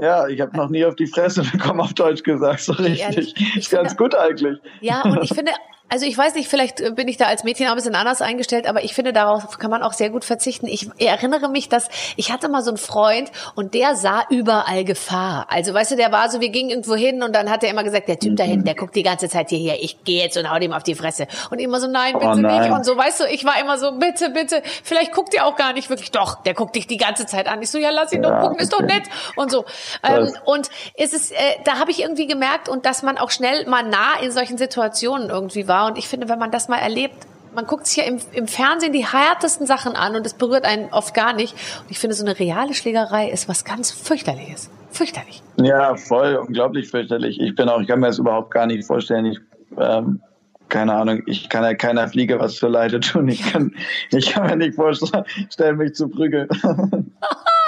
ja, 0.00 0.28
ich 0.28 0.40
habe 0.40 0.56
noch 0.56 0.68
nie 0.68 0.84
auf 0.84 0.94
die 0.94 1.08
Fresse 1.08 1.42
bekommen, 1.52 1.80
auf 1.80 1.94
Deutsch 1.94 2.22
gesagt, 2.22 2.60
so 2.60 2.72
richtig. 2.72 3.00
Ehrlich, 3.00 3.56
ist 3.56 3.70
ganz 3.70 3.90
finde, 3.90 4.04
gut 4.04 4.14
eigentlich. 4.14 4.58
Ja, 4.80 5.02
und 5.02 5.22
ich 5.22 5.34
finde 5.34 5.50
also 5.92 6.06
ich 6.06 6.16
weiß 6.16 6.36
nicht, 6.36 6.48
vielleicht 6.48 6.80
äh, 6.80 6.90
bin 6.90 7.06
ich 7.06 7.18
da 7.18 7.26
als 7.26 7.44
Mädchen 7.44 7.66
auch 7.66 7.72
ein 7.72 7.76
bisschen 7.76 7.94
anders 7.94 8.22
eingestellt, 8.22 8.66
aber 8.66 8.82
ich 8.82 8.94
finde, 8.94 9.12
darauf 9.12 9.58
kann 9.58 9.70
man 9.70 9.82
auch 9.82 9.92
sehr 9.92 10.08
gut 10.08 10.24
verzichten. 10.24 10.66
Ich 10.66 10.88
erinnere 10.98 11.50
mich, 11.50 11.68
dass 11.68 11.88
ich 12.16 12.32
hatte 12.32 12.48
mal 12.48 12.62
so 12.62 12.70
einen 12.70 12.78
Freund 12.78 13.30
und 13.56 13.74
der 13.74 13.94
sah 13.94 14.24
überall 14.30 14.84
Gefahr. 14.84 15.48
Also 15.50 15.74
weißt 15.74 15.90
du, 15.90 15.96
der 15.96 16.10
war 16.10 16.30
so, 16.30 16.40
wir 16.40 16.48
gingen 16.48 16.70
irgendwo 16.70 16.94
hin 16.94 17.22
und 17.22 17.36
dann 17.36 17.50
hat 17.50 17.62
er 17.62 17.68
immer 17.68 17.84
gesagt, 17.84 18.08
der 18.08 18.18
Typ 18.18 18.36
da 18.36 18.44
hinten, 18.44 18.64
der 18.64 18.74
guckt 18.74 18.96
die 18.96 19.02
ganze 19.02 19.28
Zeit 19.28 19.50
hierher, 19.50 19.82
ich 19.82 20.02
gehe 20.04 20.22
jetzt 20.22 20.38
und 20.38 20.50
hau 20.50 20.58
dem 20.58 20.72
auf 20.72 20.82
die 20.82 20.94
Fresse. 20.94 21.26
Und 21.50 21.58
immer 21.58 21.78
so, 21.78 21.88
nein, 21.88 22.14
bitte 22.14 22.26
oh 22.26 22.34
nein. 22.36 22.62
nicht. 22.62 22.72
Und 22.72 22.86
so, 22.86 22.96
weißt 22.96 23.20
du, 23.20 23.24
ich 23.26 23.44
war 23.44 23.60
immer 23.60 23.76
so, 23.76 23.92
bitte, 23.92 24.30
bitte, 24.30 24.62
vielleicht 24.82 25.12
guckt 25.12 25.34
ihr 25.34 25.44
auch 25.44 25.56
gar 25.56 25.74
nicht 25.74 25.90
wirklich. 25.90 26.10
Doch, 26.10 26.42
der 26.42 26.54
guckt 26.54 26.74
dich 26.74 26.86
die 26.86 26.96
ganze 26.96 27.26
Zeit 27.26 27.46
an. 27.48 27.60
Ich 27.60 27.70
so, 27.70 27.76
ja, 27.76 27.90
lass 27.90 28.14
ihn 28.14 28.22
ja, 28.22 28.30
doch 28.30 28.40
gucken, 28.40 28.54
okay. 28.54 28.62
ist 28.62 28.72
doch 28.72 28.80
nett. 28.80 29.02
Und 29.36 29.50
so. 29.50 29.66
Ähm, 30.02 30.34
und 30.46 30.70
es 30.94 31.12
ist, 31.12 31.32
äh, 31.32 31.36
da 31.64 31.78
habe 31.78 31.90
ich 31.90 32.00
irgendwie 32.00 32.26
gemerkt 32.26 32.70
und 32.70 32.86
dass 32.86 33.02
man 33.02 33.18
auch 33.18 33.30
schnell 33.30 33.66
mal 33.66 33.82
nah 33.82 34.18
in 34.22 34.30
solchen 34.30 34.56
Situationen 34.56 35.28
irgendwie 35.28 35.68
war. 35.68 35.81
Und 35.86 35.98
ich 35.98 36.08
finde, 36.08 36.28
wenn 36.28 36.38
man 36.38 36.50
das 36.50 36.68
mal 36.68 36.78
erlebt, 36.78 37.26
man 37.54 37.66
guckt 37.66 37.86
sich 37.86 37.98
ja 37.98 38.04
im, 38.04 38.18
im 38.32 38.48
Fernsehen 38.48 38.92
die 38.92 39.06
härtesten 39.06 39.66
Sachen 39.66 39.94
an 39.94 40.16
und 40.16 40.26
es 40.26 40.34
berührt 40.34 40.64
einen 40.64 40.92
oft 40.92 41.14
gar 41.14 41.32
nicht. 41.32 41.52
Und 41.52 41.90
ich 41.90 41.98
finde, 41.98 42.14
so 42.14 42.24
eine 42.24 42.38
reale 42.38 42.74
Schlägerei 42.74 43.30
ist 43.30 43.48
was 43.48 43.64
ganz 43.64 43.90
fürchterliches. 43.90 44.70
Fürchterlich. 44.90 45.42
Ja, 45.56 45.96
voll, 45.96 46.36
unglaublich 46.36 46.90
fürchterlich. 46.90 47.40
Ich 47.40 47.54
bin 47.54 47.68
auch, 47.68 47.80
ich 47.80 47.88
kann 47.88 48.00
mir 48.00 48.08
das 48.08 48.18
überhaupt 48.18 48.50
gar 48.50 48.66
nicht 48.66 48.84
vorstellen. 48.86 49.26
Ich, 49.26 49.38
ähm, 49.78 50.20
keine 50.68 50.94
Ahnung, 50.94 51.22
ich 51.26 51.48
kann 51.48 51.64
ja 51.64 51.74
keiner 51.74 52.08
Fliege 52.08 52.38
was 52.38 52.58
für 52.58 52.68
Leute 52.68 53.00
tun. 53.00 53.28
Ich 53.28 53.52
kann, 53.52 53.74
ich 54.10 54.32
kann 54.32 54.46
mir 54.46 54.56
nicht 54.56 54.74
vorstellen, 54.74 55.76
mich 55.76 55.94
zu 55.94 56.08
prügeln. 56.08 56.48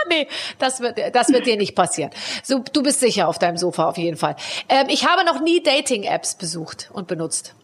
nee, 0.08 0.26
das 0.58 0.80
wird, 0.80 0.98
das 1.12 1.30
wird 1.30 1.46
dir 1.46 1.56
nicht 1.56 1.74
passieren. 1.74 2.10
So, 2.42 2.62
du 2.72 2.82
bist 2.82 3.00
sicher 3.00 3.28
auf 3.28 3.38
deinem 3.38 3.56
Sofa 3.56 3.88
auf 3.88 3.98
jeden 3.98 4.16
Fall. 4.16 4.36
Ähm, 4.68 4.86
ich 4.88 5.06
habe 5.06 5.24
noch 5.24 5.40
nie 5.40 5.62
Dating-Apps 5.62 6.36
besucht 6.36 6.90
und 6.92 7.06
benutzt. 7.06 7.54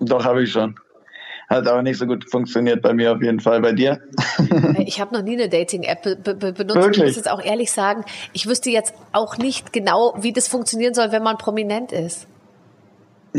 Doch, 0.00 0.24
habe 0.24 0.42
ich 0.42 0.52
schon. 0.52 0.74
Hat 1.48 1.66
aber 1.66 1.82
nicht 1.82 1.98
so 1.98 2.06
gut 2.06 2.30
funktioniert 2.30 2.82
bei 2.82 2.92
mir 2.92 3.12
auf 3.12 3.22
jeden 3.22 3.40
Fall. 3.40 3.60
Bei 3.62 3.72
dir? 3.72 4.00
Äh, 4.38 4.82
ich 4.82 5.00
habe 5.00 5.14
noch 5.14 5.22
nie 5.22 5.32
eine 5.32 5.48
Dating-App 5.48 6.02
be 6.02 6.34
be 6.34 6.52
benutzt. 6.52 6.76
Wirklich? 6.76 6.98
Ich 6.98 7.04
muss 7.04 7.16
jetzt 7.16 7.30
auch 7.30 7.42
ehrlich 7.42 7.72
sagen, 7.72 8.04
ich 8.34 8.46
wüsste 8.46 8.70
jetzt 8.70 8.94
auch 9.12 9.38
nicht 9.38 9.72
genau, 9.72 10.14
wie 10.18 10.32
das 10.32 10.46
funktionieren 10.46 10.92
soll, 10.92 11.10
wenn 11.10 11.22
man 11.22 11.38
prominent 11.38 11.90
ist. 11.90 12.26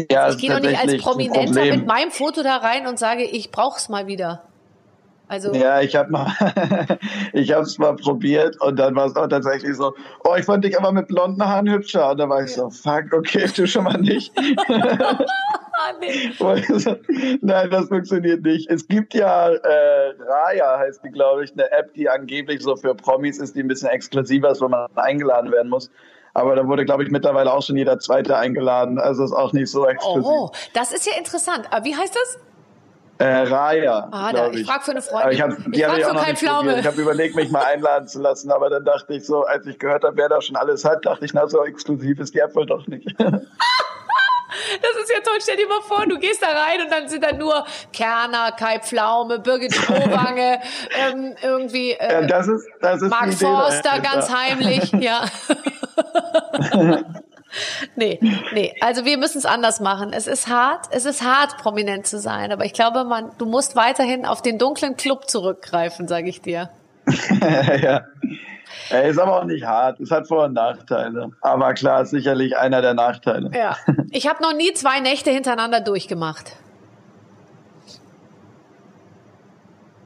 Ja, 0.10 0.30
ich 0.30 0.38
gehe 0.38 0.50
doch 0.50 0.60
nicht 0.60 0.80
als 0.80 0.98
Prominenter 0.98 1.66
mit 1.66 1.86
meinem 1.86 2.12
Foto 2.12 2.42
da 2.44 2.58
rein 2.58 2.88
und 2.88 2.98
sage, 3.00 3.24
ich 3.24 3.52
brauch's 3.52 3.90
mal 3.90 4.08
wieder. 4.08 4.44
Also 5.30 5.54
ja, 5.54 5.80
ich 5.82 5.96
habe 5.96 6.12
mal, 6.12 6.28
ich 7.34 7.54
habe 7.54 7.62
es 7.62 7.78
mal 7.78 7.96
probiert 7.96 8.60
und 8.62 8.78
dann 8.78 8.96
war 8.96 9.06
es 9.06 9.16
auch 9.16 9.28
tatsächlich 9.28 9.78
so, 9.78 9.94
oh, 10.24 10.34
ich 10.36 10.46
fand 10.46 10.66
dich 10.66 10.76
aber 10.78 10.92
mit 10.92 11.08
blonden 11.08 11.46
Haaren 11.46 11.70
hübscher. 11.70 12.10
Und 12.10 12.18
da 12.18 12.28
war 12.28 12.44
ich 12.44 12.56
so, 12.56 12.72
fuck, 12.72 13.14
okay, 13.14 13.48
du 13.56 13.68
schon 13.68 13.84
mal 13.84 14.00
nicht. 14.00 14.34
Nein, 17.42 17.70
das 17.70 17.90
funktioniert 17.90 18.42
nicht. 18.42 18.72
Es 18.72 18.88
gibt 18.88 19.14
ja 19.14 19.50
äh, 19.50 20.14
Raya, 20.20 20.80
heißt 20.80 21.04
die, 21.04 21.10
glaube 21.10 21.44
ich, 21.44 21.54
eine 21.54 21.72
App, 21.72 21.94
die 21.94 22.10
angeblich 22.10 22.64
so 22.64 22.76
für 22.76 22.96
Promis 22.96 23.38
ist, 23.38 23.56
die 23.56 23.62
ein 23.62 23.68
bisschen 23.68 23.90
exklusiver 23.90 24.50
ist, 24.50 24.62
wo 24.62 24.68
man 24.68 24.88
eingeladen 24.96 25.52
werden 25.52 25.70
muss. 25.70 25.92
Aber 26.34 26.56
da 26.56 26.68
wurde, 26.68 26.86
glaube 26.86 27.04
ich, 27.04 27.12
mittlerweile 27.12 27.54
auch 27.54 27.62
schon 27.62 27.78
jeder 27.78 28.00
Zweite 28.00 28.36
eingeladen. 28.36 28.98
Also 28.98 29.24
ist 29.24 29.34
auch 29.34 29.54
nicht 29.54 29.70
so 29.70 29.88
exklusiv. 29.88 30.26
Oh, 30.26 30.50
das 30.74 30.92
ist 30.92 31.06
ja 31.06 31.14
interessant. 31.18 31.68
Aber 31.72 31.86
wie 31.86 31.96
heißt 31.96 32.16
das? 32.16 32.40
Äh, 33.20 33.26
Raya. 33.26 34.08
Ah, 34.12 34.32
ich, 34.52 34.62
ich 34.62 34.66
frage 34.66 34.84
für 34.86 34.92
eine 34.92 35.02
Freundin. 35.02 35.32
ich, 35.32 35.42
hab, 35.42 35.50
ich 35.74 35.84
frage 35.84 36.06
für 36.06 36.16
keinen 36.16 36.38
Pflaume. 36.38 36.80
Ich 36.80 36.88
habe 36.88 37.02
überlegt, 37.02 37.36
mich 37.36 37.52
mal 37.52 37.66
einladen 37.66 38.08
zu 38.08 38.22
lassen, 38.22 38.50
aber 38.50 38.70
dann 38.70 38.86
dachte 38.86 39.14
ich 39.14 39.26
so, 39.26 39.44
als 39.44 39.68
ich 39.68 39.78
gehört 39.78 40.06
habe, 40.06 40.16
wer 40.16 40.30
da 40.30 40.42
schon 40.42 40.56
alles 40.56 40.86
hat, 40.86 41.06
dachte 41.06 41.26
ich, 41.26 41.34
na, 41.34 41.46
so 41.48 41.66
exklusiv 41.66 42.18
ist 42.22 42.34
die 42.34 42.40
App 42.40 42.56
wohl 42.56 42.66
doch 42.66 42.88
nicht. 42.88 43.14
Das 44.82 45.04
ist 45.04 45.12
ja 45.12 45.20
toll. 45.22 45.38
Stell 45.42 45.58
dir 45.58 45.68
mal 45.68 45.82
vor, 45.82 46.06
du 46.06 46.18
gehst 46.20 46.42
da 46.42 46.48
rein 46.48 46.82
und 46.82 46.92
dann 46.92 47.08
sind 47.08 47.24
da 47.24 47.32
nur 47.32 47.66
Kerner, 47.94 48.52
Kai 48.52 48.80
Pflaume, 48.80 49.40
Birgit 49.40 49.74
Strohwange, 49.74 50.60
ähm, 51.00 51.36
irgendwie 51.42 51.92
äh, 51.92 52.22
ja, 52.22 52.28
das 52.28 52.48
ist, 52.48 52.68
das 52.82 53.02
ist 53.02 53.10
Mark 53.10 53.34
Forster 53.34 54.00
ganz 54.00 54.30
heimlich. 54.30 54.92
Ja. 54.94 55.26
nee, 57.96 58.20
nee. 58.54 58.76
Also 58.82 59.06
wir 59.06 59.18
müssen 59.18 59.40
es 59.40 59.46
anders 59.46 59.80
machen. 59.80 60.14
Es 60.14 60.28
ist 60.28 60.48
hart, 60.48 60.88
es 60.92 61.06
ist 61.06 61.24
hart, 61.24 61.58
prominent 61.58 62.08
zu 62.08 62.20
sein. 62.20 62.52
Aber 62.52 62.66
ich 62.66 62.74
glaube, 62.74 63.04
man, 63.04 63.32
du 63.38 63.46
musst 63.46 63.76
weiterhin 63.76 64.26
auf 64.26 64.42
den 64.42 64.58
dunklen 64.58 64.96
Club 64.98 65.30
zurückgreifen, 65.30 66.08
sage 66.08 66.30
ich 66.30 66.42
dir. 66.42 66.70
ja. 67.82 68.06
Er 68.90 69.04
ist 69.06 69.20
aber 69.20 69.40
auch 69.40 69.46
nicht 69.46 69.66
hart. 69.66 70.00
Es 70.00 70.12
hat 70.12 70.28
Vor- 70.28 70.46
und 70.46 70.54
Nachteile. 70.54 71.32
Aber 71.42 71.74
klar, 71.74 72.02
ist 72.02 72.12
sicherlich 72.12 72.58
einer 72.58 72.82
der 72.82 72.94
Nachteile. 72.94 73.52
Ja. 73.54 73.76
Ich 74.12 74.28
habe 74.28 74.42
noch 74.42 74.54
nie 74.54 74.74
zwei 74.74 75.00
Nächte 75.00 75.32
hintereinander 75.32 75.82
durchgemacht. 75.82 76.56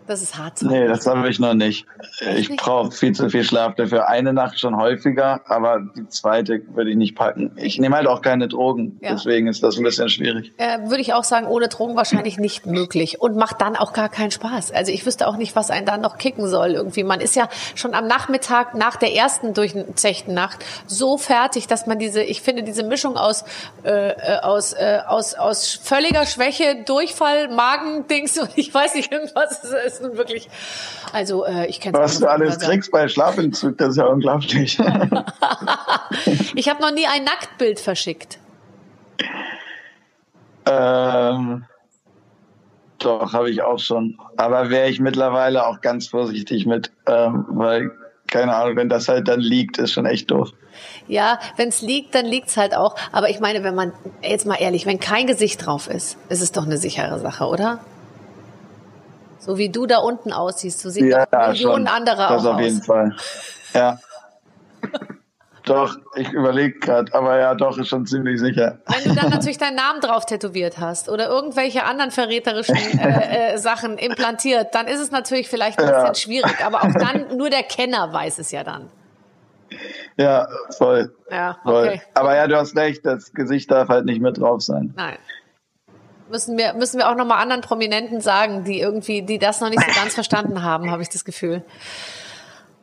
Das 0.07 0.21
ist 0.21 0.37
hart. 0.37 0.61
Nee, 0.61 0.87
das 0.87 1.07
habe 1.07 1.29
ich 1.29 1.39
noch 1.39 1.53
nicht. 1.53 1.85
Ich 2.35 2.55
brauche 2.55 2.91
viel 2.91 3.13
zu 3.13 3.29
viel 3.29 3.43
Schlaf 3.43 3.75
dafür. 3.75 4.09
Eine 4.09 4.33
Nacht 4.33 4.59
schon 4.59 4.75
häufiger, 4.75 5.41
aber 5.45 5.81
die 5.95 6.07
zweite 6.09 6.61
würde 6.73 6.91
ich 6.91 6.97
nicht 6.97 7.15
packen. 7.15 7.51
Ich 7.55 7.79
nehme 7.79 7.95
halt 7.95 8.07
auch 8.07 8.21
keine 8.21 8.47
Drogen, 8.47 8.99
ja. 9.01 9.13
deswegen 9.13 9.47
ist 9.47 9.63
das 9.63 9.77
ein 9.77 9.83
bisschen 9.83 10.09
schwierig. 10.09 10.51
Äh, 10.57 10.79
würde 10.89 11.01
ich 11.01 11.13
auch 11.13 11.23
sagen, 11.23 11.47
ohne 11.47 11.69
Drogen 11.69 11.95
wahrscheinlich 11.95 12.37
nicht 12.37 12.65
möglich 12.65 13.21
und 13.21 13.37
macht 13.37 13.61
dann 13.61 13.75
auch 13.75 13.93
gar 13.93 14.09
keinen 14.09 14.31
Spaß. 14.31 14.71
Also 14.71 14.91
ich 14.91 15.05
wüsste 15.05 15.27
auch 15.27 15.37
nicht, 15.37 15.55
was 15.55 15.71
einen 15.71 15.85
dann 15.85 16.01
noch 16.01 16.17
kicken 16.17 16.47
soll 16.47 16.71
irgendwie. 16.71 17.03
Man 17.03 17.21
ist 17.21 17.35
ja 17.35 17.47
schon 17.75 17.93
am 17.93 18.07
Nachmittag 18.07 18.75
nach 18.75 18.97
der 18.97 19.13
ersten 19.15 19.53
durchzechten 19.53 20.33
Nacht 20.33 20.65
so 20.85 21.17
fertig, 21.17 21.67
dass 21.67 21.87
man 21.87 21.99
diese, 21.99 22.21
ich 22.21 22.41
finde 22.41 22.63
diese 22.63 22.83
Mischung 22.83 23.15
aus 23.15 23.45
äh, 23.83 24.09
äh 24.09 24.39
aus 24.41 24.73
äh, 24.73 24.99
aus 25.07 25.35
aus 25.35 25.79
völliger 25.81 26.25
Schwäche, 26.25 26.83
Durchfall, 26.85 27.47
Magendings 27.49 28.37
und 28.41 28.49
ich 28.55 28.73
weiß 28.73 28.95
nicht 28.95 29.11
irgendwas 29.11 29.63
ist 29.85 29.92
ist 29.95 30.01
nun 30.01 30.17
wirklich, 30.17 30.49
also 31.11 31.45
äh, 31.45 31.67
ich 31.67 31.79
kenne 31.79 31.97
Was 31.97 32.19
du 32.19 32.27
alles 32.27 32.59
kriegst 32.59 32.91
bei 32.91 33.07
Schlafentzug, 33.07 33.77
das 33.77 33.89
ist 33.89 33.97
ja 33.97 34.05
unglaublich. 34.05 34.79
ich 36.55 36.69
habe 36.69 36.81
noch 36.81 36.91
nie 36.91 37.07
ein 37.07 37.23
Nacktbild 37.23 37.79
verschickt. 37.79 38.39
Ähm, 40.65 41.65
doch, 42.99 43.33
habe 43.33 43.49
ich 43.49 43.61
auch 43.61 43.79
schon. 43.79 44.17
Aber 44.37 44.69
wäre 44.69 44.89
ich 44.89 44.99
mittlerweile 44.99 45.67
auch 45.67 45.81
ganz 45.81 46.07
vorsichtig 46.07 46.65
mit, 46.65 46.91
ähm, 47.07 47.45
weil, 47.49 47.91
keine 48.27 48.55
Ahnung, 48.55 48.77
wenn 48.77 48.89
das 48.89 49.07
halt 49.09 49.27
dann 49.27 49.39
liegt, 49.39 49.77
ist 49.77 49.91
schon 49.91 50.05
echt 50.05 50.31
doof. 50.31 50.51
Ja, 51.07 51.39
wenn 51.57 51.69
es 51.69 51.81
liegt, 51.81 52.15
dann 52.15 52.25
liegt's 52.25 52.57
halt 52.57 52.75
auch. 52.75 52.95
Aber 53.11 53.29
ich 53.29 53.39
meine, 53.39 53.63
wenn 53.63 53.75
man, 53.75 53.91
jetzt 54.21 54.45
mal 54.45 54.55
ehrlich, 54.55 54.85
wenn 54.85 54.99
kein 54.99 55.27
Gesicht 55.27 55.65
drauf 55.65 55.87
ist, 55.87 56.17
ist 56.29 56.41
es 56.41 56.51
doch 56.51 56.65
eine 56.65 56.77
sichere 56.77 57.19
Sache, 57.19 57.45
oder? 57.45 57.79
So 59.45 59.57
wie 59.57 59.69
du 59.69 59.85
da 59.85 59.97
unten 59.97 60.31
aussiehst, 60.31 60.79
so 60.79 60.89
sieht 60.89 61.05
ja, 61.05 61.25
doch 61.25 61.49
Millionen 61.49 61.87
schon. 61.87 61.95
andere 61.95 62.17
das 62.17 62.29
auch 62.29 62.35
aus. 62.35 62.43
Das 62.43 62.53
auf 62.53 62.61
jeden 62.61 62.81
Fall. 62.81 63.15
Ja. 63.73 63.99
Doch, 65.65 65.95
ich 66.15 66.29
überlege 66.33 66.77
gerade, 66.77 67.13
aber 67.13 67.39
ja, 67.39 67.55
doch, 67.55 67.77
ist 67.77 67.87
schon 67.87 68.05
ziemlich 68.05 68.37
sicher. 68.37 68.79
Wenn 68.85 69.13
du 69.13 69.21
dann 69.21 69.29
natürlich 69.29 69.57
deinen 69.57 69.77
Namen 69.77 70.01
drauf 70.01 70.25
tätowiert 70.25 70.77
hast 70.77 71.07
oder 71.07 71.29
irgendwelche 71.29 71.85
anderen 71.85 72.11
verräterischen 72.11 72.75
äh, 72.99 73.53
äh, 73.53 73.57
Sachen 73.57 73.97
implantiert, 73.97 74.75
dann 74.75 74.87
ist 74.87 74.99
es 74.99 75.11
natürlich 75.11 75.47
vielleicht 75.47 75.79
ein 75.79 75.85
bisschen 75.85 76.05
ja. 76.05 76.15
schwierig. 76.15 76.65
Aber 76.65 76.83
auch 76.83 76.93
dann, 76.93 77.37
nur 77.37 77.49
der 77.49 77.63
Kenner 77.63 78.11
weiß 78.11 78.39
es 78.39 78.51
ja 78.51 78.65
dann. 78.65 78.89
Ja, 80.17 80.49
voll. 80.77 81.15
Ja, 81.31 81.57
okay. 81.63 81.63
Voll. 81.63 82.01
Aber 82.13 82.35
ja, 82.35 82.47
du 82.47 82.57
hast 82.57 82.75
recht, 82.75 83.05
das 83.05 83.31
Gesicht 83.31 83.71
darf 83.71 83.87
halt 83.87 84.03
nicht 84.03 84.21
mit 84.21 84.37
drauf 84.39 84.61
sein. 84.61 84.93
Nein. 84.97 85.17
Müssen 86.29 86.57
wir, 86.57 86.73
müssen 86.73 86.97
wir 86.97 87.09
auch 87.09 87.15
nochmal 87.15 87.41
anderen 87.41 87.61
Prominenten 87.61 88.21
sagen, 88.21 88.63
die 88.63 88.79
irgendwie, 88.79 89.21
die 89.21 89.39
das 89.39 89.61
noch 89.61 89.69
nicht 89.69 89.81
so 89.81 89.99
ganz 89.99 90.13
verstanden 90.15 90.63
haben, 90.63 90.89
habe 90.89 91.01
ich 91.01 91.09
das 91.09 91.25
Gefühl. 91.25 91.63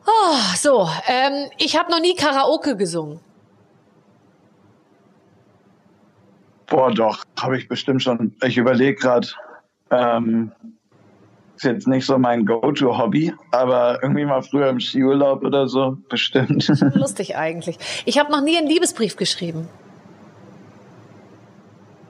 Oh, 0.05 0.35
so, 0.57 0.89
ähm, 1.07 1.49
ich 1.57 1.77
habe 1.77 1.91
noch 1.91 1.99
nie 1.99 2.15
Karaoke 2.15 2.75
gesungen. 2.75 3.19
Boah, 6.67 6.91
doch, 6.91 7.23
habe 7.39 7.57
ich 7.57 7.67
bestimmt 7.67 8.01
schon. 8.01 8.33
Ich 8.43 8.57
überlege 8.57 8.95
gerade, 8.95 9.27
ähm, 9.89 10.51
ist 11.57 11.65
jetzt 11.65 11.87
nicht 11.87 12.05
so 12.05 12.17
mein 12.17 12.45
Go-To-Hobby, 12.45 13.33
aber 13.51 13.99
irgendwie 14.01 14.25
mal 14.25 14.41
früher 14.41 14.69
im 14.69 14.79
Skiurlaub 14.79 15.43
oder 15.43 15.67
so, 15.67 15.97
bestimmt. 16.09 16.67
Lustig 16.95 17.35
eigentlich. 17.35 17.77
Ich 18.05 18.17
habe 18.17 18.31
noch 18.31 18.41
nie 18.41 18.57
einen 18.57 18.67
Liebesbrief 18.67 19.15
geschrieben. 19.15 19.67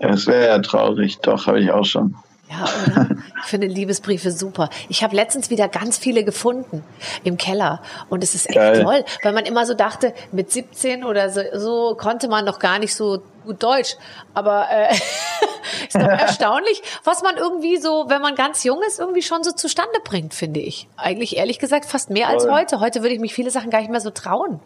Ja, 0.02 0.10
das 0.10 0.28
wäre 0.28 0.48
ja 0.48 0.60
traurig, 0.60 1.20
doch, 1.20 1.48
habe 1.48 1.60
ich 1.60 1.72
auch 1.72 1.86
schon. 1.86 2.16
Ja, 2.50 2.66
oder? 2.88 3.08
Ich 3.44 3.50
finde 3.50 3.68
Liebesbriefe 3.68 4.32
super. 4.32 4.70
Ich 4.90 5.04
habe 5.04 5.16
letztens 5.16 5.50
wieder 5.50 5.68
ganz 5.68 5.98
viele 5.98 6.24
gefunden 6.24 6.84
im 7.24 7.38
Keller 7.38 7.82
und 8.10 8.24
es 8.24 8.36
ist 8.36 8.48
echt 8.50 8.56
Geil. 8.56 8.84
toll, 8.84 9.06
weil 9.24 9.34
man 9.34 9.46
immer 9.46 9.66
so 9.66 9.74
dachte, 9.74 10.14
mit 10.32 10.52
17 10.52 11.04
oder 11.04 11.30
so, 11.30 11.42
so 11.54 11.96
konnte 11.96 12.28
man 12.28 12.44
noch 12.44 12.60
gar 12.60 12.80
nicht 12.80 12.94
so 12.94 13.22
gut 13.46 13.64
Deutsch. 13.64 13.96
Aber 14.34 14.68
äh, 14.70 14.94
ist 15.88 15.96
doch 15.96 16.02
erstaunlich, 16.02 16.82
was 17.04 17.24
man 17.24 17.38
irgendwie 17.38 17.78
so, 17.78 18.06
wenn 18.10 18.22
man 18.22 18.36
ganz 18.36 18.64
jung 18.64 18.82
ist, 18.86 19.00
irgendwie 19.00 19.22
schon 19.22 19.44
so 19.44 19.52
zustande 19.52 20.00
bringt, 20.04 20.34
finde 20.34 20.60
ich. 20.60 20.88
Eigentlich 20.98 21.38
ehrlich 21.38 21.60
gesagt 21.60 21.86
fast 21.86 22.10
mehr 22.10 22.28
als 22.28 22.48
heute. 22.50 22.80
Heute 22.80 23.02
würde 23.02 23.14
ich 23.14 23.22
mich 23.22 23.34
viele 23.34 23.52
Sachen 23.52 23.70
gar 23.70 23.80
nicht 23.80 23.92
mehr 23.92 24.02
so 24.02 24.10
trauen. 24.10 24.60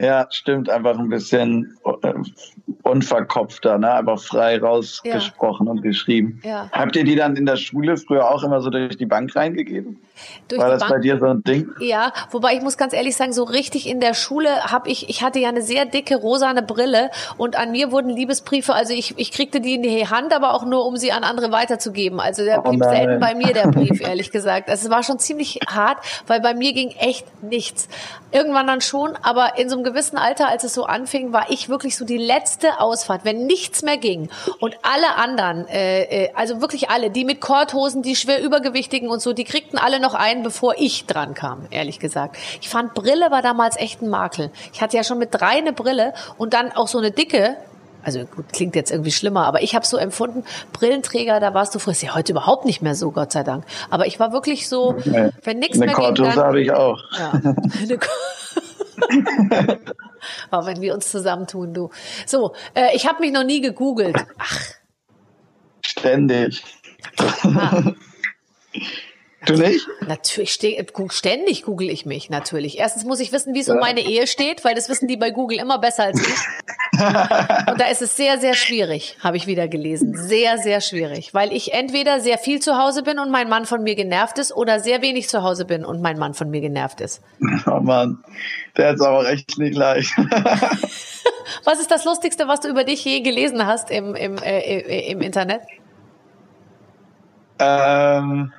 Ja, 0.00 0.26
stimmt, 0.30 0.70
einfach 0.70 0.98
ein 0.98 1.10
bisschen 1.10 1.76
äh, 1.84 2.14
unverkopfter, 2.84 3.76
ne? 3.76 3.90
aber 3.90 4.16
frei 4.16 4.58
rausgesprochen 4.58 5.66
ja. 5.66 5.72
und 5.72 5.82
geschrieben. 5.82 6.40
Ja. 6.42 6.70
Habt 6.72 6.96
ihr 6.96 7.04
die 7.04 7.16
dann 7.16 7.36
in 7.36 7.44
der 7.44 7.56
Schule 7.56 7.98
früher 7.98 8.30
auch 8.30 8.42
immer 8.42 8.62
so 8.62 8.70
durch 8.70 8.96
die 8.96 9.04
Bank 9.04 9.36
reingegeben? 9.36 9.98
Durch 10.48 10.60
War 10.60 10.70
das 10.70 10.80
Bank? 10.80 10.92
bei 10.92 10.98
dir 11.00 11.18
so 11.18 11.26
ein 11.26 11.42
Ding? 11.42 11.70
Ja, 11.80 12.12
wobei 12.30 12.54
ich 12.54 12.62
muss 12.62 12.76
ganz 12.76 12.92
ehrlich 12.92 13.16
sagen, 13.16 13.32
so 13.32 13.44
richtig 13.44 13.88
in 13.88 14.00
der 14.00 14.14
Schule 14.14 14.64
habe 14.64 14.88
ich, 14.88 15.08
ich 15.08 15.22
hatte 15.22 15.38
ja 15.38 15.48
eine 15.48 15.62
sehr 15.62 15.84
dicke 15.84 16.16
rosane 16.16 16.62
Brille 16.62 17.10
und 17.36 17.58
an 17.58 17.72
mir 17.72 17.92
wurden 17.92 18.10
Liebesbriefe, 18.10 18.74
also 18.74 18.92
ich, 18.92 19.14
ich 19.18 19.32
kriegte 19.32 19.60
die 19.60 19.74
in 19.74 19.82
die 19.82 20.08
Hand, 20.08 20.34
aber 20.34 20.54
auch 20.54 20.64
nur, 20.64 20.86
um 20.86 20.96
sie 20.96 21.12
an 21.12 21.24
andere 21.24 21.52
weiterzugeben. 21.52 22.20
Also 22.20 22.44
der 22.44 22.60
blieb 22.60 22.82
oh 22.82 22.88
selten 22.88 23.20
bei 23.20 23.34
mir, 23.34 23.52
der 23.52 23.68
Brief, 23.70 24.00
ehrlich 24.00 24.30
gesagt. 24.30 24.68
Also 24.68 24.86
es 24.86 24.90
war 24.90 25.02
schon 25.02 25.18
ziemlich 25.18 25.60
hart, 25.68 25.98
weil 26.26 26.40
bei 26.40 26.54
mir 26.54 26.72
ging 26.72 26.90
echt 26.90 27.26
nichts. 27.42 27.88
Irgendwann 28.32 28.66
dann 28.66 28.80
schon, 28.80 29.16
aber 29.22 29.58
in 29.58 29.68
so 29.68 29.76
einem 29.76 29.84
gewissen 29.90 30.16
Alter, 30.16 30.48
als 30.48 30.64
es 30.64 30.74
so 30.74 30.84
anfing, 30.84 31.32
war 31.32 31.50
ich 31.50 31.68
wirklich 31.68 31.96
so 31.96 32.04
die 32.04 32.18
letzte 32.18 32.80
Ausfahrt, 32.80 33.24
wenn 33.24 33.46
nichts 33.46 33.82
mehr 33.82 33.96
ging. 33.96 34.30
Und 34.58 34.76
alle 34.82 35.16
anderen, 35.16 35.66
äh, 35.68 36.02
äh, 36.26 36.30
also 36.34 36.60
wirklich 36.60 36.90
alle, 36.90 37.10
die 37.10 37.24
mit 37.24 37.40
Korthosen, 37.40 38.02
die 38.02 38.16
schwer 38.16 38.42
übergewichtigen 38.42 39.08
und 39.08 39.20
so, 39.20 39.32
die 39.32 39.44
kriegten 39.44 39.78
alle 39.78 40.00
noch 40.00 40.14
einen, 40.14 40.42
bevor 40.42 40.74
ich 40.78 41.06
dran 41.06 41.34
kam, 41.34 41.66
ehrlich 41.70 41.98
gesagt. 41.98 42.36
Ich 42.60 42.68
fand, 42.68 42.94
Brille 42.94 43.30
war 43.30 43.42
damals 43.42 43.76
echt 43.76 44.02
ein 44.02 44.08
Makel. 44.08 44.50
Ich 44.72 44.80
hatte 44.80 44.96
ja 44.96 45.04
schon 45.04 45.18
mit 45.18 45.30
drei 45.32 45.58
eine 45.58 45.72
Brille 45.72 46.14
und 46.38 46.54
dann 46.54 46.72
auch 46.72 46.88
so 46.88 46.98
eine 46.98 47.10
dicke, 47.10 47.56
also 48.02 48.20
gut, 48.24 48.52
klingt 48.52 48.76
jetzt 48.76 48.90
irgendwie 48.90 49.10
schlimmer, 49.10 49.44
aber 49.46 49.62
ich 49.62 49.74
habe 49.74 49.84
so 49.84 49.96
empfunden, 49.96 50.44
Brillenträger, 50.72 51.40
da 51.40 51.54
warst 51.54 51.74
du 51.74 51.78
früher, 51.78 51.92
ist 51.92 52.02
ja 52.02 52.14
heute 52.14 52.32
überhaupt 52.32 52.64
nicht 52.64 52.82
mehr 52.82 52.94
so, 52.94 53.10
Gott 53.10 53.32
sei 53.32 53.42
Dank. 53.42 53.64
Aber 53.90 54.06
ich 54.06 54.18
war 54.18 54.32
wirklich 54.32 54.68
so, 54.68 54.96
wenn 55.44 55.58
nichts 55.58 55.78
mehr 55.78 55.94
ging, 55.94 56.14
dann... 56.14 56.36
habe 56.36 56.60
ich 56.62 56.72
auch. 56.72 56.98
Ja, 57.18 57.32
Aber 60.50 60.66
wenn 60.66 60.80
wir 60.80 60.94
uns 60.94 61.10
zusammentun, 61.10 61.74
du. 61.74 61.90
So, 62.26 62.54
äh, 62.74 62.94
ich 62.94 63.06
habe 63.06 63.20
mich 63.20 63.32
noch 63.32 63.44
nie 63.44 63.60
gegoogelt. 63.60 64.16
Ach. 64.38 64.60
Ständig. 65.82 66.62
Ah. 67.42 67.92
Du 69.46 69.54
nicht? 69.54 69.88
Natürlich, 70.06 70.52
ständig 71.10 71.62
google 71.62 71.88
ich 71.88 72.04
mich, 72.04 72.28
natürlich. 72.28 72.78
Erstens 72.78 73.04
muss 73.04 73.20
ich 73.20 73.32
wissen, 73.32 73.54
wie 73.54 73.60
es 73.60 73.68
ja. 73.68 73.74
um 73.74 73.80
meine 73.80 74.00
Ehe 74.00 74.26
steht, 74.26 74.64
weil 74.64 74.74
das 74.74 74.90
wissen 74.90 75.08
die 75.08 75.16
bei 75.16 75.30
Google 75.30 75.58
immer 75.58 75.78
besser 75.78 76.04
als 76.04 76.20
ich. 76.20 77.00
Und 77.00 77.80
da 77.80 77.86
ist 77.90 78.02
es 78.02 78.16
sehr, 78.16 78.38
sehr 78.38 78.52
schwierig, 78.52 79.16
habe 79.20 79.38
ich 79.38 79.46
wieder 79.46 79.66
gelesen. 79.66 80.14
Sehr, 80.14 80.58
sehr 80.58 80.82
schwierig. 80.82 81.32
Weil 81.32 81.52
ich 81.52 81.72
entweder 81.72 82.20
sehr 82.20 82.36
viel 82.36 82.60
zu 82.60 82.76
Hause 82.76 83.02
bin 83.02 83.18
und 83.18 83.30
mein 83.30 83.48
Mann 83.48 83.64
von 83.64 83.82
mir 83.82 83.94
genervt 83.94 84.38
ist 84.38 84.54
oder 84.54 84.80
sehr 84.80 85.00
wenig 85.00 85.28
zu 85.28 85.42
Hause 85.42 85.64
bin 85.64 85.86
und 85.86 86.02
mein 86.02 86.18
Mann 86.18 86.34
von 86.34 86.50
mir 86.50 86.60
genervt 86.60 87.00
ist. 87.00 87.22
Oh 87.66 87.80
Mann, 87.80 88.22
der 88.76 88.94
ist 88.94 89.00
aber 89.00 89.26
echt 89.30 89.56
nicht 89.56 89.74
leicht. 89.74 90.12
was 91.64 91.80
ist 91.80 91.90
das 91.90 92.04
Lustigste, 92.04 92.48
was 92.48 92.60
du 92.60 92.68
über 92.68 92.84
dich 92.84 93.04
je 93.04 93.20
gelesen 93.20 93.64
hast 93.64 93.90
im, 93.90 94.14
im, 94.14 94.36
äh, 94.38 95.10
im 95.10 95.22
Internet? 95.22 95.62
Ähm 97.58 98.52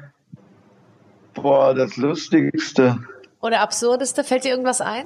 Boah, 1.34 1.74
das 1.74 1.98
Lustigste. 1.98 2.98
Oder 3.42 3.62
Absurdeste? 3.62 4.24
Fällt 4.24 4.44
dir 4.44 4.50
irgendwas 4.50 4.82
ein? 4.82 5.06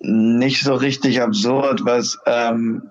Nicht 0.00 0.62
so 0.62 0.74
richtig 0.74 1.20
absurd, 1.20 1.84
was 1.84 2.18
ähm, 2.26 2.82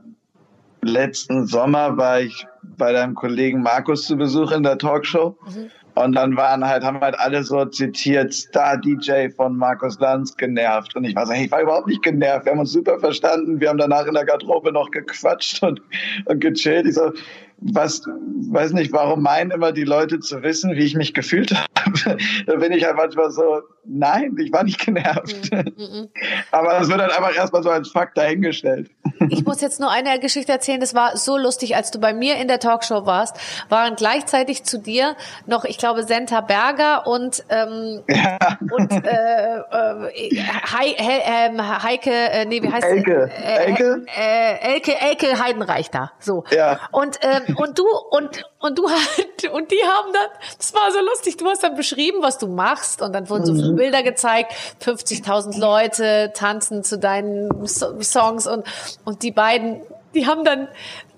letzten 0.81 1.45
Sommer 1.47 1.97
war 1.97 2.21
ich 2.21 2.45
bei 2.77 2.91
deinem 2.91 3.15
Kollegen 3.15 3.61
Markus 3.61 4.05
zu 4.05 4.17
Besuch 4.17 4.51
in 4.51 4.63
der 4.63 4.77
Talkshow. 4.77 5.37
Mhm. 5.47 5.71
Und 5.95 6.13
dann 6.13 6.35
waren 6.35 6.65
halt, 6.67 6.83
haben 6.83 6.99
halt 6.99 7.17
alle 7.17 7.41
so 7.43 7.63
zitiert, 7.65 8.33
Star 8.33 8.77
DJ 8.77 9.29
von 9.29 9.55
Markus 9.55 9.97
Lanz 9.99 10.35
genervt. 10.35 10.93
Und 10.95 11.05
ich 11.05 11.15
war 11.15 11.25
so, 11.25 11.31
hey, 11.31 11.45
ich 11.45 11.51
war 11.51 11.61
überhaupt 11.61 11.87
nicht 11.87 12.03
genervt. 12.03 12.45
Wir 12.45 12.51
haben 12.51 12.59
uns 12.59 12.73
super 12.73 12.99
verstanden. 12.99 13.61
Wir 13.61 13.69
haben 13.69 13.77
danach 13.77 14.05
in 14.05 14.13
der 14.13 14.25
Garderobe 14.25 14.73
noch 14.73 14.91
gequatscht 14.91 15.63
und, 15.63 15.81
und 16.25 16.41
gechillt. 16.41 16.85
Ich 16.85 16.95
so, 16.95 17.13
was, 17.57 18.01
weiß 18.05 18.73
nicht, 18.73 18.91
warum 18.91 19.21
meinen 19.21 19.51
immer 19.51 19.71
die 19.71 19.83
Leute 19.83 20.19
zu 20.19 20.43
wissen, 20.43 20.75
wie 20.75 20.83
ich 20.83 20.95
mich 20.95 21.13
gefühlt 21.13 21.51
habe. 21.51 22.17
da 22.45 22.55
bin 22.55 22.71
ich 22.71 22.83
halt 22.83 22.95
manchmal 22.95 23.31
so, 23.31 23.61
nein, 23.85 24.35
ich 24.39 24.51
war 24.51 24.63
nicht 24.63 24.83
genervt. 24.83 25.51
Mm 25.51 25.55
-mm. 25.55 26.09
Aber 26.51 26.79
es 26.79 26.89
wird 26.89 26.99
dann 26.99 27.11
einfach 27.11 27.35
erstmal 27.35 27.63
so 27.63 27.69
als 27.69 27.89
Fakt 27.89 28.17
dahingestellt. 28.17 28.89
ich 29.29 29.45
muss 29.45 29.61
jetzt 29.61 29.79
nur 29.79 29.89
eine 29.89 30.19
Geschichte 30.19 30.51
erzählen, 30.51 30.79
das 30.79 30.93
war 30.93 31.17
so 31.17 31.37
lustig, 31.37 31.75
als 31.75 31.91
du 31.91 31.99
bei 31.99 32.13
mir 32.13 32.35
in 32.37 32.47
der 32.47 32.59
Talkshow 32.59 33.05
warst, 33.05 33.37
waren 33.69 33.95
gleichzeitig 33.95 34.63
zu 34.63 34.77
dir 34.77 35.15
noch, 35.45 35.65
ich 35.65 35.77
glaube, 35.77 36.03
Senta 36.03 36.41
Berger 36.41 37.07
und, 37.07 37.43
ähm, 37.49 38.03
ja. 38.09 38.37
und 38.59 38.91
äh, 38.91 39.57
äh, 39.57 40.11
He 40.13 40.95
He 40.97 41.21
ähm, 41.25 41.83
Heike, 41.83 42.11
äh, 42.11 42.45
nee, 42.45 42.61
wie 42.61 42.71
heißt 42.71 42.85
Elke. 42.85 43.29
Äh, 43.31 43.65
Elke? 43.65 44.05
Äh, 44.17 44.73
Elke, 44.73 44.93
Elke 44.99 45.43
Heidenreich 45.43 45.89
da. 45.89 46.11
So. 46.19 46.43
Ja. 46.51 46.79
Und 46.91 47.19
ähm, 47.21 47.44
und 47.55 47.79
du 47.79 47.85
und 48.11 48.43
und 48.59 48.77
du 48.77 48.89
halt 48.89 49.51
und 49.51 49.71
die 49.71 49.81
haben 49.83 50.13
dann, 50.13 50.27
das 50.57 50.73
war 50.73 50.91
so 50.91 50.99
lustig. 50.99 51.37
Du 51.37 51.45
hast 51.45 51.63
dann 51.63 51.75
beschrieben, 51.75 52.21
was 52.21 52.37
du 52.37 52.47
machst 52.47 53.01
und 53.01 53.13
dann 53.13 53.29
wurden 53.29 53.45
so 53.45 53.71
mhm. 53.71 53.75
Bilder 53.75 54.03
gezeigt. 54.03 54.53
50.000 54.83 55.59
Leute 55.59 56.31
tanzen 56.33 56.83
zu 56.83 56.97
deinen 56.97 57.67
so 57.67 58.01
Songs 58.01 58.47
und 58.47 58.65
und 59.03 59.23
die 59.23 59.31
beiden, 59.31 59.81
die 60.13 60.27
haben 60.27 60.43
dann 60.43 60.67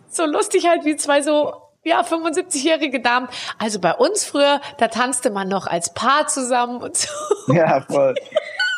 so 0.09 0.25
lustig 0.25 0.67
halt 0.67 0.86
wie 0.86 0.95
zwei 0.95 1.21
so 1.21 1.53
ja, 1.84 2.01
75-jährige 2.01 2.99
Damen. 2.99 3.30
Also 3.57 3.80
bei 3.80 3.93
uns 3.93 4.25
früher, 4.25 4.59
da 4.78 4.89
tanzte 4.89 5.30
man 5.30 5.47
noch 5.47 5.67
als 5.67 5.93
Paar 5.93 6.28
zusammen 6.28 6.82
und 6.82 6.97
so. 6.97 7.07
Ja, 7.53 7.82
voll. 7.82 8.13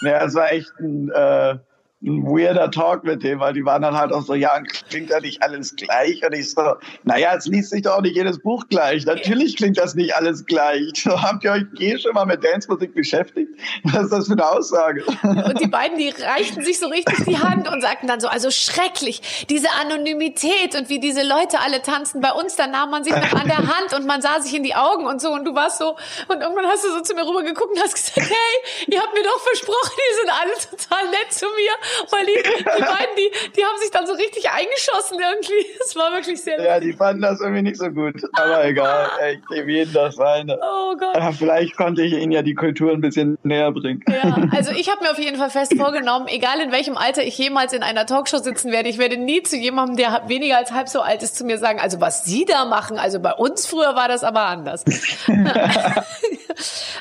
Ja, 0.01 0.23
es 0.23 0.35
war 0.35 0.51
echt 0.51 0.71
ein, 0.79 1.09
äh, 1.09 1.57
ein 2.01 2.23
weirder 2.23 2.71
Talk 2.71 3.03
mit 3.03 3.23
dem, 3.23 3.41
weil 3.41 3.53
die 3.53 3.65
waren 3.65 3.81
dann 3.81 3.97
halt 3.97 4.13
auch 4.13 4.21
so, 4.21 4.33
ja, 4.33 4.61
klingt 4.89 5.09
ja 5.09 5.19
nicht 5.19 5.43
alles 5.43 5.75
gleich. 5.75 6.23
Und 6.25 6.33
ich 6.33 6.51
so, 6.51 6.75
naja, 7.03 7.35
es 7.35 7.45
liest 7.45 7.71
sich 7.71 7.81
doch 7.81 7.97
auch 7.97 8.01
nicht 8.01 8.15
jedes 8.15 8.39
Buch 8.39 8.65
gleich. 8.69 9.05
Natürlich 9.05 9.57
klingt 9.57 9.77
das 9.77 9.95
nicht 9.95 10.15
alles 10.15 10.45
gleich. 10.45 10.91
So, 10.95 11.21
habt 11.21 11.43
ihr 11.43 11.51
euch 11.51 11.63
je 11.77 11.97
schon 11.97 12.13
mal 12.13 12.25
mit 12.25 12.41
Dance-Musik 12.43 12.95
beschäftigt? 12.95 13.49
Was 13.83 14.03
ist 14.03 14.13
das 14.13 14.27
für 14.27 14.33
eine 14.33 14.49
Aussage? 14.49 15.03
Und 15.23 15.59
die 15.59 15.67
beiden, 15.67 15.97
die 15.97 16.09
reichten 16.09 16.63
sich 16.63 16.79
so 16.79 16.87
richtig 16.87 17.25
die 17.25 17.37
Hand 17.37 17.67
und 17.67 17.81
sagten 17.81 18.07
dann 18.07 18.21
so, 18.21 18.29
also 18.29 18.49
schrecklich, 18.49 19.45
diese 19.49 19.67
Anonymität 19.81 20.75
und 20.75 20.87
wie 20.87 20.99
diese 20.99 21.23
Leute 21.23 21.59
alle 21.59 21.81
tanzen. 21.81 22.21
Bei 22.21 22.31
uns, 22.31 22.55
da 22.55 22.67
nahm 22.67 22.91
man 22.91 23.03
sich 23.03 23.13
noch 23.13 23.33
an 23.33 23.47
der 23.47 23.57
Hand 23.57 23.93
und 23.93 24.05
man 24.05 24.21
sah 24.21 24.39
sich 24.39 24.55
in 24.55 24.63
die 24.63 24.75
Augen 24.75 25.05
und 25.05 25.21
so 25.21 25.31
und 25.31 25.43
du 25.43 25.53
warst 25.53 25.79
so, 25.79 25.97
und 26.29 26.41
irgendwann 26.41 26.65
hast 26.67 26.85
du 26.85 26.91
so 26.91 27.01
zu 27.01 27.13
mir 27.13 27.27
rübergeguckt 27.27 27.71
und 27.71 27.83
hast 27.83 27.95
gesagt, 27.95 28.29
hey, 28.29 28.85
ihr 28.87 29.01
habt 29.01 29.13
mir 29.13 29.23
doch 29.23 29.39
versprochen, 29.39 29.91
die 29.97 30.15
sind 30.19 30.31
alle 30.31 30.53
total 30.53 31.09
nett 31.11 31.33
zu 31.33 31.45
mir. 31.45 31.88
Weil 32.11 32.25
die, 32.25 32.43
die 32.43 32.63
beiden, 32.63 33.15
die, 33.17 33.31
die 33.55 33.63
haben 33.63 33.77
sich 33.79 33.91
dann 33.91 34.05
so 34.07 34.13
richtig 34.13 34.49
eingeschossen 34.49 35.17
irgendwie. 35.19 35.65
Es 35.89 35.95
war 35.95 36.11
wirklich 36.11 36.41
sehr 36.41 36.61
Ja, 36.61 36.79
die 36.79 36.93
fanden 36.93 37.23
das 37.23 37.39
irgendwie 37.41 37.63
nicht 37.63 37.77
so 37.77 37.89
gut. 37.89 38.21
Aber 38.33 38.63
egal, 38.65 39.09
ich 39.31 39.47
gebe 39.47 39.71
jedem 39.71 39.93
das 39.93 40.15
seine. 40.15 40.59
Oh 40.61 40.95
Gott. 40.95 41.15
Aber 41.15 41.33
vielleicht 41.33 41.75
konnte 41.77 42.03
ich 42.03 42.13
ihnen 42.13 42.31
ja 42.31 42.41
die 42.41 42.53
Kultur 42.53 42.91
ein 42.91 43.01
bisschen 43.01 43.37
näher 43.43 43.71
bringen. 43.71 44.03
Ja, 44.07 44.37
also 44.55 44.71
ich 44.71 44.89
habe 44.89 45.03
mir 45.03 45.11
auf 45.11 45.19
jeden 45.19 45.37
Fall 45.37 45.49
fest 45.49 45.73
vorgenommen, 45.75 46.27
egal 46.27 46.59
in 46.59 46.71
welchem 46.71 46.97
Alter 46.97 47.23
ich 47.23 47.37
jemals 47.37 47.73
in 47.73 47.81
einer 47.81 48.05
Talkshow 48.05 48.37
sitzen 48.37 48.71
werde, 48.71 48.89
ich 48.89 48.97
werde 48.97 49.17
nie 49.17 49.41
zu 49.41 49.57
jemandem, 49.57 49.97
der 49.97 50.23
weniger 50.27 50.57
als 50.57 50.71
halb 50.71 50.89
so 50.89 51.01
alt 51.01 51.23
ist, 51.23 51.35
zu 51.37 51.45
mir 51.45 51.57
sagen, 51.57 51.79
also 51.79 52.01
was 52.01 52.25
Sie 52.25 52.45
da 52.45 52.65
machen, 52.65 52.99
also 52.99 53.19
bei 53.19 53.33
uns 53.33 53.65
früher 53.65 53.95
war 53.95 54.07
das 54.07 54.23
aber 54.23 54.41
anders. 54.41 54.85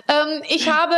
Ähm, 0.09 0.43
ich 0.49 0.71
habe 0.71 0.95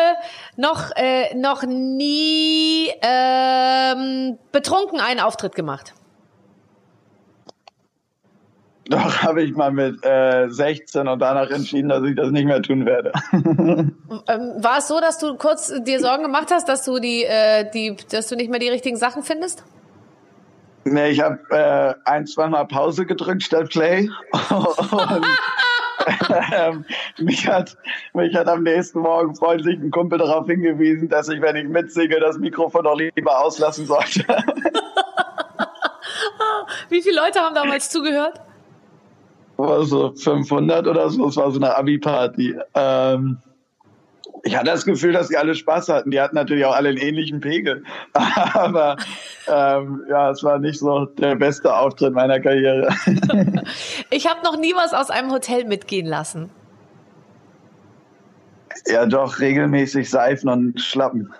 noch, 0.56 0.90
äh, 0.96 1.34
noch 1.34 1.62
nie 1.62 2.90
ähm, 3.02 4.38
betrunken 4.52 5.00
einen 5.00 5.20
Auftritt 5.20 5.54
gemacht. 5.54 5.94
Doch, 8.90 8.98
habe 9.22 9.42
ich 9.42 9.54
mal 9.54 9.70
mit 9.70 10.04
äh, 10.04 10.48
16 10.48 11.08
und 11.08 11.20
danach 11.20 11.48
entschieden, 11.50 11.88
dass 11.88 12.02
ich 12.04 12.16
das 12.16 12.30
nicht 12.30 12.44
mehr 12.44 12.60
tun 12.60 12.84
werde. 12.84 13.12
ähm, 13.32 13.92
war 14.58 14.78
es 14.78 14.88
so, 14.88 15.00
dass 15.00 15.18
du 15.18 15.36
kurz 15.36 15.72
dir 15.84 16.00
Sorgen 16.00 16.24
gemacht 16.24 16.48
hast, 16.50 16.68
dass 16.68 16.84
du 16.84 16.98
die, 16.98 17.24
äh, 17.24 17.70
die, 17.70 17.96
dass 18.10 18.28
du 18.28 18.36
nicht 18.36 18.50
mehr 18.50 18.58
die 18.58 18.68
richtigen 18.68 18.96
Sachen 18.96 19.22
findest? 19.22 19.64
Nee, 20.84 21.10
ich 21.10 21.20
habe 21.20 21.38
äh, 21.50 21.94
ein, 22.04 22.26
zweimal 22.26 22.66
Pause 22.66 23.06
gedrückt 23.06 23.44
statt 23.44 23.68
Play. 23.70 24.08
und, 24.50 25.26
mich, 27.18 27.46
hat, 27.46 27.76
mich 28.14 28.34
hat 28.34 28.48
am 28.48 28.62
nächsten 28.62 29.00
Morgen 29.00 29.34
freundlich 29.34 29.78
ein 29.78 29.90
Kumpel 29.90 30.18
darauf 30.18 30.46
hingewiesen, 30.46 31.08
dass 31.08 31.28
ich, 31.28 31.40
wenn 31.40 31.56
ich 31.56 31.68
mitsinge, 31.68 32.20
das 32.20 32.38
Mikrofon 32.38 32.84
doch 32.84 32.98
lieber 32.98 33.38
auslassen 33.38 33.86
sollte. 33.86 34.24
Wie 36.88 37.02
viele 37.02 37.16
Leute 37.16 37.40
haben 37.40 37.54
damals 37.54 37.90
zugehört? 37.90 38.40
War 39.56 39.84
so 39.84 40.12
500 40.14 40.86
oder 40.86 41.10
so. 41.10 41.28
Es 41.28 41.36
war 41.36 41.50
so 41.50 41.60
eine 41.60 41.76
Abi-Party. 41.76 42.56
Ähm, 42.74 43.38
ich 44.42 44.56
hatte 44.56 44.66
das 44.66 44.84
Gefühl, 44.84 45.12
dass 45.12 45.28
die 45.28 45.36
alle 45.36 45.54
Spaß 45.54 45.88
hatten. 45.88 46.10
Die 46.10 46.20
hatten 46.20 46.34
natürlich 46.34 46.64
auch 46.64 46.74
alle 46.74 46.88
einen 46.88 46.98
ähnlichen 46.98 47.40
Pegel. 47.40 47.84
Aber 48.12 48.96
ähm, 49.46 50.04
ja, 50.08 50.30
es 50.30 50.42
war 50.42 50.58
nicht 50.58 50.78
so 50.78 51.06
der 51.06 51.36
beste 51.36 51.74
Auftritt 51.74 52.14
meiner 52.14 52.40
Karriere. 52.40 52.88
ich 54.10 54.26
habe 54.26 54.42
noch 54.44 54.58
nie 54.58 54.74
was 54.74 54.94
aus 54.94 55.10
einem 55.10 55.30
Hotel 55.30 55.64
mitgehen 55.64 56.06
lassen. 56.06 56.50
Ja, 58.86 59.04
doch, 59.04 59.40
regelmäßig 59.40 60.08
Seifen 60.08 60.48
und 60.48 60.80
Schlappen. 60.80 61.32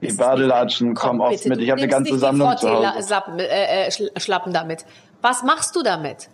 Die 0.00 0.12
Badelatschen 0.12 0.94
kommen 0.94 1.20
oft 1.20 1.44
mit. 1.46 1.60
Ich 1.60 1.70
habe 1.70 1.80
eine 1.80 1.90
ganze 1.90 2.18
Sammlung 2.18 2.56
zu 2.56 2.68
Hause. 2.68 3.02
Sappen, 3.02 3.38
äh, 3.38 3.86
äh, 3.86 4.20
Schlappen 4.20 4.52
damit. 4.52 4.86
Was 5.22 5.42
machst 5.42 5.74
du 5.74 5.82
damit? 5.82 6.30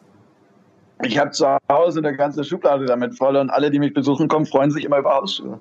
Ich 1.02 1.18
habe 1.18 1.30
zu 1.30 1.58
Hause 1.70 2.00
eine 2.00 2.14
ganze 2.16 2.44
Schublade 2.44 2.86
damit 2.86 3.16
voll 3.16 3.36
und 3.36 3.50
alle, 3.50 3.70
die 3.70 3.78
mich 3.78 3.94
besuchen 3.94 4.28
kommen, 4.28 4.46
freuen 4.46 4.70
sich 4.70 4.84
immer 4.84 4.98
über 4.98 5.14
Hausschuhe. 5.14 5.60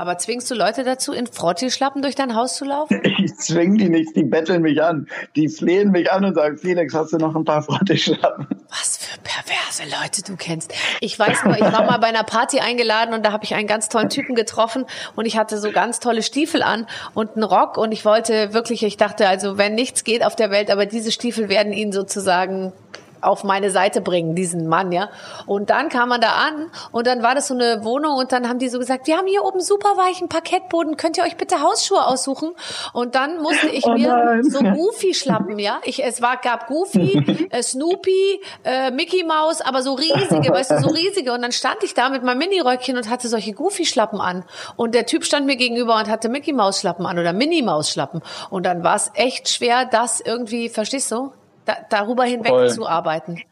Aber 0.00 0.16
zwingst 0.16 0.50
du 0.50 0.54
Leute 0.54 0.82
dazu, 0.82 1.12
in 1.12 1.26
Frottischlappen 1.26 2.00
durch 2.00 2.14
dein 2.14 2.34
Haus 2.34 2.56
zu 2.56 2.64
laufen? 2.64 3.02
Ich 3.22 3.36
zwing 3.36 3.76
die 3.76 3.90
nicht, 3.90 4.16
die 4.16 4.22
betteln 4.22 4.62
mich 4.62 4.82
an. 4.82 5.06
Die 5.36 5.50
flehen 5.50 5.90
mich 5.90 6.10
an 6.10 6.24
und 6.24 6.36
sagen, 6.36 6.56
Felix, 6.56 6.94
hast 6.94 7.12
du 7.12 7.18
noch 7.18 7.36
ein 7.36 7.44
paar 7.44 7.60
Frottischlappen? 7.60 8.46
Was 8.70 8.96
für 8.96 9.18
perverse 9.20 9.82
Leute 10.00 10.22
du 10.22 10.36
kennst. 10.36 10.72
Ich 11.02 11.18
weiß 11.18 11.44
nur, 11.44 11.54
ich 11.54 11.60
war 11.60 11.84
mal 11.84 11.98
bei 11.98 12.06
einer 12.06 12.24
Party 12.24 12.60
eingeladen 12.60 13.12
und 13.12 13.26
da 13.26 13.32
habe 13.32 13.44
ich 13.44 13.54
einen 13.54 13.66
ganz 13.66 13.90
tollen 13.90 14.08
Typen 14.08 14.34
getroffen 14.34 14.86
und 15.16 15.26
ich 15.26 15.36
hatte 15.36 15.58
so 15.58 15.70
ganz 15.70 16.00
tolle 16.00 16.22
Stiefel 16.22 16.62
an 16.62 16.86
und 17.12 17.34
einen 17.34 17.44
Rock 17.44 17.76
und 17.76 17.92
ich 17.92 18.06
wollte 18.06 18.54
wirklich, 18.54 18.82
ich 18.82 18.96
dachte 18.96 19.28
also, 19.28 19.58
wenn 19.58 19.74
nichts 19.74 20.02
geht 20.04 20.24
auf 20.24 20.34
der 20.34 20.50
Welt, 20.50 20.70
aber 20.70 20.86
diese 20.86 21.12
Stiefel 21.12 21.50
werden 21.50 21.74
ihn 21.74 21.92
sozusagen 21.92 22.72
auf 23.20 23.44
meine 23.44 23.70
Seite 23.70 24.00
bringen, 24.00 24.34
diesen 24.34 24.68
Mann, 24.68 24.92
ja. 24.92 25.10
Und 25.46 25.70
dann 25.70 25.88
kam 25.88 26.08
man 26.08 26.20
da 26.20 26.32
an 26.32 26.70
und 26.92 27.06
dann 27.06 27.22
war 27.22 27.34
das 27.34 27.48
so 27.48 27.54
eine 27.54 27.84
Wohnung 27.84 28.16
und 28.16 28.32
dann 28.32 28.48
haben 28.48 28.58
die 28.58 28.68
so 28.68 28.78
gesagt, 28.78 29.06
wir 29.06 29.16
haben 29.16 29.26
hier 29.26 29.44
oben 29.44 29.60
super 29.60 29.96
weichen 29.96 30.28
Parkettboden, 30.28 30.96
könnt 30.96 31.16
ihr 31.18 31.24
euch 31.24 31.36
bitte 31.36 31.60
Hausschuhe 31.60 32.06
aussuchen? 32.06 32.52
Und 32.92 33.14
dann 33.14 33.42
musste 33.42 33.68
ich 33.68 33.84
oh 33.86 33.94
mir 33.94 34.40
so 34.42 34.60
Goofy 34.60 35.14
schlappen, 35.14 35.58
ja. 35.58 35.80
Ich, 35.84 36.04
es 36.04 36.22
war, 36.22 36.36
gab 36.36 36.66
Goofy, 36.66 37.48
äh, 37.50 37.62
Snoopy, 37.62 38.40
äh, 38.64 38.90
Mickey 38.90 39.24
Mouse, 39.24 39.60
aber 39.60 39.82
so 39.82 39.94
riesige, 39.94 40.50
weißt 40.50 40.72
du, 40.72 40.80
so 40.80 40.88
riesige. 40.88 41.32
Und 41.32 41.42
dann 41.42 41.52
stand 41.52 41.82
ich 41.82 41.94
da 41.94 42.08
mit 42.08 42.22
meinem 42.22 42.38
Miniröckchen 42.38 42.96
und 42.96 43.08
hatte 43.10 43.28
solche 43.28 43.52
Goofy-Schlappen 43.52 44.20
an. 44.20 44.44
Und 44.76 44.94
der 44.94 45.06
Typ 45.06 45.24
stand 45.24 45.46
mir 45.46 45.56
gegenüber 45.56 45.96
und 45.96 46.08
hatte 46.08 46.28
Mickey 46.28 46.52
Maus 46.52 46.80
Schlappen 46.80 47.06
an 47.06 47.18
oder 47.18 47.32
Minnie 47.32 47.62
Maus 47.62 47.90
Schlappen. 47.90 48.22
Und 48.50 48.66
dann 48.66 48.82
war 48.82 48.96
es 48.96 49.10
echt 49.14 49.48
schwer, 49.48 49.84
das 49.84 50.20
irgendwie, 50.20 50.68
verstehst 50.68 51.10
du? 51.12 51.32
Da, 51.64 51.76
darüber 51.88 52.24
hinweg 52.24 52.48
Voll. 52.48 52.70
zu 52.70 52.86
arbeiten. 52.86 53.42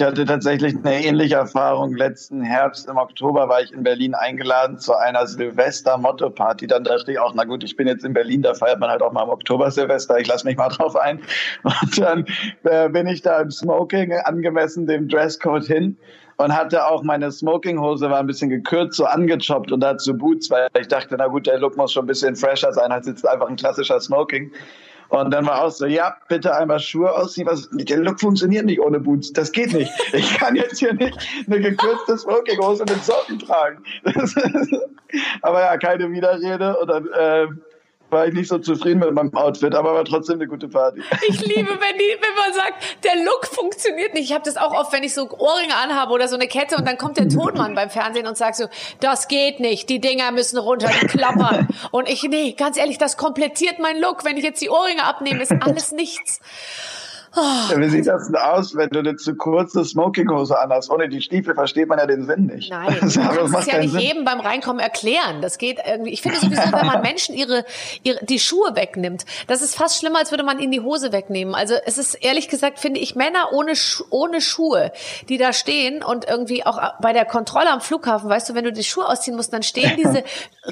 Ich 0.00 0.06
hatte 0.06 0.24
tatsächlich 0.24 0.74
eine 0.76 1.04
ähnliche 1.04 1.34
Erfahrung. 1.34 1.94
Letzten 1.94 2.40
Herbst 2.40 2.88
im 2.88 2.96
Oktober 2.96 3.50
war 3.50 3.60
ich 3.60 3.70
in 3.70 3.82
Berlin 3.82 4.14
eingeladen 4.14 4.78
zu 4.78 4.94
einer 4.94 5.26
Silvester-Motto-Party. 5.26 6.66
Dann 6.68 6.84
dachte 6.84 7.12
ich 7.12 7.18
auch, 7.18 7.34
na 7.34 7.44
gut, 7.44 7.62
ich 7.64 7.76
bin 7.76 7.86
jetzt 7.86 8.02
in 8.02 8.14
Berlin, 8.14 8.40
da 8.40 8.54
feiert 8.54 8.80
man 8.80 8.88
halt 8.88 9.02
auch 9.02 9.12
mal 9.12 9.24
im 9.24 9.28
Oktober 9.28 9.70
Silvester. 9.70 10.18
Ich 10.18 10.26
lasse 10.26 10.46
mich 10.46 10.56
mal 10.56 10.68
drauf 10.70 10.96
ein. 10.96 11.20
Und 11.62 12.00
dann 12.00 12.24
äh, 12.62 12.88
bin 12.88 13.06
ich 13.08 13.20
da 13.20 13.42
im 13.42 13.50
Smoking 13.50 14.14
angemessen 14.24 14.86
dem 14.86 15.06
Dresscode 15.06 15.66
hin 15.66 15.98
und 16.38 16.56
hatte 16.56 16.86
auch 16.86 17.02
meine 17.02 17.30
Smokinghose 17.30 18.08
war 18.08 18.20
ein 18.20 18.26
bisschen 18.26 18.48
gekürzt, 18.48 18.96
so 18.96 19.04
angechoppt 19.04 19.70
und 19.70 19.80
dazu 19.80 20.16
Boots, 20.16 20.50
weil 20.50 20.68
ich 20.80 20.88
dachte, 20.88 21.16
na 21.18 21.26
gut, 21.26 21.46
der 21.46 21.58
Look 21.58 21.76
muss 21.76 21.92
schon 21.92 22.04
ein 22.04 22.06
bisschen 22.06 22.36
fresher 22.36 22.72
sein 22.72 22.90
als 22.90 23.06
jetzt 23.06 23.28
einfach 23.28 23.48
ein 23.48 23.56
klassischer 23.56 24.00
Smoking. 24.00 24.50
Und 25.10 25.32
dann 25.32 25.44
war 25.44 25.64
auch 25.64 25.70
so, 25.70 25.86
ja, 25.86 26.16
bitte 26.28 26.54
einmal 26.54 26.78
Schuhe 26.78 27.12
ausziehen. 27.12 27.46
Was, 27.46 27.68
der 27.72 27.98
Look 27.98 28.20
funktioniert 28.20 28.64
nicht 28.64 28.80
ohne 28.80 29.00
Boots. 29.00 29.32
Das 29.32 29.50
geht 29.50 29.72
nicht. 29.72 29.90
Ich 30.12 30.38
kann 30.38 30.54
jetzt 30.54 30.78
hier 30.78 30.94
nicht 30.94 31.18
eine 31.46 31.60
gekürzte 31.60 32.16
Smokinghose 32.16 32.84
mit 32.84 33.04
Socken 33.04 33.38
tragen. 33.40 33.82
aber 35.42 35.60
ja, 35.62 35.76
keine 35.78 36.10
Widerrede. 36.10 36.76
Und 36.78 36.88
dann 36.88 37.06
äh, 37.08 37.48
war 38.10 38.26
ich 38.26 38.34
nicht 38.34 38.48
so 38.48 38.58
zufrieden 38.58 39.00
mit 39.00 39.12
meinem 39.12 39.34
Outfit, 39.34 39.74
aber 39.74 39.94
war 39.94 40.04
trotzdem 40.04 40.36
eine 40.36 40.46
gute 40.46 40.68
Party. 40.68 41.00
Ich 41.28 41.40
liebe, 41.40 41.68
wenn, 41.68 41.98
die, 41.98 42.16
wenn 42.20 42.34
man 42.36 42.52
sagt, 42.52 43.04
der 43.04 43.16
Look 43.24 43.46
funktioniert 43.46 44.14
nicht. 44.14 44.24
Ich 44.24 44.32
habe 44.32 44.44
das 44.44 44.56
auch 44.56 44.72
oft, 44.72 44.92
wenn 44.92 45.02
ich 45.02 45.14
so 45.14 45.28
Ohrringe 45.30 45.74
anhabe 45.76 46.12
oder 46.12 46.28
so 46.28 46.36
eine 46.36 46.48
Kette 46.48 46.76
und 46.76 46.86
dann 46.86 46.98
kommt 46.98 47.18
der 47.18 47.28
Tonmann 47.28 47.74
beim 47.74 47.90
Fernsehen 47.90 48.26
und 48.26 48.36
sagt 48.36 48.56
so, 48.56 48.66
das 49.00 49.28
geht 49.28 49.60
nicht, 49.60 49.88
die 49.88 50.00
Dinger 50.00 50.32
müssen 50.32 50.58
runter, 50.58 50.90
die 51.00 51.06
klappern. 51.06 51.68
Und 51.90 52.08
ich, 52.08 52.22
nee, 52.24 52.52
ganz 52.52 52.76
ehrlich, 52.76 52.98
das 52.98 53.16
komplettiert 53.16 53.78
meinen 53.78 54.00
Look. 54.00 54.24
Wenn 54.24 54.36
ich 54.36 54.44
jetzt 54.44 54.60
die 54.60 54.70
Ohrringe 54.70 55.04
abnehme, 55.04 55.42
ist 55.42 55.52
alles 55.60 55.92
nichts. 55.92 56.40
Oh. 57.36 57.76
Wie 57.76 57.88
sieht 57.88 58.08
das 58.08 58.26
denn 58.26 58.36
aus, 58.36 58.74
wenn 58.74 58.88
du 58.90 58.98
eine 58.98 59.14
zu 59.14 59.36
kurze 59.36 59.84
Smokinghose 59.84 60.58
anhast? 60.58 60.90
Ohne 60.90 61.08
die 61.08 61.20
Stiefel 61.22 61.54
versteht 61.54 61.88
man 61.88 61.98
ja 61.98 62.06
den 62.06 62.26
Sinn 62.26 62.46
nicht. 62.46 62.70
Nein, 62.70 62.88
du 63.00 63.20
kannst 63.20 63.58
es 63.58 63.66
ja 63.66 63.78
nicht 63.78 63.92
Sinn. 63.92 64.00
jedem 64.00 64.24
beim 64.24 64.40
Reinkommen 64.40 64.80
erklären. 64.80 65.40
Das 65.40 65.56
geht 65.56 65.78
irgendwie. 65.86 66.10
Ich 66.10 66.22
finde 66.22 66.38
sowieso, 66.38 66.72
wenn 66.72 66.86
man 66.86 67.02
Menschen 67.02 67.36
ihre, 67.36 67.64
ihre, 68.02 68.24
die 68.24 68.40
Schuhe 68.40 68.74
wegnimmt, 68.74 69.24
das 69.46 69.62
ist 69.62 69.76
fast 69.76 69.98
schlimmer, 69.98 70.18
als 70.18 70.32
würde 70.32 70.42
man 70.42 70.58
ihnen 70.58 70.72
die 70.72 70.80
Hose 70.80 71.12
wegnehmen. 71.12 71.54
Also 71.54 71.74
es 71.86 71.98
ist 71.98 72.14
ehrlich 72.14 72.48
gesagt, 72.48 72.80
finde 72.80 72.98
ich, 72.98 73.14
Männer 73.14 73.52
ohne, 73.52 73.74
ohne 74.10 74.40
Schuhe, 74.40 74.90
die 75.28 75.38
da 75.38 75.52
stehen 75.52 76.02
und 76.02 76.28
irgendwie 76.28 76.66
auch 76.66 76.80
bei 77.00 77.12
der 77.12 77.26
Kontrolle 77.26 77.70
am 77.70 77.80
Flughafen, 77.80 78.28
weißt 78.28 78.50
du, 78.50 78.54
wenn 78.54 78.64
du 78.64 78.72
die 78.72 78.84
Schuhe 78.84 79.06
ausziehen 79.08 79.36
musst, 79.36 79.52
dann 79.52 79.62
stehen 79.62 79.96
diese 79.96 80.24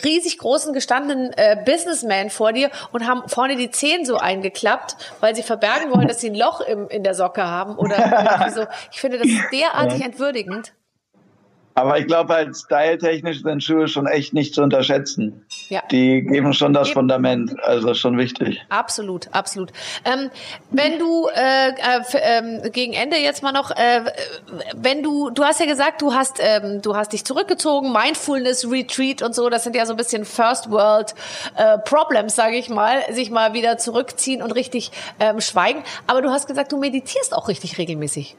riesig 0.03 0.39
großen 0.39 0.75
gestandenen 0.75 1.33
äh, 1.37 1.57
Businessmen 1.65 2.31
vor 2.31 2.53
dir 2.53 2.71
und 2.93 3.07
haben 3.07 3.29
vorne 3.29 3.57
die 3.57 3.71
Zehen 3.71 4.05
so 4.05 4.17
eingeklappt, 4.17 4.97
weil 5.21 5.37
sie 5.37 5.43
verbergen 5.43 5.93
wollen, 5.93 6.09
dass 6.09 6.21
sie 6.21 6.31
ein 6.31 6.35
Loch 6.35 6.48
Loch 6.49 6.61
im, 6.61 6.89
in 6.89 7.03
der 7.03 7.15
Socke 7.15 7.45
haben 7.45 7.77
oder 7.77 8.51
so. 8.51 8.67
Ich 8.91 9.01
finde 9.01 9.19
das 9.19 9.29
derartig 9.53 10.03
entwürdigend. 10.03 10.73
Aber 11.79 11.97
ich 11.97 12.09
glaube, 12.09 12.35
halt 12.35 12.57
styletechnisch 12.57 13.43
sind 13.43 13.63
Schuhe 13.63 13.87
schon 13.87 14.09
echt 14.09 14.35
nicht 14.35 14.53
zu 14.53 14.63
unterschätzen. 14.63 15.45
Ja. 15.69 15.81
Die 15.93 16.23
geben 16.23 16.53
schon 16.53 16.73
das 16.73 16.89
Eben. 16.89 16.95
Fundament, 16.95 17.55
also 17.63 17.95
schon 17.95 18.19
wichtig. 18.19 18.61
Absolut, 18.69 19.29
absolut. 19.31 19.71
Ähm, 20.05 20.31
wenn 20.73 20.99
du 20.99 21.29
äh, 21.29 21.69
äh, 21.69 22.71
gegen 22.71 22.95
Ende 22.95 23.17
jetzt 23.19 23.45
mal 23.45 23.53
noch, 23.53 23.71
äh, 23.71 24.07
wenn 24.75 25.05
du, 25.05 25.31
du 25.31 25.45
hast 25.45 25.61
ja 25.61 25.67
gesagt, 25.67 26.03
du 26.03 26.15
hast, 26.15 26.41
ähm, 26.41 26.83
du 26.83 26.97
hast 26.97 27.13
dich 27.13 27.25
zurückgezogen, 27.25 27.93
Mindfulness 27.93 28.69
Retreat 28.69 29.23
und 29.23 29.37
so, 29.37 29.49
das 29.49 29.63
sind 29.63 29.77
ja 29.77 29.87
so 29.87 29.93
ein 29.93 29.97
bisschen 29.97 30.25
First 30.25 30.73
World 30.73 31.15
äh, 31.57 31.79
Problems, 31.79 32.35
sage 32.35 32.57
ich 32.57 32.69
mal, 32.69 33.03
sich 33.13 33.31
mal 33.31 33.53
wieder 33.53 33.79
zurückziehen 33.79 34.43
und 34.43 34.51
richtig 34.51 34.91
ähm, 35.21 35.41
schweigen. 35.41 35.85
Aber 36.09 36.23
du 36.23 36.31
hast 36.31 36.49
gesagt, 36.49 36.73
du 36.73 36.77
meditierst 36.79 37.33
auch 37.33 37.47
richtig 37.47 37.79
regelmäßig. 37.79 38.35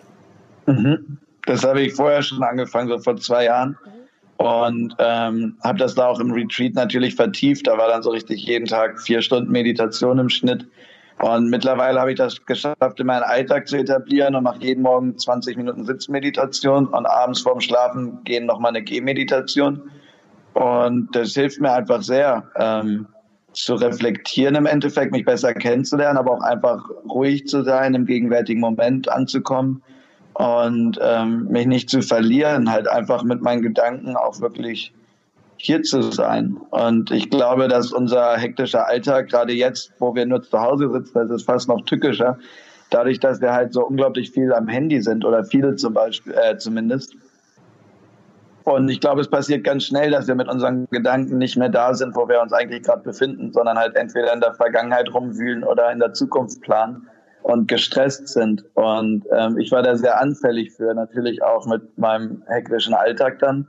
Mhm. 0.66 1.20
Das 1.46 1.64
habe 1.64 1.82
ich 1.82 1.94
vorher 1.94 2.22
schon 2.22 2.44
angefangen, 2.44 2.90
so 2.90 3.00
vor 3.00 3.18
zwei 3.18 3.46
Jahren. 3.46 3.78
Und 4.38 4.96
ähm, 5.00 5.58
habe 5.64 5.80
das 5.80 5.96
da 5.96 6.08
auch 6.08 6.20
im 6.20 6.32
Retreat 6.32 6.74
natürlich 6.74 7.16
vertieft. 7.16 7.68
Da 7.68 7.78
war 7.78 7.90
dann 7.90 8.04
so 8.04 8.12
richtig 8.12 8.46
jeden 8.46 8.68
Tag 8.68 9.02
vier 9.02 9.22
Stunden 9.22 9.52
Meditation 9.52 10.18
im 10.18 10.30
Schnitt. 10.30 10.66
Und 11.20 11.50
mittlerweile 11.50 12.00
habe 12.00 12.12
ich 12.12 12.18
das 12.18 12.46
geschafft, 12.46 13.00
in 13.00 13.08
meinen 13.08 13.24
Alltag 13.24 13.68
zu 13.68 13.78
etablieren 13.78 14.36
und 14.36 14.44
mache 14.44 14.62
jeden 14.62 14.84
Morgen 14.84 15.18
20 15.18 15.58
Minuten 15.58 15.84
Sitzmeditation 15.84 16.88
und 16.88 17.06
abends 17.06 17.42
vorm 17.42 17.60
Schlafen 17.60 18.24
gehen 18.24 18.46
nochmal 18.46 18.70
eine 18.70 18.82
Gehmeditation. 18.82 19.92
Und 20.54 21.14
das 21.14 21.34
hilft 21.34 21.60
mir 21.60 21.74
einfach 21.74 22.02
sehr, 22.02 22.50
ähm, 22.56 23.08
zu 23.52 23.76
reflektieren 23.76 24.56
im 24.56 24.66
Endeffekt, 24.66 25.12
mich 25.12 25.26
besser 25.26 25.54
kennenzulernen, 25.54 26.18
aber 26.18 26.32
auch 26.32 26.42
einfach 26.42 26.82
ruhig 27.10 27.48
zu 27.48 27.64
sein, 27.64 27.94
im 27.94 28.06
gegenwärtigen 28.06 28.62
Moment 28.62 29.10
anzukommen 29.10 29.84
und 30.40 30.98
ähm, 31.02 31.48
mich 31.50 31.68
nicht 31.68 31.90
zu 31.90 32.02
verlieren, 32.02 32.72
halt 32.72 32.88
einfach 32.88 33.24
mit 33.24 33.42
meinen 33.42 33.62
Gedanken 33.62 34.16
auch 34.16 34.40
wirklich 34.40 34.94
hier 35.58 35.84
zu 35.84 36.02
sein. 36.02 36.56
Und 36.70 37.12
ich 37.12 37.30
glaube, 37.30 37.68
dass 37.68 37.92
unser 37.92 38.38
hektischer 38.38 38.88
Alltag, 38.88 39.28
gerade 39.28 39.52
jetzt, 39.52 39.92
wo 40.00 40.16
wir 40.16 40.26
nur 40.26 40.42
zu 40.42 40.58
Hause 40.58 40.90
sitzen, 40.94 41.12
das 41.14 41.30
ist 41.30 41.44
fast 41.44 41.68
noch 41.68 41.82
tückischer, 41.82 42.38
dadurch, 42.90 43.20
dass 43.20 43.42
wir 43.42 43.52
halt 43.52 43.74
so 43.74 43.86
unglaublich 43.86 44.32
viel 44.32 44.54
am 44.54 44.70
Handy 44.70 45.02
sind 45.02 45.26
oder 45.26 45.44
viele 45.44 45.76
zum 45.76 45.94
Beispiel 45.94 46.34
äh, 46.34 46.58
zumindest. 46.58 47.16
Und 48.64 48.88
ich 48.88 49.02
glaube, 49.02 49.20
es 49.20 49.30
passiert 49.30 49.66
ganz 49.66 49.84
schnell, 49.84 50.12
dass 50.12 50.30
wir 50.30 50.36
mit 50.36 50.48
unseren 50.48 50.88
Gedanken 50.90 51.38
nicht 51.38 51.58
mehr 51.58 51.70
da 51.70 51.94
sind, 51.94 52.16
wo 52.16 52.30
wir 52.30 52.42
uns 52.42 52.54
eigentlich 52.54 52.84
gerade 52.84 53.04
befinden, 53.04 53.52
sondern 53.52 53.78
halt 53.78 53.98
entweder 53.98 54.34
in 54.34 54.40
der 54.40 54.54
Vergangenheit 54.54 55.14
rumwühlen 55.14 55.66
oder 55.66 55.92
in 55.92 56.00
der 56.00 56.14
Zukunft 56.14 56.62
planen 56.62 57.10
und 57.42 57.68
gestresst 57.68 58.28
sind. 58.28 58.64
Und 58.76 59.26
ähm, 59.36 59.58
ich 59.58 59.72
war 59.72 59.82
da 59.82 59.96
sehr 59.96 60.20
anfällig 60.20 60.72
für, 60.72 60.94
natürlich 60.94 61.44
auch 61.44 61.66
mit 61.66 61.98
meinem 61.98 62.44
hektischen 62.48 62.94
Alltag 62.94 63.40
dann. 63.40 63.68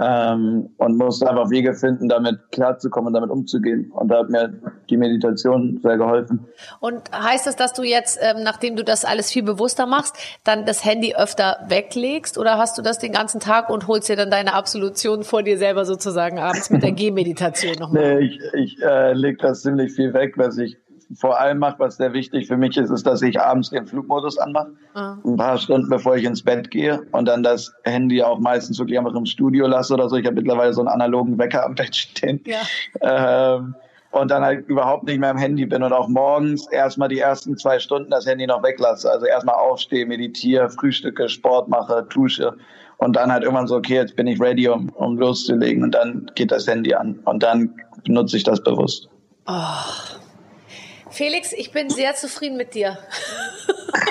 Ähm, 0.00 0.70
und 0.78 0.96
musste 0.96 1.28
einfach 1.28 1.50
Wege 1.50 1.74
finden, 1.74 2.08
damit 2.08 2.38
klarzukommen 2.50 3.08
und 3.08 3.12
damit 3.12 3.28
umzugehen. 3.28 3.90
Und 3.92 4.08
da 4.08 4.20
hat 4.20 4.30
mir 4.30 4.54
die 4.88 4.96
Meditation 4.96 5.80
sehr 5.82 5.98
geholfen. 5.98 6.46
Und 6.80 7.02
heißt 7.12 7.46
das, 7.46 7.56
dass 7.56 7.74
du 7.74 7.82
jetzt, 7.82 8.18
ähm, 8.22 8.42
nachdem 8.42 8.76
du 8.76 8.84
das 8.84 9.04
alles 9.04 9.30
viel 9.30 9.42
bewusster 9.42 9.84
machst, 9.84 10.16
dann 10.44 10.64
das 10.64 10.82
Handy 10.82 11.14
öfter 11.14 11.58
weglegst? 11.68 12.38
Oder 12.38 12.56
hast 12.56 12.78
du 12.78 12.82
das 12.82 13.00
den 13.00 13.12
ganzen 13.12 13.38
Tag 13.38 13.68
und 13.68 13.86
holst 13.86 14.08
dir 14.08 14.16
dann 14.16 14.30
deine 14.30 14.54
Absolution 14.54 15.24
vor 15.24 15.42
dir 15.42 15.58
selber 15.58 15.84
sozusagen 15.84 16.38
abends 16.38 16.70
mit 16.70 16.82
der 16.82 16.92
Gehmeditation 16.92 17.74
nochmal? 17.78 18.16
nee, 18.16 18.24
ich, 18.24 18.40
ich 18.54 18.82
äh, 18.82 19.12
lege 19.12 19.36
das 19.42 19.60
ziemlich 19.60 19.92
viel 19.92 20.14
weg, 20.14 20.38
was 20.38 20.56
ich 20.56 20.78
vor 21.14 21.40
allem 21.40 21.58
mache, 21.58 21.78
was 21.78 21.96
sehr 21.96 22.12
wichtig 22.12 22.46
für 22.46 22.56
mich 22.56 22.76
ist, 22.76 22.90
ist, 22.90 23.06
dass 23.06 23.22
ich 23.22 23.40
abends 23.40 23.70
den 23.70 23.86
Flugmodus 23.86 24.38
anmache. 24.38 24.72
Ah. 24.94 25.16
Ein 25.24 25.36
paar 25.36 25.58
Stunden 25.58 25.88
bevor 25.88 26.16
ich 26.16 26.24
ins 26.24 26.42
Bett 26.42 26.70
gehe 26.70 27.02
und 27.12 27.26
dann 27.26 27.42
das 27.42 27.72
Handy 27.84 28.22
auch 28.22 28.38
meistens 28.38 28.78
wirklich 28.78 28.98
einfach 28.98 29.14
im 29.14 29.26
Studio 29.26 29.66
lasse 29.66 29.94
oder 29.94 30.08
so. 30.08 30.16
Ich 30.16 30.26
habe 30.26 30.36
mittlerweile 30.36 30.72
so 30.72 30.80
einen 30.80 30.88
analogen 30.88 31.38
Wecker 31.38 31.64
am 31.64 31.74
Bett 31.74 31.94
stehen. 31.94 32.42
Ja. 32.46 33.56
Ähm, 33.56 33.74
und 34.12 34.30
dann 34.30 34.44
halt 34.44 34.68
überhaupt 34.68 35.04
nicht 35.04 35.18
mehr 35.18 35.30
am 35.30 35.38
Handy 35.38 35.64
bin 35.64 35.82
und 35.82 35.92
auch 35.92 36.06
morgens 36.06 36.70
erstmal 36.70 37.08
die 37.08 37.18
ersten 37.18 37.56
zwei 37.56 37.78
Stunden 37.78 38.10
das 38.10 38.26
Handy 38.26 38.46
noch 38.46 38.62
weglasse. 38.62 39.10
Also 39.10 39.26
erstmal 39.26 39.54
aufstehe, 39.54 40.06
meditiere, 40.06 40.68
frühstücke, 40.68 41.28
Sport 41.28 41.68
mache, 41.68 42.06
dusche 42.10 42.56
und 42.98 43.16
dann 43.16 43.32
halt 43.32 43.42
irgendwann 43.42 43.66
so, 43.66 43.76
okay, 43.76 43.94
jetzt 43.94 44.14
bin 44.14 44.26
ich 44.26 44.40
ready, 44.40 44.68
um, 44.68 44.90
um 44.90 45.16
loszulegen 45.16 45.82
und 45.82 45.92
dann 45.92 46.30
geht 46.34 46.52
das 46.52 46.68
Handy 46.68 46.94
an 46.94 47.18
und 47.24 47.42
dann 47.42 47.74
benutze 48.04 48.36
ich 48.36 48.44
das 48.44 48.62
bewusst. 48.62 49.08
Oh, 49.46 49.52
Felix, 51.12 51.52
ich 51.52 51.72
bin 51.72 51.90
sehr 51.90 52.14
zufrieden 52.14 52.56
mit 52.56 52.74
dir. 52.74 52.98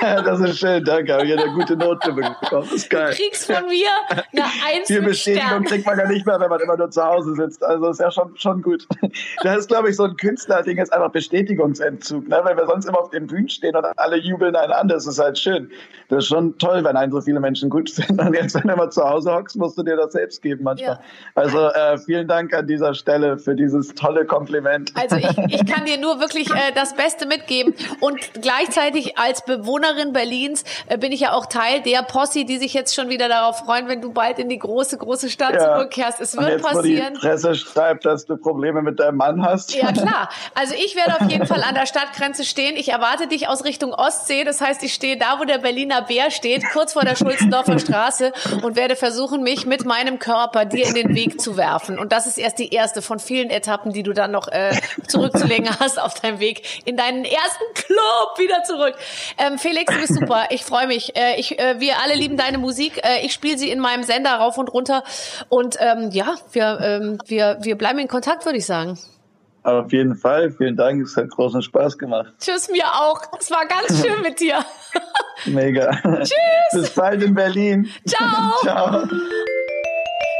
das 0.00 0.40
ist 0.40 0.58
schön, 0.58 0.84
danke. 0.84 1.12
Habe 1.12 1.26
ich 1.26 1.38
eine 1.38 1.52
gute 1.52 1.76
Note 1.76 2.12
bekommen. 2.12 2.36
Das 2.50 2.72
ist 2.72 2.90
geil. 2.90 3.10
Du 3.10 3.16
kriegst 3.16 3.46
von 3.46 3.66
mir 3.66 3.88
eine 4.10 4.44
Eins 4.66 4.86
Viel 4.86 5.02
Bestätigung 5.02 5.48
Stern. 5.48 5.64
kriegt 5.64 5.86
man 5.86 5.98
ja 5.98 6.08
nicht 6.08 6.26
mehr, 6.26 6.40
wenn 6.40 6.48
man 6.48 6.60
immer 6.60 6.76
nur 6.76 6.90
zu 6.90 7.02
Hause 7.02 7.34
sitzt. 7.34 7.62
Also 7.64 7.88
ist 7.90 8.00
ja 8.00 8.10
schon, 8.10 8.36
schon 8.36 8.62
gut. 8.62 8.86
Das 9.42 9.58
ist, 9.58 9.68
glaube 9.68 9.90
ich, 9.90 9.96
so 9.96 10.04
ein 10.04 10.16
Künstlerding, 10.16 10.78
ist 10.78 10.92
einfach 10.92 11.10
Bestätigungsentzug. 11.10 12.28
Ne? 12.28 12.40
Weil 12.42 12.56
wir 12.56 12.66
sonst 12.66 12.86
immer 12.86 13.00
auf 13.00 13.10
den 13.10 13.26
Bühnen 13.26 13.48
stehen 13.48 13.74
und 13.74 13.84
alle 13.96 14.16
jubeln 14.16 14.54
einen 14.56 14.72
an. 14.72 14.88
Das 14.88 15.06
ist 15.06 15.18
halt 15.18 15.38
schön. 15.38 15.70
Das 16.08 16.24
ist 16.24 16.28
schon 16.28 16.56
toll, 16.58 16.84
wenn 16.84 16.96
einen 16.96 17.12
so 17.12 17.20
viele 17.20 17.40
Menschen 17.40 17.70
gut 17.70 17.90
finden. 17.90 18.20
Und 18.20 18.34
jetzt, 18.34 18.54
wenn 18.54 18.68
du 18.68 18.76
mal 18.76 18.90
zu 18.90 19.02
Hause 19.02 19.32
hockst, 19.34 19.56
musst 19.56 19.78
du 19.78 19.82
dir 19.82 19.96
das 19.96 20.12
selbst 20.12 20.42
geben 20.42 20.64
manchmal. 20.64 20.94
Ja. 20.94 21.00
Also 21.34 21.68
äh, 21.68 21.98
vielen 21.98 22.28
Dank 22.28 22.54
an 22.54 22.66
dieser 22.66 22.94
Stelle 22.94 23.38
für 23.38 23.54
dieses 23.54 23.94
tolle 23.94 24.24
Kompliment. 24.24 24.92
Also 24.94 25.16
ich, 25.16 25.38
ich 25.48 25.66
kann 25.66 25.84
dir 25.84 25.98
nur 25.98 26.20
wirklich 26.20 26.50
äh, 26.50 26.72
das 26.74 26.94
Beste 26.94 27.26
mitgeben. 27.26 27.74
Und 28.00 28.18
gleichzeitig 28.40 29.18
als 29.18 29.44
Bewohnerin 29.82 30.12
Berlins 30.12 30.64
äh, 30.86 30.96
bin 30.96 31.12
ich 31.12 31.20
ja 31.20 31.32
auch 31.32 31.46
Teil 31.46 31.82
der 31.82 32.02
Posse, 32.02 32.44
die 32.44 32.58
sich 32.58 32.72
jetzt 32.72 32.94
schon 32.94 33.08
wieder 33.08 33.28
darauf 33.28 33.58
freuen, 33.58 33.88
wenn 33.88 34.00
du 34.00 34.12
bald 34.12 34.38
in 34.38 34.48
die 34.48 34.58
große, 34.58 34.96
große 34.96 35.28
Stadt 35.28 35.54
ja. 35.54 35.76
zurückkehrst. 35.76 36.20
Es 36.20 36.36
wird 36.36 36.48
jetzt, 36.48 36.62
passieren. 36.62 37.14
Wo 37.14 37.20
die 37.20 37.26
Presse 37.26 37.54
schreibt, 37.54 38.06
dass 38.06 38.24
du 38.24 38.36
Probleme 38.36 38.82
mit 38.82 39.00
deinem 39.00 39.16
Mann 39.16 39.44
hast. 39.44 39.74
Ja, 39.74 39.92
klar. 39.92 40.28
Also 40.54 40.74
ich 40.74 40.96
werde 40.96 41.20
auf 41.20 41.30
jeden 41.30 41.46
Fall 41.46 41.62
an 41.62 41.74
der 41.74 41.86
Stadtgrenze 41.86 42.44
stehen. 42.44 42.76
Ich 42.76 42.90
erwarte 42.90 43.26
dich 43.26 43.48
aus 43.48 43.64
Richtung 43.64 43.92
Ostsee. 43.92 44.44
Das 44.44 44.60
heißt, 44.60 44.82
ich 44.82 44.94
stehe 44.94 45.16
da, 45.16 45.38
wo 45.38 45.44
der 45.44 45.58
Berliner 45.58 46.02
Bär 46.02 46.30
steht, 46.30 46.64
kurz 46.72 46.92
vor 46.92 47.02
der 47.02 47.16
Schulzendorfer 47.16 47.78
Straße 47.78 48.32
und 48.62 48.76
werde 48.76 48.96
versuchen, 48.96 49.42
mich 49.42 49.66
mit 49.66 49.84
meinem 49.84 50.18
Körper 50.18 50.64
dir 50.64 50.86
in 50.86 50.94
den 50.94 51.14
Weg 51.14 51.40
zu 51.40 51.56
werfen. 51.56 51.98
Und 51.98 52.12
das 52.12 52.26
ist 52.26 52.38
erst 52.38 52.58
die 52.58 52.70
erste 52.70 53.02
von 53.02 53.18
vielen 53.18 53.50
Etappen, 53.50 53.92
die 53.92 54.02
du 54.02 54.12
dann 54.12 54.30
noch 54.30 54.48
äh, 54.48 54.72
zurückzulegen 55.08 55.68
hast 55.80 56.00
auf 56.00 56.14
deinem 56.14 56.38
Weg 56.40 56.62
in 56.84 56.96
deinen 56.96 57.24
ersten 57.24 57.64
Club 57.74 58.38
wieder 58.38 58.62
zurück. 58.64 58.94
Ähm, 59.38 59.58
Felix, 59.58 59.71
du 59.74 60.00
bist 60.00 60.14
super. 60.14 60.46
Ich 60.50 60.64
freue 60.64 60.86
mich. 60.86 61.16
Äh, 61.16 61.38
ich, 61.38 61.58
äh, 61.58 61.80
wir 61.80 62.00
alle 62.02 62.14
lieben 62.14 62.36
deine 62.36 62.58
Musik. 62.58 63.00
Äh, 63.04 63.24
ich 63.24 63.32
spiele 63.32 63.58
sie 63.58 63.70
in 63.70 63.80
meinem 63.80 64.02
Sender 64.02 64.34
rauf 64.34 64.58
und 64.58 64.72
runter. 64.72 65.02
Und 65.48 65.76
ähm, 65.80 66.10
ja, 66.12 66.36
wir, 66.52 66.80
ähm, 66.80 67.18
wir, 67.26 67.58
wir 67.62 67.76
bleiben 67.76 67.98
in 67.98 68.08
Kontakt, 68.08 68.44
würde 68.44 68.58
ich 68.58 68.66
sagen. 68.66 68.98
Auf 69.64 69.92
jeden 69.92 70.16
Fall. 70.16 70.50
Vielen 70.50 70.76
Dank. 70.76 71.02
Es 71.02 71.16
hat 71.16 71.30
großen 71.30 71.62
Spaß 71.62 71.96
gemacht. 71.96 72.32
Tschüss, 72.40 72.68
mir 72.68 72.86
auch. 72.86 73.20
Es 73.38 73.50
war 73.50 73.64
ganz 73.66 74.04
schön 74.04 74.20
mit 74.22 74.40
dir. 74.40 74.64
Mega. 75.46 75.90
Tschüss. 76.18 76.32
Bis 76.72 76.90
bald 76.90 77.22
in 77.22 77.34
Berlin. 77.34 77.88
Ciao. 78.06 78.52
Ciao. 78.62 79.06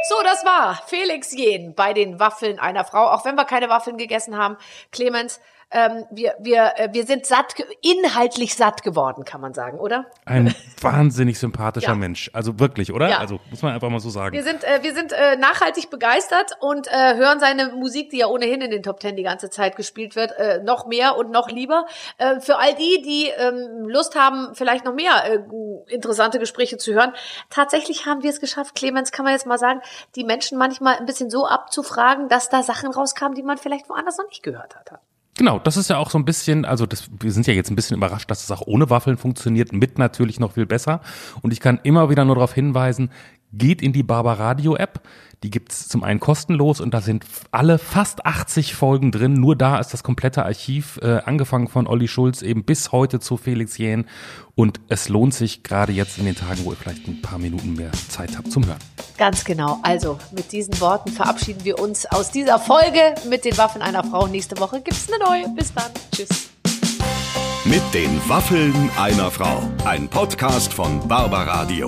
So, 0.09 0.15
das 0.23 0.43
war 0.43 0.81
Felix 0.87 1.31
Jen 1.31 1.73
bei 1.73 1.93
den 1.93 2.19
Waffeln 2.19 2.59
einer 2.59 2.83
Frau. 2.83 3.05
Auch 3.11 3.23
wenn 3.23 3.35
wir 3.35 3.45
keine 3.45 3.69
Waffeln 3.69 3.97
gegessen 3.97 4.37
haben. 4.37 4.57
Clemens, 4.91 5.39
ähm, 5.71 6.05
wir, 6.11 6.35
wir, 6.39 6.73
äh, 6.75 6.89
wir 6.91 7.05
sind 7.05 7.25
satt, 7.25 7.55
inhaltlich 7.81 8.55
satt 8.55 8.83
geworden, 8.83 9.25
kann 9.25 9.41
man 9.41 9.53
sagen, 9.53 9.79
oder? 9.79 10.05
Ein 10.25 10.53
wahnsinnig 10.81 11.39
sympathischer 11.39 11.89
ja. 11.89 11.95
Mensch. 11.95 12.29
Also 12.33 12.59
wirklich, 12.59 12.93
oder? 12.93 13.09
Ja. 13.09 13.17
Also 13.19 13.39
muss 13.49 13.61
man 13.61 13.73
einfach 13.73 13.89
mal 13.89 13.99
so 13.99 14.09
sagen. 14.09 14.35
Wir 14.35 14.43
sind, 14.43 14.63
äh, 14.63 14.83
wir 14.83 14.93
sind 14.93 15.11
äh, 15.11 15.35
nachhaltig 15.37 15.89
begeistert 15.89 16.57
und 16.59 16.87
äh, 16.87 17.15
hören 17.15 17.39
seine 17.39 17.69
Musik, 17.69 18.09
die 18.09 18.19
ja 18.19 18.27
ohnehin 18.27 18.61
in 18.61 18.71
den 18.71 18.83
Top 18.83 18.99
Ten 18.99 19.15
die 19.15 19.23
ganze 19.23 19.49
Zeit 19.49 19.75
gespielt 19.75 20.15
wird, 20.15 20.31
äh, 20.37 20.61
noch 20.63 20.85
mehr 20.85 21.17
und 21.17 21.31
noch 21.31 21.49
lieber. 21.49 21.85
Äh, 22.17 22.39
für 22.39 22.57
all 22.57 22.75
die, 22.75 23.01
die 23.01 23.29
ähm, 23.37 23.87
Lust 23.87 24.15
haben, 24.15 24.53
vielleicht 24.55 24.85
noch 24.85 24.93
mehr 24.93 25.23
äh, 25.25 25.93
interessante 25.93 26.39
Gespräche 26.39 26.77
zu 26.77 26.93
hören, 26.93 27.13
tatsächlich 27.49 28.05
haben 28.05 28.23
wir 28.23 28.29
es 28.29 28.39
geschafft, 28.39 28.75
Clemens, 28.75 29.11
kann 29.11 29.25
man 29.25 29.33
jetzt 29.33 29.45
mal 29.45 29.57
sagen, 29.57 29.81
die 30.15 30.23
Menschen 30.23 30.57
manchmal 30.57 30.97
ein 30.97 31.05
bisschen 31.05 31.29
so 31.29 31.45
abzufragen, 31.47 32.29
dass 32.29 32.49
da 32.49 32.63
Sachen 32.63 32.91
rauskamen, 32.91 33.35
die 33.35 33.43
man 33.43 33.57
vielleicht 33.57 33.89
woanders 33.89 34.17
noch 34.17 34.27
nicht 34.27 34.43
gehört 34.43 34.75
hat. 34.75 34.99
Genau, 35.35 35.57
das 35.57 35.77
ist 35.77 35.89
ja 35.89 35.97
auch 35.97 36.11
so 36.11 36.17
ein 36.19 36.25
bisschen, 36.25 36.63
also 36.63 36.85
das, 36.85 37.09
wir 37.19 37.31
sind 37.31 37.47
ja 37.47 37.53
jetzt 37.53 37.71
ein 37.71 37.75
bisschen 37.75 37.97
überrascht, 37.97 38.29
dass 38.29 38.43
es 38.43 38.51
auch 38.51 38.61
ohne 38.67 38.89
Waffeln 38.89 39.17
funktioniert, 39.17 39.73
mit 39.73 39.97
natürlich 39.97 40.39
noch 40.39 40.53
viel 40.53 40.67
besser. 40.67 41.01
Und 41.41 41.53
ich 41.53 41.59
kann 41.59 41.79
immer 41.83 42.09
wieder 42.09 42.23
nur 42.23 42.35
darauf 42.35 42.53
hinweisen, 42.53 43.09
geht 43.51 43.81
in 43.81 43.93
die 43.93 44.03
Barber 44.03 44.33
Radio 44.33 44.75
App. 44.75 45.01
Die 45.43 45.49
gibt's 45.49 45.89
zum 45.89 46.03
einen 46.03 46.21
kostenlos 46.21 46.79
und 46.79 46.93
da 46.93 47.01
sind 47.01 47.25
alle 47.51 47.77
fast 47.77 48.25
80 48.25 48.75
Folgen 48.75 49.11
drin. 49.11 49.33
Nur 49.33 49.57
da 49.57 49.77
ist 49.77 49.89
das 49.89 50.01
komplette 50.01 50.45
Archiv, 50.45 50.99
äh, 51.01 51.19
angefangen 51.25 51.67
von 51.67 51.85
Olli 51.85 52.07
Schulz 52.07 52.41
eben 52.41 52.63
bis 52.63 52.93
heute 52.93 53.19
zu 53.19 53.35
Felix 53.35 53.77
Jähn. 53.77 54.05
Und 54.55 54.79
es 54.87 55.09
lohnt 55.09 55.33
sich 55.33 55.63
gerade 55.63 55.91
jetzt 55.91 56.17
in 56.17 56.25
den 56.25 56.35
Tagen, 56.35 56.63
wo 56.63 56.71
ihr 56.71 56.77
vielleicht 56.77 57.07
ein 57.07 57.21
paar 57.21 57.39
Minuten 57.39 57.73
mehr 57.73 57.91
Zeit 58.09 58.37
habt 58.37 58.51
zum 58.51 58.65
Hören. 58.65 58.79
Ganz 59.17 59.43
genau. 59.43 59.79
Also 59.83 60.17
mit 60.31 60.51
diesen 60.53 60.79
Worten 60.79 61.11
verabschieden 61.11 61.65
wir 61.65 61.79
uns 61.79 62.05
aus 62.05 62.31
dieser 62.31 62.57
Folge 62.57 63.15
mit 63.29 63.43
den 63.43 63.57
Waffen 63.57 63.81
einer 63.81 64.03
Frau. 64.03 64.27
Nächste 64.27 64.57
Woche 64.59 64.81
gibt's 64.81 65.07
eine 65.11 65.23
neue. 65.23 65.53
Bis 65.55 65.73
dann. 65.73 65.91
Tschüss. 66.15 66.49
Mit 67.65 67.81
den 67.93 68.17
Waffeln 68.29 68.89
einer 68.97 69.29
Frau. 69.29 69.61
Ein 69.85 70.07
Podcast 70.07 70.73
von 70.73 71.05
Barbaradio. 71.07 71.87